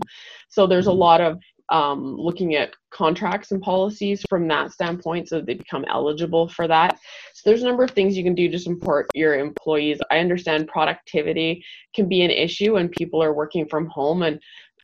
So 0.50 0.68
there's 0.68 0.88
a 0.88 0.92
lot 0.92 1.20
of 1.20 1.40
um, 1.72 2.16
looking 2.18 2.56
at 2.56 2.74
contracts 2.92 3.52
and 3.52 3.62
policies 3.62 4.24
from 4.30 4.48
that 4.48 4.72
standpoint 4.72 5.28
so 5.28 5.40
they 5.40 5.54
become 5.54 5.86
eligible 5.88 6.50
for 6.50 6.68
that. 6.68 7.00
So 7.34 7.50
there's 7.50 7.64
a 7.64 7.68
number 7.68 7.84
of 7.84 7.92
things 7.92 8.18
you 8.18 8.24
can 8.24 8.36
do 8.36 8.50
to 8.50 8.60
support 8.60 9.08
your 9.14 9.38
employees. 9.38 10.00
I 10.12 10.20
understand 10.20 10.68
productivity 10.68 11.64
can 11.96 12.08
be 12.08 12.24
an 12.24 12.32
issue 12.32 12.74
when 12.74 12.90
people 12.90 13.22
are 13.24 13.34
working 13.34 13.68
from 13.68 13.88
home 13.88 14.24
and 14.24 14.40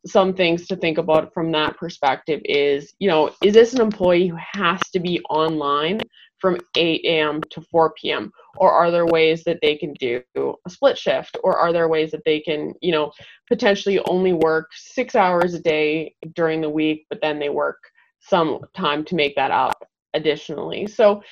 some 0.06 0.34
things 0.34 0.67
to 0.67 0.76
think 0.76 0.98
about 0.98 1.34
from 1.34 1.52
that 1.52 1.78
perspective 1.78 2.39
is, 2.45 2.93
you 3.00 3.10
know, 3.10 3.32
is 3.43 3.54
this 3.54 3.74
an 3.74 3.82
employee 3.82 4.28
who 4.28 4.38
has 4.38 4.80
to 4.93 5.00
be 5.00 5.19
online 5.30 6.00
from 6.45 6.60
8 6.75 7.01
a.m. 7.05 7.41
to 7.49 7.60
4 7.60 7.93
p.m. 7.99 8.31
Or 8.58 8.71
are 8.71 8.91
there 8.91 9.08
ways 9.08 9.43
that 9.45 9.58
they 9.63 9.75
can 9.75 9.93
do 9.93 10.21
a 10.38 10.69
split 10.69 10.95
shift? 10.95 11.38
Or 11.43 11.58
are 11.58 11.73
there 11.73 11.88
ways 11.88 12.12
that 12.12 12.21
they 12.23 12.39
can, 12.39 12.75
you 12.84 12.91
know, 12.91 13.12
potentially 13.47 13.99
only 14.08 14.34
work 14.34 14.69
six 14.75 15.15
hours 15.15 15.55
a 15.55 15.60
day 15.60 16.13
during 16.36 16.62
the 16.62 16.69
week, 16.69 17.08
but 17.10 17.19
then 17.19 17.39
they 17.39 17.49
work 17.49 17.79
some 18.19 18.60
time 18.75 19.03
to 19.05 19.15
make 19.15 19.36
that 19.36 19.49
up 19.49 19.88
additionally? 20.13 20.86
So 20.86 21.23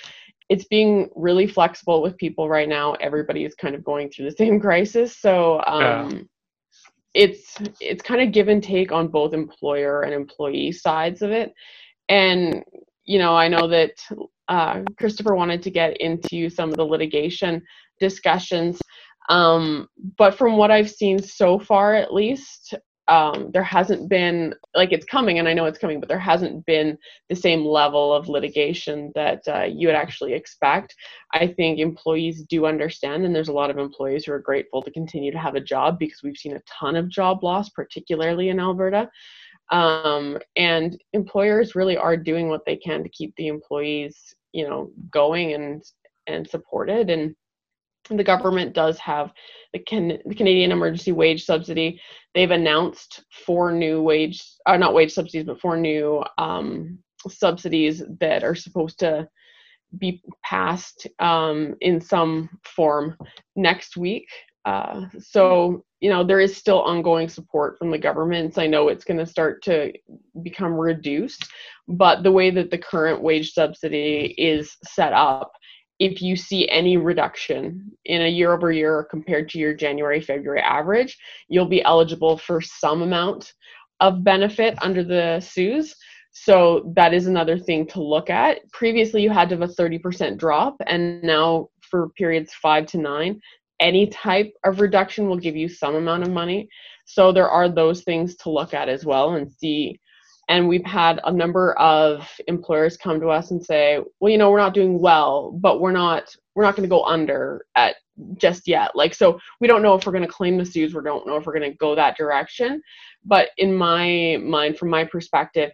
it's 0.49 0.65
being 0.65 1.09
really 1.15 1.45
flexible 1.45 2.01
with 2.01 2.17
people 2.17 2.49
right 2.49 2.67
now. 2.67 2.93
Everybody 2.93 3.45
is 3.45 3.53
kind 3.53 3.75
of 3.75 3.83
going 3.83 4.09
through 4.09 4.25
the 4.25 4.35
same 4.37 4.59
crisis. 4.59 5.15
So, 5.15 5.61
um, 5.67 6.09
yeah 6.09 6.19
it's 7.15 7.57
it's 7.79 8.01
kind 8.01 8.21
of 8.21 8.31
give 8.31 8.47
and 8.47 8.63
take 8.63 8.91
on 8.91 9.07
both 9.07 9.35
employer 9.35 10.01
and 10.01 10.15
employee 10.15 10.71
sides 10.71 11.21
of 11.21 11.29
it 11.29 11.53
and 12.09 12.63
you 13.05 13.19
know 13.19 13.35
i 13.35 13.47
know 13.47 13.67
that 13.67 13.91
uh, 14.49 14.83
Christopher 14.97 15.35
wanted 15.35 15.61
to 15.63 15.71
get 15.71 15.97
into 15.97 16.49
some 16.49 16.69
of 16.69 16.77
the 16.77 16.85
litigation 16.85 17.61
discussions. 17.99 18.79
Um, 19.29 19.87
but 20.17 20.37
from 20.37 20.57
what 20.57 20.71
I've 20.71 20.89
seen 20.89 21.19
so 21.19 21.57
far, 21.57 21.95
at 21.95 22.13
least, 22.13 22.73
um, 23.07 23.51
there 23.53 23.63
hasn't 23.63 24.09
been, 24.09 24.53
like, 24.75 24.91
it's 24.91 25.05
coming, 25.05 25.39
and 25.39 25.47
I 25.47 25.53
know 25.53 25.65
it's 25.65 25.79
coming, 25.79 25.99
but 25.99 26.07
there 26.07 26.19
hasn't 26.19 26.65
been 26.65 26.97
the 27.29 27.35
same 27.35 27.65
level 27.65 28.13
of 28.13 28.29
litigation 28.29 29.11
that 29.15 29.41
uh, 29.47 29.63
you 29.63 29.87
would 29.87 29.95
actually 29.95 30.33
expect. 30.33 30.95
I 31.33 31.47
think 31.47 31.79
employees 31.79 32.43
do 32.43 32.65
understand, 32.65 33.25
and 33.25 33.35
there's 33.35 33.49
a 33.49 33.53
lot 33.53 33.69
of 33.69 33.77
employees 33.77 34.25
who 34.25 34.33
are 34.33 34.39
grateful 34.39 34.81
to 34.81 34.91
continue 34.91 35.31
to 35.31 35.39
have 35.39 35.55
a 35.55 35.61
job 35.61 35.99
because 35.99 36.21
we've 36.23 36.37
seen 36.37 36.55
a 36.55 36.61
ton 36.79 36.95
of 36.95 37.09
job 37.09 37.43
loss, 37.43 37.69
particularly 37.69 38.49
in 38.49 38.59
Alberta. 38.59 39.09
Um, 39.71 40.37
and 40.55 41.01
employers 41.13 41.75
really 41.75 41.97
are 41.97 42.17
doing 42.17 42.49
what 42.49 42.65
they 42.65 42.75
can 42.75 43.03
to 43.03 43.09
keep 43.09 43.33
the 43.35 43.47
employees, 43.47 44.35
you 44.51 44.67
know, 44.67 44.91
going 45.11 45.53
and 45.53 45.83
and 46.27 46.47
supported. 46.47 47.09
And 47.09 47.35
the 48.09 48.23
government 48.23 48.73
does 48.73 48.97
have 48.99 49.31
the, 49.71 49.79
Can- 49.79 50.19
the 50.25 50.35
Canadian 50.35 50.71
Emergency 50.71 51.11
Wage 51.11 51.45
Subsidy. 51.45 51.99
They've 52.33 52.51
announced 52.51 53.23
four 53.45 53.71
new 53.71 54.01
wage, 54.01 54.43
uh, 54.65 54.77
not 54.77 54.93
wage 54.93 55.13
subsidies, 55.13 55.45
but 55.45 55.59
four 55.59 55.77
new 55.77 56.23
um, 56.37 56.99
subsidies 57.29 58.03
that 58.19 58.43
are 58.43 58.55
supposed 58.55 58.99
to 58.99 59.27
be 59.97 60.21
passed 60.43 61.07
um, 61.19 61.75
in 61.81 62.01
some 62.01 62.49
form 62.75 63.17
next 63.55 63.95
week. 63.95 64.27
Uh, 64.65 65.07
so 65.19 65.83
you 65.99 66.09
know 66.09 66.23
there 66.23 66.39
is 66.39 66.55
still 66.55 66.81
ongoing 66.81 67.27
support 67.27 67.77
from 67.77 67.91
the 67.91 67.97
governments. 67.97 68.57
I 68.57 68.67
know 68.67 68.87
it's 68.87 69.03
going 69.03 69.17
to 69.17 69.25
start 69.25 69.61
to 69.63 69.91
become 70.41 70.73
reduced, 70.73 71.47
but 71.87 72.23
the 72.23 72.31
way 72.31 72.49
that 72.51 72.71
the 72.71 72.77
current 72.77 73.21
wage 73.21 73.53
subsidy 73.53 74.33
is 74.37 74.77
set 74.83 75.13
up, 75.13 75.51
if 75.99 76.21
you 76.21 76.35
see 76.35 76.67
any 76.69 76.97
reduction 76.97 77.91
in 78.05 78.21
a 78.21 78.29
year 78.29 78.53
over 78.53 78.71
year 78.71 79.07
compared 79.09 79.49
to 79.49 79.59
your 79.59 79.73
January 79.73 80.21
February 80.21 80.61
average, 80.61 81.17
you'll 81.49 81.67
be 81.67 81.83
eligible 81.83 82.37
for 82.37 82.61
some 82.61 83.01
amount 83.01 83.53
of 83.99 84.23
benefit 84.23 84.77
under 84.81 85.03
the 85.03 85.39
CEWS. 85.39 85.93
So 86.31 86.91
that 86.95 87.13
is 87.13 87.27
another 87.27 87.59
thing 87.59 87.85
to 87.87 88.01
look 88.01 88.29
at. 88.29 88.59
Previously, 88.71 89.21
you 89.21 89.29
had 89.29 89.49
to 89.49 89.57
have 89.57 89.69
a 89.69 89.73
30% 89.73 90.37
drop, 90.37 90.75
and 90.87 91.21
now 91.21 91.69
for 91.81 92.09
periods 92.17 92.53
five 92.53 92.87
to 92.87 92.97
nine, 92.97 93.39
any 93.83 94.07
type 94.07 94.53
of 94.63 94.79
reduction 94.79 95.27
will 95.27 95.37
give 95.37 95.55
you 95.55 95.67
some 95.67 95.95
amount 95.95 96.23
of 96.23 96.31
money. 96.31 96.69
So 97.05 97.31
there 97.33 97.49
are 97.49 97.67
those 97.67 98.01
things 98.01 98.35
to 98.37 98.49
look 98.49 98.73
at 98.73 98.87
as 98.87 99.05
well 99.05 99.35
and 99.35 99.51
see. 99.51 99.99
And 100.47 100.67
we've 100.67 100.85
had 100.85 101.19
a 101.25 101.31
number 101.31 101.73
of 101.73 102.27
employers 102.47 102.97
come 102.97 103.19
to 103.19 103.27
us 103.27 103.51
and 103.51 103.63
say, 103.63 103.99
well, 104.19 104.31
you 104.31 104.37
know, 104.37 104.49
we're 104.51 104.57
not 104.57 104.73
doing 104.73 104.99
well, 104.99 105.51
but 105.51 105.79
we're 105.79 105.91
not 105.91 106.33
we're 106.55 106.63
not 106.63 106.75
going 106.75 106.87
to 106.87 106.95
go 106.95 107.03
under 107.03 107.65
at 107.75 107.95
just 108.37 108.67
yet. 108.67 108.95
Like 108.95 109.13
so 109.13 109.39
we 109.59 109.67
don't 109.67 109.81
know 109.81 109.95
if 109.95 110.05
we're 110.05 110.11
going 110.11 110.25
to 110.25 110.31
claim 110.31 110.57
the 110.57 110.63
CEWS, 110.63 110.93
we 110.93 111.01
don't 111.03 111.27
know 111.27 111.35
if 111.35 111.45
we're 111.45 111.57
going 111.57 111.71
to 111.71 111.77
go 111.77 111.95
that 111.95 112.17
direction. 112.17 112.81
But 113.25 113.49
in 113.57 113.73
my 113.73 114.37
mind, 114.41 114.77
from 114.77 114.89
my 114.89 115.03
perspective, 115.05 115.71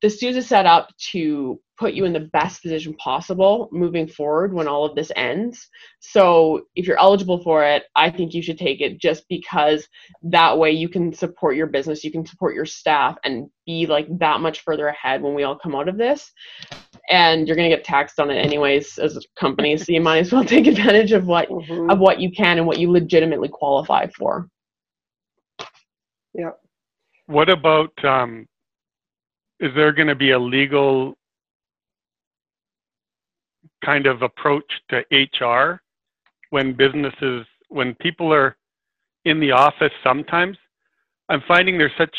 the 0.00 0.08
CEWS 0.08 0.36
is 0.36 0.46
set 0.46 0.64
up 0.64 0.88
to 1.10 1.60
put 1.76 1.94
you 1.94 2.04
in 2.04 2.12
the 2.12 2.28
best 2.32 2.62
position 2.62 2.94
possible 2.94 3.68
moving 3.72 4.06
forward 4.06 4.54
when 4.54 4.68
all 4.68 4.84
of 4.84 4.94
this 4.94 5.10
ends. 5.16 5.68
So 5.98 6.62
if 6.76 6.86
you're 6.86 7.00
eligible 7.00 7.42
for 7.42 7.64
it, 7.64 7.84
I 7.96 8.08
think 8.08 8.32
you 8.32 8.42
should 8.42 8.58
take 8.58 8.80
it 8.80 9.00
just 9.00 9.24
because 9.28 9.88
that 10.22 10.56
way 10.56 10.70
you 10.70 10.88
can 10.88 11.12
support 11.12 11.56
your 11.56 11.66
business, 11.66 12.04
you 12.04 12.12
can 12.12 12.24
support 12.24 12.54
your 12.54 12.66
staff 12.66 13.16
and 13.24 13.48
be 13.66 13.86
like 13.86 14.06
that 14.20 14.40
much 14.40 14.60
further 14.60 14.86
ahead 14.86 15.20
when 15.20 15.34
we 15.34 15.42
all 15.42 15.58
come 15.58 15.74
out 15.74 15.88
of 15.88 15.98
this. 15.98 16.30
And 17.10 17.48
you're 17.48 17.56
going 17.56 17.68
to 17.68 17.76
get 17.76 17.84
taxed 17.84 18.20
on 18.20 18.30
it 18.30 18.36
anyways 18.36 18.98
as 18.98 19.16
a 19.16 19.20
company, 19.38 19.76
so 19.76 19.92
you 19.92 20.00
might 20.00 20.18
as 20.18 20.32
well 20.32 20.44
take 20.46 20.68
advantage 20.68 21.10
of 21.10 21.26
what 21.26 21.48
mm-hmm. 21.48 21.90
of 21.90 21.98
what 21.98 22.20
you 22.20 22.30
can 22.30 22.58
and 22.58 22.66
what 22.66 22.78
you 22.78 22.92
legitimately 22.92 23.48
qualify 23.48 24.06
for. 24.16 24.48
Yeah. 26.34 26.50
What 27.26 27.48
about 27.48 27.92
um 28.04 28.46
is 29.62 29.70
there 29.76 29.92
going 29.92 30.08
to 30.08 30.16
be 30.16 30.32
a 30.32 30.38
legal 30.38 31.16
kind 33.84 34.06
of 34.06 34.22
approach 34.22 34.70
to 34.90 35.04
HR 35.12 35.80
when 36.50 36.74
businesses, 36.74 37.46
when 37.68 37.94
people 37.94 38.32
are 38.34 38.56
in 39.24 39.38
the 39.38 39.52
office 39.52 39.92
sometimes, 40.02 40.58
I'm 41.28 41.42
finding 41.46 41.78
there's 41.78 41.92
such 41.96 42.16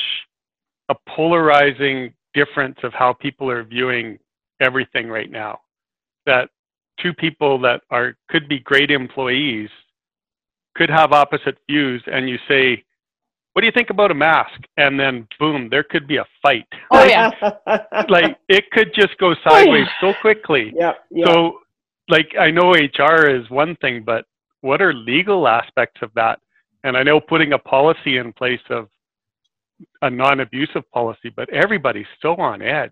a 0.87 0.95
polarizing 1.09 2.13
difference 2.33 2.77
of 2.81 2.93
how 2.93 3.11
people 3.11 3.51
are 3.51 3.63
viewing 3.63 4.17
everything 4.61 5.09
right 5.09 5.29
now. 5.29 5.59
That 6.25 6.49
two 7.01 7.13
people 7.13 7.59
that 7.59 7.81
are 7.89 8.15
could 8.29 8.47
be 8.47 8.59
great 8.59 8.89
employees 8.89 9.69
could 10.75 10.89
have 10.89 11.11
opposite 11.11 11.57
views 11.69 12.01
and 12.07 12.29
you 12.29 12.37
say 12.47 12.83
what 13.53 13.61
do 13.61 13.67
you 13.67 13.71
think 13.71 13.91
about 13.91 14.11
a 14.11 14.15
mask? 14.15 14.59
And 14.77 14.99
then 14.99 15.27
boom 15.39 15.69
there 15.69 15.83
could 15.83 16.07
be 16.07 16.17
a 16.17 16.25
fight. 16.41 16.67
Oh 16.91 16.97
like, 16.97 17.09
yeah. 17.09 17.31
like 18.09 18.37
it 18.49 18.69
could 18.71 18.93
just 18.93 19.17
go 19.19 19.33
sideways 19.47 19.87
oh, 20.01 20.07
yeah. 20.07 20.13
so 20.13 20.21
quickly. 20.21 20.73
Yeah, 20.83 20.93
yeah. 21.11 21.25
So 21.27 21.59
like 22.09 22.33
i 22.37 22.51
know 22.51 22.71
hr 22.71 23.29
is 23.29 23.49
one 23.49 23.77
thing 23.77 24.03
but 24.03 24.25
what 24.61 24.81
are 24.81 24.93
legal 24.93 25.47
aspects 25.47 26.01
of 26.01 26.11
that? 26.15 26.39
And 26.83 26.97
i 26.97 27.03
know 27.03 27.19
putting 27.19 27.53
a 27.53 27.59
policy 27.59 28.17
in 28.17 28.33
place 28.33 28.65
of 28.69 28.89
a 30.01 30.09
non-abusive 30.09 30.89
policy 30.91 31.29
but 31.35 31.49
everybody's 31.49 32.07
still 32.17 32.35
on 32.35 32.61
edge 32.61 32.91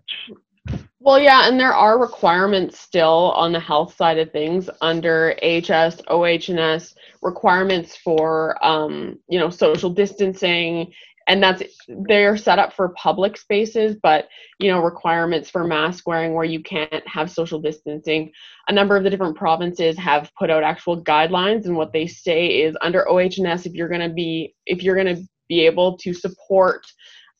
well, 1.04 1.18
yeah, 1.18 1.48
and 1.48 1.58
there 1.58 1.74
are 1.74 1.98
requirements 1.98 2.78
still 2.78 3.32
on 3.32 3.52
the 3.52 3.58
health 3.58 3.96
side 3.96 4.18
of 4.18 4.30
things 4.30 4.70
under 4.80 5.34
HS, 5.42 6.00
OHS, 6.06 6.94
requirements 7.22 7.96
for 7.96 8.64
um, 8.64 9.18
you 9.28 9.38
know 9.38 9.50
social 9.50 9.90
distancing, 9.90 10.92
and 11.26 11.42
that's 11.42 11.62
they're 12.06 12.36
set 12.36 12.60
up 12.60 12.72
for 12.72 12.90
public 12.90 13.36
spaces, 13.36 13.96
but 14.00 14.28
you 14.60 14.70
know 14.70 14.80
requirements 14.80 15.50
for 15.50 15.64
mask 15.64 16.06
wearing 16.06 16.34
where 16.34 16.44
you 16.44 16.62
can't 16.62 17.06
have 17.08 17.30
social 17.30 17.60
distancing. 17.60 18.30
A 18.68 18.72
number 18.72 18.96
of 18.96 19.02
the 19.02 19.10
different 19.10 19.36
provinces 19.36 19.98
have 19.98 20.30
put 20.38 20.50
out 20.50 20.62
actual 20.62 21.02
guidelines, 21.02 21.64
and 21.64 21.76
what 21.76 21.92
they 21.92 22.06
say 22.06 22.46
is 22.46 22.76
under 22.80 23.08
OHS, 23.08 23.66
if 23.66 23.72
you're 23.72 23.88
going 23.88 24.08
to 24.08 24.14
be 24.14 24.54
if 24.66 24.84
you're 24.84 24.96
going 24.96 25.16
to 25.16 25.22
be 25.48 25.66
able 25.66 25.98
to 25.98 26.14
support 26.14 26.86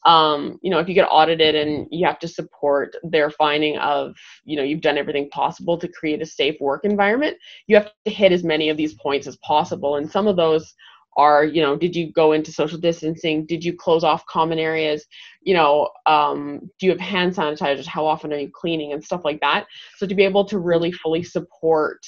um, 0.04 0.58
you 0.62 0.70
know, 0.70 0.78
if 0.78 0.88
you 0.88 0.94
get 0.94 1.08
audited 1.10 1.54
and 1.54 1.86
you 1.90 2.06
have 2.06 2.18
to 2.20 2.28
support 2.28 2.96
their 3.02 3.30
finding 3.30 3.78
of, 3.78 4.14
you 4.44 4.56
know, 4.56 4.62
you've 4.62 4.80
done 4.80 4.98
everything 4.98 5.28
possible 5.30 5.78
to 5.78 5.88
create 5.88 6.22
a 6.22 6.26
safe 6.26 6.56
work 6.60 6.84
environment, 6.84 7.36
you 7.66 7.76
have 7.76 7.92
to 8.04 8.10
hit 8.10 8.32
as 8.32 8.42
many 8.42 8.68
of 8.68 8.76
these 8.76 8.94
points 8.94 9.26
as 9.26 9.36
possible. 9.38 9.96
And 9.96 10.10
some 10.10 10.26
of 10.26 10.36
those 10.36 10.74
are, 11.16 11.44
you 11.44 11.60
know, 11.60 11.76
did 11.76 11.94
you 11.94 12.10
go 12.12 12.32
into 12.32 12.52
social 12.52 12.78
distancing? 12.78 13.44
Did 13.46 13.64
you 13.64 13.76
close 13.76 14.02
off 14.02 14.26
common 14.26 14.58
areas? 14.58 15.06
You 15.42 15.54
know, 15.54 15.90
um, 16.06 16.70
do 16.78 16.86
you 16.86 16.92
have 16.92 17.00
hand 17.00 17.34
sanitizers? 17.34 17.86
How 17.86 18.06
often 18.06 18.32
are 18.32 18.38
you 18.38 18.50
cleaning 18.50 18.92
and 18.92 19.04
stuff 19.04 19.20
like 19.24 19.40
that? 19.40 19.66
So 19.98 20.06
to 20.06 20.14
be 20.14 20.24
able 20.24 20.44
to 20.46 20.58
really 20.58 20.90
fully 20.90 21.22
support 21.22 22.04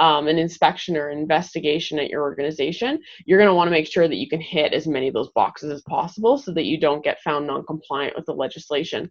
um, 0.00 0.26
an 0.28 0.38
inspection 0.38 0.96
or 0.96 1.10
investigation 1.10 1.98
at 1.98 2.10
your 2.10 2.22
organization, 2.22 3.00
you're 3.26 3.38
going 3.38 3.48
to 3.48 3.54
want 3.54 3.68
to 3.68 3.72
make 3.72 3.86
sure 3.86 4.08
that 4.08 4.16
you 4.16 4.28
can 4.28 4.40
hit 4.40 4.72
as 4.72 4.86
many 4.86 5.08
of 5.08 5.14
those 5.14 5.30
boxes 5.30 5.70
as 5.70 5.82
possible 5.82 6.36
so 6.38 6.52
that 6.52 6.64
you 6.64 6.78
don't 6.78 7.04
get 7.04 7.20
found 7.22 7.46
non-compliant 7.46 8.14
with 8.16 8.26
the 8.26 8.32
legislation. 8.32 9.10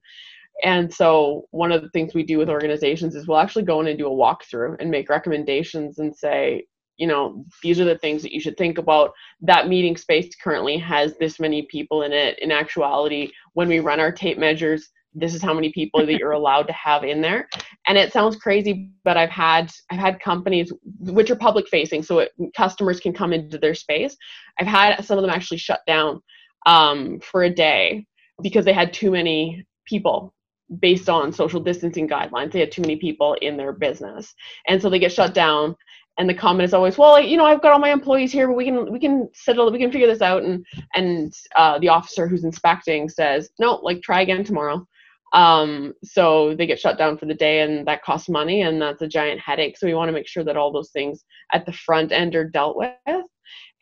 And 0.63 0.93
so 0.93 1.47
one 1.51 1.71
of 1.71 1.81
the 1.81 1.89
things 1.89 2.13
we 2.13 2.23
do 2.23 2.37
with 2.37 2.49
organizations 2.49 3.15
is 3.15 3.27
we'll 3.27 3.39
actually 3.39 3.63
go 3.63 3.79
in 3.81 3.87
and 3.87 3.97
do 3.97 4.07
a 4.07 4.09
walkthrough 4.09 4.77
and 4.79 4.91
make 4.91 5.09
recommendations 5.09 5.99
and 5.99 6.15
say, 6.15 6.65
you 6.97 7.07
know, 7.07 7.43
these 7.63 7.79
are 7.79 7.85
the 7.85 7.97
things 7.97 8.21
that 8.21 8.33
you 8.33 8.39
should 8.39 8.55
think 8.55 8.77
about. 8.77 9.13
That 9.41 9.67
meeting 9.67 9.97
space 9.97 10.35
currently 10.35 10.77
has 10.77 11.15
this 11.17 11.39
many 11.39 11.63
people 11.63 12.03
in 12.03 12.13
it. 12.13 12.37
In 12.39 12.51
actuality, 12.51 13.31
when 13.53 13.67
we 13.67 13.79
run 13.79 13.99
our 13.99 14.11
tape 14.11 14.37
measures, 14.37 14.89
this 15.15 15.33
is 15.33 15.41
how 15.41 15.53
many 15.53 15.71
people 15.71 16.05
that 16.05 16.17
you're 16.17 16.31
allowed 16.31 16.67
to 16.67 16.73
have 16.73 17.03
in 17.03 17.21
there. 17.21 17.47
And 17.87 17.97
it 17.97 18.11
sounds 18.13 18.35
crazy 18.35 18.91
but 19.03 19.17
i've 19.17 19.29
had 19.29 19.71
i've 19.91 19.99
had 19.99 20.19
companies 20.19 20.71
which 20.99 21.29
are 21.29 21.35
public 21.35 21.67
facing 21.67 22.01
so 22.01 22.19
it, 22.19 22.31
customers 22.55 22.99
can 22.99 23.13
come 23.13 23.33
into 23.33 23.57
their 23.57 23.75
space. 23.75 24.15
I've 24.59 24.67
had 24.67 25.03
some 25.03 25.17
of 25.17 25.23
them 25.23 25.31
actually 25.31 25.57
shut 25.57 25.81
down 25.87 26.21
um, 26.65 27.19
for 27.19 27.43
a 27.43 27.49
day 27.49 28.05
because 28.41 28.65
they 28.65 28.73
had 28.73 28.93
too 28.93 29.11
many 29.11 29.65
people 29.85 30.33
based 30.79 31.09
on 31.09 31.31
social 31.31 31.59
distancing 31.59 32.07
guidelines. 32.07 32.51
They 32.51 32.61
had 32.61 32.71
too 32.71 32.81
many 32.81 32.95
people 32.95 33.35
in 33.41 33.57
their 33.57 33.73
business. 33.73 34.33
And 34.67 34.81
so 34.81 34.89
they 34.89 34.99
get 34.99 35.11
shut 35.11 35.33
down 35.33 35.75
and 36.17 36.29
the 36.29 36.33
comment 36.33 36.65
is 36.65 36.75
always 36.75 36.95
well 36.95 37.19
you 37.19 37.37
know 37.37 37.45
i've 37.45 37.61
got 37.63 37.71
all 37.71 37.79
my 37.79 37.91
employees 37.91 38.31
here 38.31 38.47
but 38.47 38.55
we 38.55 38.65
can 38.65 38.91
we 38.91 38.99
can 38.99 39.27
settle 39.33 39.71
we 39.71 39.79
can 39.79 39.91
figure 39.91 40.07
this 40.07 40.21
out. 40.21 40.43
And 40.43 40.65
and 40.93 41.33
uh, 41.55 41.79
the 41.79 41.89
officer 41.89 42.27
who's 42.27 42.43
inspecting 42.43 43.09
says 43.09 43.49
no 43.59 43.75
like 43.83 44.01
try 44.01 44.21
again 44.21 44.43
tomorrow 44.43 44.87
um, 45.33 45.93
so 46.03 46.55
they 46.55 46.67
get 46.67 46.79
shut 46.79 46.97
down 46.97 47.17
for 47.17 47.25
the 47.25 47.33
day 47.33 47.61
and 47.61 47.87
that 47.87 48.03
costs 48.03 48.29
money 48.29 48.61
and 48.61 48.81
that's 48.81 49.01
a 49.01 49.07
giant 49.07 49.39
headache. 49.39 49.77
So 49.77 49.87
we 49.87 49.95
want 49.95 50.09
to 50.09 50.13
make 50.13 50.27
sure 50.27 50.43
that 50.43 50.57
all 50.57 50.71
those 50.71 50.91
things 50.91 51.25
at 51.51 51.65
the 51.65 51.73
front 51.73 52.11
end 52.11 52.35
are 52.35 52.47
dealt 52.47 52.77
with. 52.77 53.25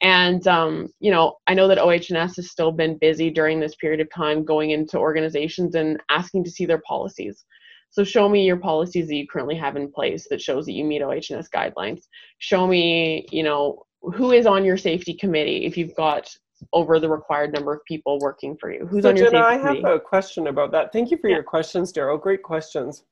And, 0.01 0.47
um, 0.47 0.87
you 0.99 1.11
know, 1.11 1.35
I 1.47 1.53
know 1.53 1.67
that 1.67 1.77
OHS 1.77 2.35
has 2.37 2.49
still 2.49 2.71
been 2.71 2.97
busy 2.97 3.29
during 3.29 3.59
this 3.59 3.75
period 3.75 3.99
of 3.99 4.09
time 4.09 4.43
going 4.43 4.71
into 4.71 4.97
organizations 4.97 5.75
and 5.75 6.01
asking 6.09 6.45
to 6.45 6.51
see 6.51 6.65
their 6.65 6.81
policies. 6.87 7.45
So 7.91 8.05
show 8.05 8.29
me 8.29 8.45
your 8.45 8.57
policies 8.57 9.09
that 9.09 9.15
you 9.15 9.27
currently 9.27 9.57
have 9.57 9.75
in 9.75 9.91
place 9.91 10.27
that 10.29 10.41
shows 10.41 10.65
that 10.65 10.71
you 10.71 10.85
meet 10.85 11.01
OHS 11.01 11.49
guidelines. 11.53 12.03
Show 12.39 12.65
me, 12.65 13.27
you 13.29 13.43
know, 13.43 13.83
who 14.01 14.31
is 14.31 14.45
on 14.45 14.63
your 14.63 14.77
safety 14.77 15.13
committee 15.13 15.65
if 15.65 15.77
you've 15.77 15.95
got 15.95 16.29
over 16.73 16.99
the 16.99 17.09
required 17.09 17.53
number 17.53 17.73
of 17.73 17.83
people 17.85 18.19
working 18.19 18.55
for 18.57 18.71
you. 18.71 18.85
Who's 18.87 19.03
so 19.03 19.09
on 19.09 19.17
your 19.17 19.31
Jenna, 19.31 19.43
I 19.43 19.57
have 19.57 19.83
a 19.83 19.99
question 19.99 20.47
about 20.47 20.71
that. 20.71 20.91
Thank 20.93 21.11
you 21.11 21.17
for 21.17 21.29
yeah. 21.29 21.35
your 21.35 21.43
questions, 21.43 21.91
Daryl. 21.91 22.19
Great 22.21 22.43
questions. 22.43 23.03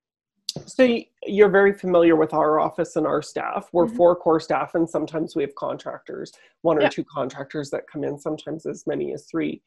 So 0.66 1.00
you're 1.26 1.50
very 1.50 1.74
familiar 1.74 2.16
with 2.16 2.34
our 2.34 2.60
office 2.60 2.96
and 2.96 3.06
our 3.06 3.22
staff. 3.22 3.70
We're 3.72 3.86
mm-hmm. 3.86 3.96
four 3.96 4.16
core 4.16 4.40
staff, 4.40 4.76
and 4.76 4.90
sometimes 4.90 5.36
we 5.36 5.44
have 5.44 5.54
contractors, 5.56 6.32
one 6.62 6.78
or 6.78 6.82
yeah. 6.82 6.90
two 6.90 7.04
contractors 7.04 7.70
that 7.70 7.88
come 7.92 8.04
in, 8.04 8.18
sometimes 8.18 8.66
as 8.66 8.86
many 8.88 9.14
as 9.14 9.26
three. 9.26 9.62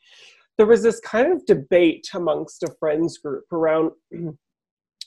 There 0.59 0.67
was 0.67 0.83
this 0.83 1.01
kind 1.01 1.33
of 1.33 1.47
debate 1.47 2.09
amongst 2.15 2.63
a 2.63 2.75
friends 2.79 3.19
group 3.19 3.45
around 3.53 3.93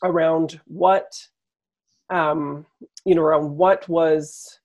around 0.04 0.60
what 0.66 1.12
um, 2.10 2.66
you 3.06 3.16
know 3.16 3.22
around 3.22 3.56
what 3.56 3.88
was 3.90 4.60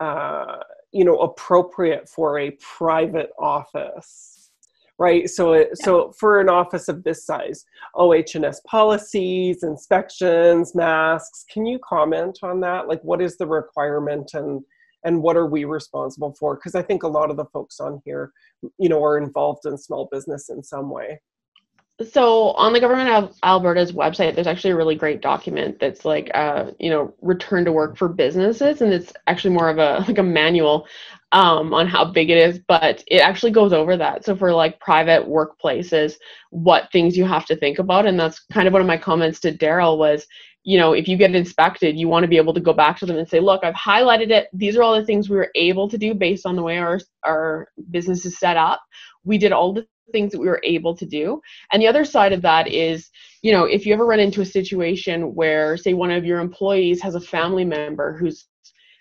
uh, 0.00 0.56
you 0.94 1.04
know 1.04 1.18
appropriate 1.18 2.08
for 2.08 2.38
a 2.38 2.52
private 2.52 3.30
office 3.38 4.30
right? 4.96 5.28
So 5.28 5.54
it, 5.54 5.70
yeah. 5.70 5.84
so 5.84 6.12
for 6.12 6.40
an 6.40 6.48
office 6.48 6.88
of 6.88 7.02
this 7.02 7.26
size 7.26 7.64
ohs 7.96 8.60
policies 8.64 9.64
inspections 9.64 10.74
masks 10.74 11.44
can 11.52 11.66
you 11.66 11.78
comment 11.80 12.38
on 12.42 12.60
that? 12.60 12.86
Like 12.88 13.02
what 13.02 13.20
is 13.20 13.36
the 13.36 13.46
requirement 13.46 14.30
and 14.34 14.62
and 15.06 15.20
what 15.20 15.36
are 15.36 15.46
we 15.46 15.64
responsible 15.64 16.34
for? 16.38 16.54
Because 16.54 16.74
i 16.74 16.82
think 16.82 17.02
a 17.02 17.08
lot 17.08 17.30
of 17.30 17.36
the 17.36 17.44
folks 17.46 17.80
on 17.80 18.00
here 18.04 18.32
you 18.78 18.88
know 18.88 19.02
are 19.02 19.18
involved 19.18 19.66
in 19.66 19.76
small 19.76 20.08
business 20.12 20.48
in 20.48 20.62
some 20.62 20.90
way 20.90 21.20
so 22.02 22.50
on 22.52 22.72
the 22.72 22.80
government 22.80 23.08
of 23.08 23.36
alberta's 23.44 23.92
website 23.92 24.34
there's 24.34 24.48
actually 24.48 24.70
a 24.72 24.76
really 24.76 24.96
great 24.96 25.20
document 25.22 25.78
that's 25.78 26.04
like 26.04 26.28
uh 26.34 26.72
you 26.80 26.90
know 26.90 27.14
return 27.22 27.64
to 27.64 27.70
work 27.70 27.96
for 27.96 28.08
businesses 28.08 28.82
and 28.82 28.92
it's 28.92 29.12
actually 29.28 29.54
more 29.54 29.68
of 29.68 29.78
a 29.78 30.04
like 30.08 30.18
a 30.18 30.22
manual 30.22 30.88
um 31.30 31.72
on 31.72 31.86
how 31.86 32.04
big 32.04 32.30
it 32.30 32.36
is 32.36 32.58
but 32.66 33.04
it 33.06 33.18
actually 33.20 33.52
goes 33.52 33.72
over 33.72 33.96
that. 33.96 34.24
So 34.24 34.34
for 34.36 34.52
like 34.52 34.80
private 34.80 35.28
workplaces 35.28 36.14
what 36.50 36.90
things 36.90 37.16
you 37.16 37.24
have 37.26 37.46
to 37.46 37.56
think 37.56 37.78
about 37.78 38.06
and 38.06 38.18
that's 38.18 38.40
kind 38.52 38.66
of 38.66 38.72
one 38.72 38.82
of 38.82 38.88
my 38.88 38.98
comments 38.98 39.38
to 39.40 39.52
daryl 39.56 39.96
was 39.96 40.26
you 40.64 40.78
know 40.78 40.94
if 40.94 41.06
you 41.06 41.16
get 41.16 41.34
inspected 41.34 41.96
you 41.96 42.08
want 42.08 42.24
to 42.24 42.28
be 42.28 42.36
able 42.38 42.54
to 42.54 42.60
go 42.60 42.72
back 42.72 42.98
to 42.98 43.06
them 43.06 43.18
and 43.18 43.28
say 43.28 43.38
look 43.38 43.62
i've 43.62 43.74
highlighted 43.74 44.30
it. 44.30 44.48
These 44.52 44.76
are 44.76 44.82
all 44.82 44.98
the 44.98 45.06
things 45.06 45.30
we 45.30 45.36
were 45.36 45.50
able 45.54 45.88
to 45.88 45.98
do 45.98 46.12
based 46.12 46.44
on 46.44 46.56
the 46.56 46.62
way 46.62 46.78
our 46.78 47.00
our 47.24 47.68
business 47.90 48.26
is 48.26 48.38
set 48.38 48.56
up. 48.56 48.82
We 49.24 49.38
did 49.38 49.52
all 49.52 49.72
the 49.72 49.86
things 50.12 50.32
that 50.32 50.40
we 50.40 50.46
were 50.46 50.60
able 50.64 50.96
to 50.96 51.06
do. 51.06 51.40
And 51.72 51.80
the 51.80 51.86
other 51.86 52.04
side 52.04 52.32
of 52.32 52.42
that 52.42 52.68
is, 52.68 53.10
you 53.42 53.52
know, 53.52 53.64
if 53.64 53.86
you 53.86 53.94
ever 53.94 54.06
run 54.06 54.20
into 54.20 54.40
a 54.40 54.46
situation 54.46 55.34
where, 55.34 55.76
say, 55.76 55.94
one 55.94 56.10
of 56.10 56.24
your 56.24 56.40
employees 56.40 57.00
has 57.02 57.14
a 57.14 57.20
family 57.20 57.64
member 57.64 58.16
who's 58.16 58.46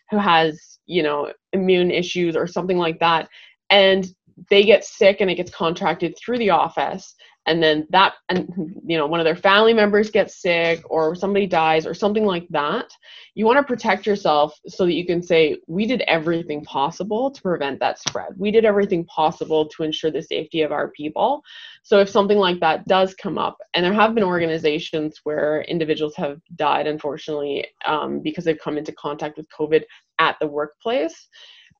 who 0.09 0.17
has, 0.17 0.79
you 0.85 1.01
know, 1.01 1.31
immune 1.53 1.89
issues 1.89 2.35
or 2.35 2.45
something 2.47 2.77
like 2.77 2.99
that, 2.99 3.29
and 3.69 4.13
they 4.49 4.63
get 4.63 4.83
sick 4.83 5.17
and 5.19 5.29
it 5.29 5.35
gets 5.35 5.51
contracted 5.51 6.15
through 6.17 6.37
the 6.37 6.49
office 6.49 7.15
and 7.45 7.61
then 7.61 7.87
that 7.89 8.13
and 8.29 8.47
you 8.85 8.97
know 8.97 9.05
one 9.05 9.19
of 9.19 9.25
their 9.25 9.35
family 9.35 9.73
members 9.73 10.09
gets 10.09 10.41
sick 10.41 10.81
or 10.89 11.15
somebody 11.15 11.45
dies 11.45 11.85
or 11.85 11.93
something 11.93 12.25
like 12.25 12.47
that 12.49 12.91
you 13.35 13.45
want 13.45 13.57
to 13.57 13.63
protect 13.63 14.05
yourself 14.05 14.59
so 14.67 14.85
that 14.85 14.93
you 14.93 15.05
can 15.05 15.21
say 15.21 15.57
we 15.67 15.85
did 15.85 16.01
everything 16.01 16.63
possible 16.63 17.31
to 17.31 17.41
prevent 17.41 17.79
that 17.79 17.99
spread. 17.99 18.33
We 18.37 18.51
did 18.51 18.63
everything 18.63 19.05
possible 19.05 19.67
to 19.69 19.83
ensure 19.83 20.11
the 20.11 20.21
safety 20.21 20.61
of 20.61 20.71
our 20.71 20.89
people. 20.89 21.41
So 21.81 21.99
if 21.99 22.09
something 22.09 22.37
like 22.37 22.59
that 22.59 22.85
does 22.87 23.15
come 23.15 23.39
up 23.39 23.57
and 23.73 23.83
there 23.83 23.93
have 23.93 24.13
been 24.13 24.23
organizations 24.23 25.19
where 25.23 25.63
individuals 25.63 26.15
have 26.15 26.39
died 26.55 26.85
unfortunately 26.87 27.65
um, 27.85 28.21
because 28.21 28.45
they've 28.45 28.59
come 28.63 28.77
into 28.77 28.91
contact 28.93 29.37
with 29.37 29.47
covid 29.49 29.83
at 30.19 30.37
the 30.39 30.47
workplace 30.47 31.27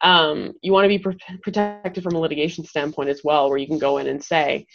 um, 0.01 0.53
you 0.61 0.74
want 0.74 0.84
to 0.84 0.89
be 0.89 0.99
pr- 0.99 1.11
protected 1.41 2.03
from 2.03 2.16
a 2.16 2.20
litigation 2.20 2.66
standpoint 2.66 3.09
as 3.09 3.22
well 3.24 3.49
where 3.49 3.57
you 3.57 3.68
can 3.68 3.80
go 3.80 3.99
in 3.99 4.07
and 4.07 4.24
say 4.24 4.66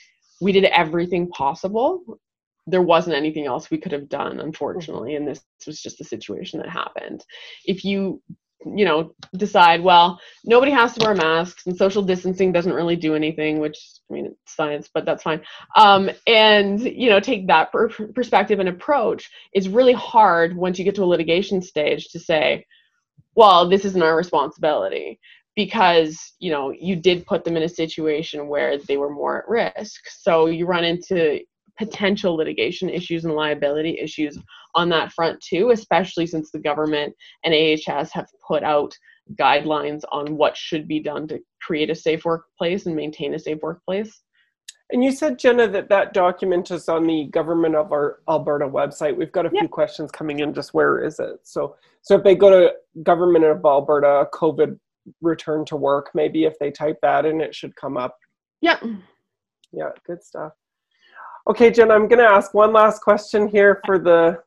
we 0.41 0.53
did 0.53 0.65
everything 0.65 1.29
possible. 1.31 2.19
There 2.67 2.83
wasn't 2.83 3.17
anything 3.17 3.47
else 3.47 3.71
we 3.71 3.79
could 3.79 3.93
have 3.93 4.09
done 4.09 4.41
unfortunately 4.41 5.15
and 5.15 5.27
this 5.27 5.43
was 5.67 5.81
just 5.81 5.99
the 5.99 6.05
situation 6.05 6.61
that 6.61 6.69
happened. 6.69 7.25
If 7.65 7.85
you 7.85 8.23
you 8.67 8.85
know 8.85 9.15
decide 9.37 9.83
well 9.83 10.21
nobody 10.45 10.73
has 10.73 10.93
to 10.95 11.05
wear 11.05 11.15
masks 11.15 11.67
and 11.67 11.77
social 11.77 12.03
distancing 12.03 12.51
doesn't 12.53 12.73
really 12.73 12.97
do 12.97 13.15
anything 13.15 13.61
which 13.61 13.79
i 14.11 14.13
mean 14.13 14.27
it's 14.27 14.57
science 14.57 14.89
but 14.93 15.05
that's 15.05 15.23
fine. 15.23 15.41
Um, 15.77 16.11
and 16.27 16.81
you 16.81 17.09
know 17.09 17.21
take 17.21 17.47
that 17.47 17.71
per- 17.71 17.89
perspective 17.89 18.59
and 18.59 18.69
approach 18.69 19.31
it's 19.53 19.69
really 19.69 19.93
hard 19.93 20.57
once 20.57 20.79
you 20.79 20.85
get 20.85 20.95
to 20.97 21.05
a 21.05 21.07
litigation 21.07 21.63
stage 21.63 22.09
to 22.09 22.19
say 22.19 22.67
well 23.35 23.69
this 23.69 23.85
isn't 23.85 24.03
our 24.03 24.17
responsibility 24.17 25.21
because 25.59 26.35
you 26.39 26.53
know 26.53 26.71
you 26.71 26.95
did 26.95 27.27
put 27.27 27.43
them 27.43 27.57
in 27.57 27.65
a 27.65 27.69
situation 27.69 28.47
where 28.47 28.79
they 28.79 28.97
were 28.97 29.11
more 29.11 29.39
at 29.39 29.49
risk 29.49 30.03
so 30.09 30.47
you 30.47 30.65
run 30.65 30.85
into 30.85 31.41
potential 31.77 32.37
litigation 32.37 32.89
issues 32.89 33.25
and 33.25 33.35
liability 33.35 33.99
issues 33.99 34.39
on 34.75 34.89
that 34.89 35.13
front 35.13 35.41
too, 35.41 35.71
especially 35.71 36.27
since 36.27 36.51
the 36.51 36.59
government 36.59 37.15
and 37.45 37.55
AHS 37.55 38.13
have 38.13 38.29
put 38.47 38.63
out 38.63 38.93
guidelines 39.35 40.03
on 40.11 40.37
what 40.37 40.57
should 40.57 40.89
be 40.89 41.01
done 41.01 41.29
to 41.29 41.39
create 41.63 41.91
a 41.91 41.95
safe 41.95 42.25
workplace 42.25 42.87
and 42.87 42.97
maintain 42.97 43.35
a 43.35 43.39
safe 43.39 43.59
workplace. 43.63 44.23
And 44.91 45.05
you 45.05 45.13
said, 45.13 45.39
Jenna, 45.39 45.69
that 45.69 45.91
that 45.91 46.15
document 46.15 46.71
is 46.71 46.89
on 46.89 47.07
the 47.07 47.25
Government 47.27 47.75
of 47.75 47.93
our 47.93 48.21
Alberta 48.29 48.67
website. 48.67 49.17
We've 49.17 49.33
got 49.33 49.45
a 49.45 49.51
few 49.51 49.69
questions 49.69 50.11
coming 50.11 50.41
in. 50.41 50.55
Just 50.55 50.73
where 50.73 51.05
is 51.05 51.21
it? 51.21 51.41
So, 51.43 51.77
so 52.01 52.17
if 52.17 52.25
they 52.25 52.35
go 52.35 52.49
to 52.49 52.73
Government 53.03 53.45
of 53.45 53.63
Alberta 53.65 54.27
COVID 54.33 54.79
return 55.21 55.65
to 55.67 55.77
work, 55.77 56.11
maybe 56.15 56.45
if 56.45 56.55
they 56.59 56.71
type 56.71 56.99
that 57.03 57.27
in, 57.27 57.41
it 57.41 57.55
should 57.55 57.75
come 57.77 57.97
up. 57.97 58.17
Yeah. 58.61 58.79
Yeah, 59.73 59.91
good 60.07 60.23
stuff. 60.23 60.53
Okay, 61.49 61.71
Jen, 61.71 61.91
I'm 61.91 62.09
going 62.09 62.19
to 62.19 62.31
ask 62.31 62.53
one 62.55 62.73
last 62.73 63.01
question 63.01 63.49
here 63.49 63.81
for 63.87 63.99
the 63.99 64.39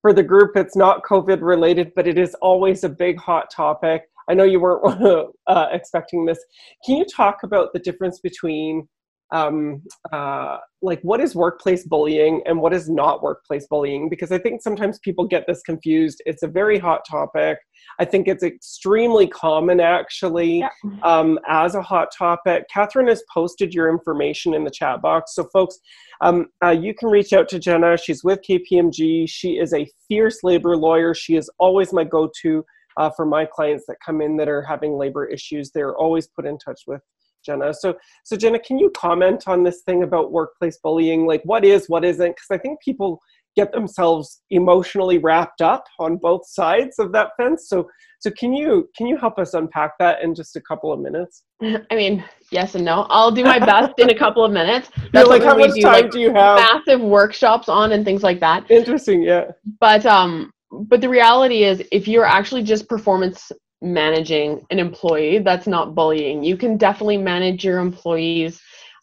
for 0.00 0.12
the 0.12 0.22
group. 0.22 0.56
It's 0.56 0.76
not 0.76 1.02
COVID 1.04 1.38
related, 1.40 1.92
but 1.94 2.06
it 2.06 2.18
is 2.18 2.34
always 2.36 2.84
a 2.84 2.88
big 2.88 3.18
hot 3.18 3.50
topic. 3.50 4.02
I 4.28 4.34
know 4.34 4.44
you 4.44 4.60
weren't 4.60 5.32
uh, 5.46 5.66
expecting 5.72 6.24
this. 6.24 6.38
Can 6.84 6.96
you 6.96 7.04
talk 7.04 7.42
about 7.42 7.72
the 7.72 7.78
difference 7.78 8.20
between 8.20 8.88
um, 9.30 9.82
uh, 10.12 10.58
like 10.80 11.00
what 11.02 11.20
is 11.20 11.34
workplace 11.34 11.84
bullying 11.84 12.42
and 12.46 12.60
what 12.60 12.72
is 12.72 12.88
not 12.88 13.22
workplace 13.22 13.66
bullying? 13.68 14.08
Because 14.08 14.32
i 14.32 14.38
think 14.38 14.62
sometimes 14.62 14.98
people 15.00 15.26
get 15.26 15.44
this 15.46 15.62
confused. 15.62 16.22
It's 16.26 16.42
a 16.42 16.48
very 16.48 16.78
hot 16.78 17.02
topic. 17.08 17.58
I 17.98 18.04
think 18.04 18.28
it's 18.28 18.42
extremely 18.42 19.26
common 19.26 19.80
actually 19.80 20.58
yeah. 20.58 20.68
um, 21.02 21.38
as 21.48 21.74
a 21.74 21.82
hot 21.82 22.08
topic. 22.16 22.64
Catherine 22.72 23.08
has 23.08 23.22
posted 23.32 23.74
your 23.74 23.88
information 23.90 24.54
in 24.54 24.64
the 24.64 24.70
chat 24.70 25.02
box. 25.02 25.34
So 25.34 25.44
folks 25.52 25.78
um, 26.20 26.46
uh, 26.64 26.70
you 26.70 26.94
can 26.94 27.08
reach 27.08 27.32
out 27.32 27.48
to 27.48 27.58
jenna. 27.58 27.96
She's 27.96 28.24
with 28.24 28.40
kpmg 28.48 29.28
she 29.28 29.58
is 29.58 29.72
a 29.72 29.86
fierce 30.08 30.42
labor 30.42 30.76
lawyer. 30.76 31.14
She 31.14 31.36
is 31.36 31.50
always 31.58 31.92
my 31.92 32.04
go-to 32.04 32.64
uh, 32.96 33.10
for 33.16 33.24
my 33.24 33.44
clients 33.44 33.84
that 33.86 33.96
come 34.04 34.20
in 34.20 34.36
that 34.36 34.48
are 34.48 34.62
having 34.62 34.98
labor 34.98 35.26
issues. 35.26 35.70
They're 35.70 35.96
always 35.96 36.26
put 36.26 36.46
in 36.46 36.58
touch 36.58 36.82
with 36.86 37.00
Jenna. 37.48 37.72
So, 37.72 37.94
so 38.24 38.36
Jenna, 38.36 38.58
can 38.58 38.78
you 38.78 38.90
comment 38.96 39.44
on 39.46 39.62
this 39.62 39.82
thing 39.82 40.02
about 40.02 40.32
workplace 40.32 40.78
bullying? 40.82 41.26
Like, 41.26 41.42
what 41.44 41.64
is, 41.64 41.88
what 41.88 42.04
isn't? 42.04 42.28
Because 42.28 42.50
I 42.50 42.58
think 42.58 42.80
people 42.82 43.20
get 43.56 43.72
themselves 43.72 44.40
emotionally 44.50 45.18
wrapped 45.18 45.62
up 45.62 45.84
on 45.98 46.16
both 46.16 46.46
sides 46.46 46.98
of 46.98 47.12
that 47.12 47.30
fence. 47.36 47.68
So, 47.68 47.88
so 48.20 48.30
can 48.38 48.52
you 48.52 48.88
can 48.96 49.06
you 49.06 49.16
help 49.16 49.38
us 49.38 49.54
unpack 49.54 49.92
that 49.98 50.22
in 50.22 50.34
just 50.34 50.54
a 50.56 50.60
couple 50.60 50.92
of 50.92 51.00
minutes? 51.00 51.42
I 51.62 51.94
mean, 51.94 52.24
yes 52.52 52.74
and 52.74 52.84
no. 52.84 53.06
I'll 53.10 53.32
do 53.32 53.42
my 53.42 53.58
best 53.58 53.94
in 53.98 54.10
a 54.10 54.18
couple 54.18 54.44
of 54.44 54.52
minutes. 54.52 54.90
That's 55.12 55.28
like 55.28 55.42
how 55.42 55.56
much 55.56 55.74
do, 55.74 55.82
time 55.82 56.02
like, 56.02 56.10
do 56.10 56.20
you 56.20 56.32
have? 56.32 56.58
Massive 56.58 57.00
workshops 57.00 57.68
on 57.68 57.92
and 57.92 58.04
things 58.04 58.22
like 58.22 58.40
that. 58.40 58.70
Interesting, 58.70 59.22
yeah. 59.22 59.46
But 59.80 60.06
um, 60.06 60.52
but 60.70 61.00
the 61.00 61.08
reality 61.08 61.64
is, 61.64 61.82
if 61.90 62.06
you're 62.06 62.26
actually 62.26 62.62
just 62.62 62.88
performance 62.88 63.50
managing 63.80 64.66
an 64.70 64.78
employee. 64.78 65.38
That's 65.38 65.66
not 65.66 65.94
bullying. 65.94 66.44
You 66.44 66.56
can 66.56 66.76
definitely 66.76 67.18
manage 67.18 67.64
your 67.64 67.78
employees. 67.78 68.60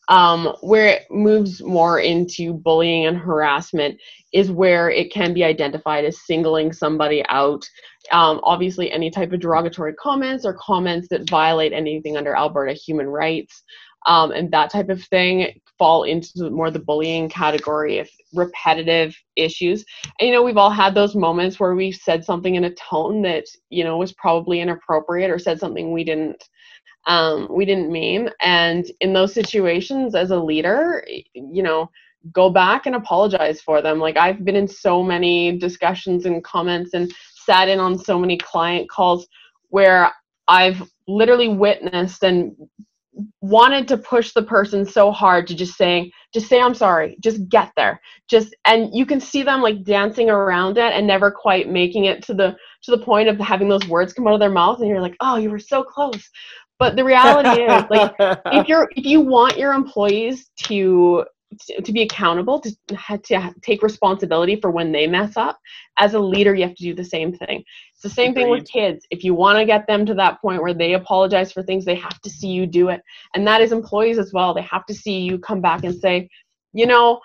Um, 0.07 0.55
where 0.61 0.87
it 0.87 1.03
moves 1.09 1.63
more 1.63 1.99
into 1.99 2.53
bullying 2.53 3.07
and 3.07 3.17
harassment 3.17 3.99
is 4.33 4.51
where 4.51 4.91
it 4.91 5.11
can 5.11 5.33
be 5.33 5.43
identified 5.43 6.05
as 6.05 6.25
singling 6.25 6.73
somebody 6.73 7.25
out. 7.29 7.67
Um, 8.11 8.39
obviously, 8.43 8.91
any 8.91 9.09
type 9.09 9.33
of 9.33 9.39
derogatory 9.39 9.93
comments 9.95 10.45
or 10.45 10.53
comments 10.53 11.07
that 11.09 11.27
violate 11.27 11.73
anything 11.73 12.17
under 12.17 12.35
Alberta 12.35 12.73
human 12.73 13.07
rights 13.07 13.63
um, 14.05 14.31
and 14.31 14.51
that 14.51 14.71
type 14.71 14.89
of 14.89 15.03
thing 15.03 15.59
fall 15.77 16.03
into 16.03 16.49
more 16.51 16.71
the 16.71 16.79
bullying 16.79 17.27
category 17.27 17.99
of 17.99 18.09
repetitive 18.33 19.15
issues. 19.35 19.83
And, 20.19 20.27
you 20.27 20.33
know, 20.33 20.43
we've 20.43 20.57
all 20.57 20.69
had 20.69 20.93
those 20.93 21.15
moments 21.15 21.59
where 21.59 21.75
we 21.75 21.91
said 21.91 22.23
something 22.23 22.55
in 22.55 22.65
a 22.65 22.75
tone 22.75 23.21
that, 23.23 23.45
you 23.69 23.83
know, 23.83 23.97
was 23.97 24.13
probably 24.13 24.61
inappropriate 24.61 25.31
or 25.31 25.39
said 25.39 25.59
something 25.59 25.91
we 25.91 26.03
didn't 26.03 26.43
um, 27.05 27.47
we 27.49 27.65
didn't 27.65 27.91
mean. 27.91 28.29
And 28.41 28.85
in 29.01 29.13
those 29.13 29.33
situations 29.33 30.15
as 30.15 30.31
a 30.31 30.39
leader, 30.39 31.05
you 31.33 31.63
know, 31.63 31.89
go 32.31 32.49
back 32.49 32.85
and 32.85 32.95
apologize 32.95 33.61
for 33.61 33.81
them. 33.81 33.99
Like 33.99 34.17
I've 34.17 34.43
been 34.43 34.55
in 34.55 34.67
so 34.67 35.03
many 35.03 35.57
discussions 35.57 36.25
and 36.25 36.43
comments 36.43 36.93
and 36.93 37.13
sat 37.35 37.69
in 37.69 37.79
on 37.79 37.97
so 37.97 38.17
many 38.17 38.37
client 38.37 38.89
calls 38.89 39.27
where 39.69 40.11
I've 40.47 40.81
literally 41.07 41.49
witnessed 41.49 42.23
and 42.23 42.55
wanted 43.41 43.87
to 43.87 43.97
push 43.97 44.33
the 44.33 44.43
person 44.43 44.85
so 44.85 45.11
hard 45.11 45.47
to 45.47 45.55
just 45.55 45.77
saying 45.77 46.11
just 46.33 46.47
say 46.47 46.59
i'm 46.59 46.73
sorry 46.73 47.15
just 47.21 47.47
get 47.47 47.71
there 47.77 48.01
just 48.29 48.53
and 48.65 48.93
you 48.93 49.05
can 49.05 49.21
see 49.21 49.41
them 49.41 49.61
like 49.61 49.83
dancing 49.83 50.29
around 50.29 50.77
it 50.77 50.91
and 50.93 51.07
never 51.07 51.31
quite 51.31 51.69
making 51.69 52.05
it 52.05 52.21
to 52.21 52.33
the 52.33 52.55
to 52.83 52.91
the 52.91 52.97
point 52.97 53.29
of 53.29 53.39
having 53.39 53.69
those 53.69 53.87
words 53.87 54.11
come 54.11 54.27
out 54.27 54.33
of 54.33 54.39
their 54.39 54.49
mouth 54.49 54.79
and 54.79 54.89
you're 54.89 55.01
like 55.01 55.15
oh 55.21 55.37
you 55.37 55.49
were 55.49 55.59
so 55.59 55.81
close 55.81 56.29
but 56.79 56.95
the 56.95 57.03
reality 57.03 57.61
is 57.61 57.83
like 57.89 58.13
if 58.19 58.67
you're 58.67 58.89
if 58.95 59.05
you 59.05 59.21
want 59.21 59.57
your 59.57 59.73
employees 59.73 60.49
to 60.63 61.25
to 61.85 61.93
be 61.93 62.01
accountable 62.01 62.59
to, 62.59 62.75
to 63.23 63.53
take 63.61 63.81
responsibility 63.81 64.59
for 64.59 64.71
when 64.71 64.91
they 64.91 65.07
mess 65.07 65.37
up 65.37 65.57
as 65.97 66.13
a 66.13 66.19
leader 66.19 66.53
you 66.53 66.63
have 66.63 66.75
to 66.75 66.83
do 66.83 66.93
the 66.93 67.03
same 67.03 67.33
thing. 67.33 67.63
It's 67.93 68.01
the 68.01 68.09
same 68.09 68.31
Agreed. 68.31 68.43
thing 68.43 68.51
with 68.51 68.67
kids. 68.67 69.05
If 69.09 69.23
you 69.23 69.33
want 69.33 69.59
to 69.59 69.65
get 69.65 69.87
them 69.87 70.05
to 70.07 70.13
that 70.15 70.41
point 70.41 70.61
where 70.61 70.73
they 70.73 70.95
apologize 70.95 71.51
for 71.53 71.63
things 71.63 71.85
they 71.85 71.95
have 71.95 72.19
to 72.21 72.29
see 72.29 72.49
you 72.49 72.65
do 72.65 72.89
it. 72.89 73.01
And 73.35 73.47
that 73.47 73.61
is 73.61 73.71
employees 73.71 74.17
as 74.17 74.33
well. 74.33 74.53
They 74.53 74.63
have 74.63 74.85
to 74.87 74.93
see 74.93 75.19
you 75.19 75.39
come 75.39 75.61
back 75.61 75.83
and 75.83 75.95
say 75.95 76.27
you 76.73 76.85
know 76.85 77.21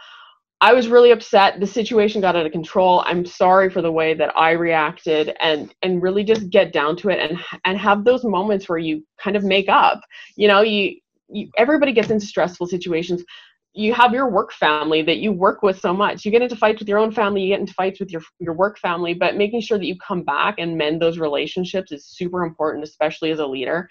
I 0.63 0.75
was 0.75 0.89
really 0.89 1.11
upset. 1.11 1.59
The 1.59 1.67
situation 1.67 2.21
got 2.21 2.37
out 2.37 2.45
of 2.45 2.53
control. 2.53 3.03
I'm 3.07 3.25
sorry 3.25 3.71
for 3.71 3.81
the 3.81 3.93
way 3.93 4.13
that 4.15 4.37
I 4.37 4.51
reacted 4.53 5.35
and 5.41 5.75
and 5.83 6.03
really 6.03 6.23
just 6.23 6.51
get 6.51 6.73
down 6.73 6.97
to 6.97 7.09
it 7.09 7.19
and 7.19 7.39
and 7.65 7.79
have 7.79 8.05
those 8.05 8.25
moments 8.25 8.69
where 8.69 8.79
you 8.79 9.07
kind 9.19 9.37
of 9.37 9.45
make 9.45 9.69
up. 9.69 10.01
You 10.37 10.49
know, 10.49 10.61
you, 10.61 10.97
you 11.29 11.49
everybody 11.57 11.93
gets 11.93 12.11
into 12.11 12.27
stressful 12.27 12.67
situations 12.67 13.25
you 13.73 13.95
have 13.95 14.13
your 14.13 14.29
work 14.29 14.53
family 14.53 15.03
that 15.03 15.19
you 15.19 15.33
work 15.33 15.63
with 15.63 15.79
so 15.79 15.93
much. 15.93 16.25
You 16.25 16.33
get 16.33 16.43
into 16.43 16.57
fights 16.57 16.81
with 16.81 16.89
your 16.89 16.99
own 16.99 17.13
family, 17.13 17.43
you 17.43 17.49
get 17.49 17.61
into 17.61 17.75
fights 17.75 18.01
with 18.01 18.11
your 18.11 18.23
your 18.41 18.53
work 18.53 18.79
family, 18.79 19.15
but 19.15 19.37
making 19.37 19.61
sure 19.61 19.79
that 19.79 19.87
you 19.87 19.97
come 19.99 20.23
back 20.23 20.57
and 20.59 20.77
mend 20.77 21.01
those 21.01 21.19
relationships 21.19 21.93
is 21.93 22.05
super 22.05 22.43
important, 22.43 22.83
especially 22.85 23.31
as 23.31 23.39
a 23.39 23.47
leader. 23.47 23.89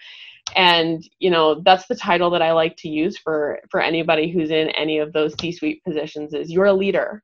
And 0.56 1.08
you 1.18 1.30
know 1.30 1.60
that's 1.64 1.86
the 1.86 1.94
title 1.94 2.30
that 2.30 2.42
I 2.42 2.52
like 2.52 2.76
to 2.78 2.88
use 2.88 3.18
for 3.18 3.60
for 3.70 3.80
anybody 3.80 4.30
who's 4.30 4.50
in 4.50 4.68
any 4.70 4.98
of 4.98 5.12
those 5.12 5.34
C-suite 5.40 5.82
positions 5.84 6.34
is 6.34 6.50
you're 6.50 6.66
a 6.66 6.72
leader, 6.72 7.22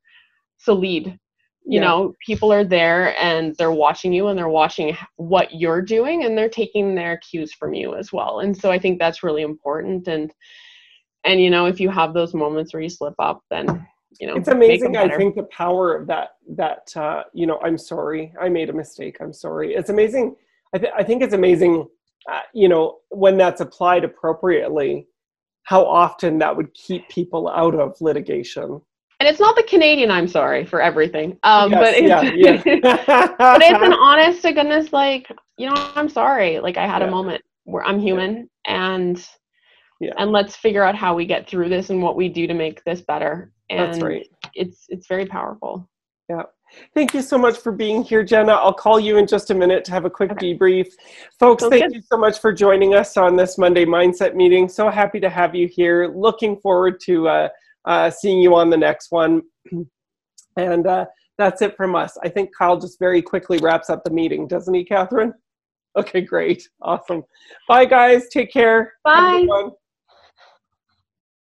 so 0.58 0.74
lead. 0.74 1.18
You 1.68 1.80
yeah. 1.80 1.88
know, 1.88 2.14
people 2.24 2.52
are 2.52 2.62
there 2.62 3.20
and 3.20 3.56
they're 3.56 3.72
watching 3.72 4.12
you 4.12 4.28
and 4.28 4.38
they're 4.38 4.48
watching 4.48 4.96
what 5.16 5.52
you're 5.52 5.82
doing 5.82 6.24
and 6.24 6.38
they're 6.38 6.48
taking 6.48 6.94
their 6.94 7.18
cues 7.18 7.52
from 7.52 7.74
you 7.74 7.96
as 7.96 8.12
well. 8.12 8.38
And 8.38 8.56
so 8.56 8.70
I 8.70 8.78
think 8.78 9.00
that's 9.00 9.24
really 9.24 9.42
important 9.42 10.06
and 10.06 10.32
and 11.26 11.42
you 11.42 11.50
know 11.50 11.66
if 11.66 11.78
you 11.80 11.90
have 11.90 12.14
those 12.14 12.32
moments 12.32 12.72
where 12.72 12.82
you 12.82 12.88
slip 12.88 13.14
up 13.18 13.42
then 13.50 13.86
you 14.20 14.26
know 14.26 14.36
it's 14.36 14.48
amazing 14.48 14.96
i 14.96 15.14
think 15.16 15.34
the 15.34 15.42
power 15.44 15.94
of 15.94 16.06
that 16.06 16.36
that 16.48 16.96
uh, 16.96 17.22
you 17.34 17.46
know 17.46 17.60
i'm 17.62 17.76
sorry 17.76 18.32
i 18.40 18.48
made 18.48 18.70
a 18.70 18.72
mistake 18.72 19.18
i'm 19.20 19.32
sorry 19.32 19.74
it's 19.74 19.90
amazing 19.90 20.34
i, 20.74 20.78
th- 20.78 20.92
I 20.96 21.02
think 21.02 21.22
it's 21.22 21.34
amazing 21.34 21.86
uh, 22.30 22.40
you 22.52 22.68
know 22.68 22.98
when 23.10 23.36
that's 23.36 23.60
applied 23.60 24.04
appropriately 24.04 25.06
how 25.64 25.84
often 25.84 26.38
that 26.38 26.56
would 26.56 26.72
keep 26.74 27.08
people 27.08 27.48
out 27.48 27.74
of 27.74 28.00
litigation 28.00 28.80
and 29.18 29.26
it's 29.26 29.40
not 29.40 29.56
the 29.56 29.62
Canadian 29.62 30.10
I'm 30.10 30.28
sorry 30.28 30.66
for 30.66 30.82
everything. 30.82 31.38
Um, 31.42 31.72
yes, 31.72 31.80
but 31.80 31.94
it's 31.94 32.36
yeah, 32.36 32.62
yeah. 33.06 33.34
but 33.38 33.62
it's 33.62 33.82
an 33.82 33.94
honest 33.94 34.42
to 34.42 34.52
goodness 34.52 34.92
like, 34.92 35.26
you 35.56 35.70
know, 35.70 35.92
I'm 35.94 36.10
sorry. 36.10 36.60
Like 36.60 36.76
I 36.76 36.86
had 36.86 37.00
yeah. 37.00 37.08
a 37.08 37.10
moment 37.10 37.42
where 37.64 37.82
I'm 37.82 37.98
human 37.98 38.50
and 38.66 39.26
and 40.18 40.32
let's 40.32 40.56
figure 40.56 40.82
out 40.82 40.94
how 40.94 41.14
we 41.14 41.26
get 41.26 41.48
through 41.48 41.68
this 41.68 41.90
and 41.90 42.02
what 42.02 42.16
we 42.16 42.28
do 42.28 42.46
to 42.46 42.54
make 42.54 42.82
this 42.84 43.00
better 43.00 43.52
and 43.70 43.80
that's 43.80 44.02
right 44.02 44.28
it's 44.54 44.84
it's 44.88 45.06
very 45.06 45.26
powerful 45.26 45.88
yeah 46.28 46.42
thank 46.94 47.14
you 47.14 47.22
so 47.22 47.38
much 47.38 47.56
for 47.58 47.72
being 47.72 48.02
here 48.02 48.22
jenna 48.24 48.52
i'll 48.52 48.72
call 48.72 48.98
you 48.98 49.16
in 49.16 49.26
just 49.26 49.50
a 49.50 49.54
minute 49.54 49.84
to 49.84 49.92
have 49.92 50.04
a 50.04 50.10
quick 50.10 50.32
okay. 50.32 50.54
debrief 50.54 50.86
folks 51.38 51.64
thank 51.64 51.84
good. 51.84 51.94
you 51.94 52.02
so 52.02 52.16
much 52.16 52.40
for 52.40 52.52
joining 52.52 52.94
us 52.94 53.16
on 53.16 53.36
this 53.36 53.56
monday 53.56 53.84
mindset 53.84 54.34
meeting 54.34 54.68
so 54.68 54.90
happy 54.90 55.20
to 55.20 55.30
have 55.30 55.54
you 55.54 55.66
here 55.68 56.12
looking 56.14 56.56
forward 56.58 57.00
to 57.00 57.28
uh, 57.28 57.48
uh, 57.84 58.10
seeing 58.10 58.40
you 58.40 58.54
on 58.54 58.68
the 58.68 58.76
next 58.76 59.10
one 59.10 59.42
And 60.56 60.86
uh, 60.86 61.06
that's 61.38 61.62
it 61.62 61.76
from 61.76 61.94
us. 61.94 62.16
I 62.22 62.28
think 62.28 62.50
Kyle 62.56 62.78
just 62.78 62.98
very 62.98 63.22
quickly 63.22 63.58
wraps 63.58 63.90
up 63.90 64.04
the 64.04 64.10
meeting, 64.10 64.46
doesn't 64.46 64.72
he, 64.72 64.84
Catherine? 64.84 65.34
Okay, 65.96 66.20
great. 66.20 66.68
Awesome. 66.82 67.24
Bye, 67.68 67.86
guys. 67.86 68.28
Take 68.28 68.52
care. 68.52 68.94
Bye. 69.04 69.46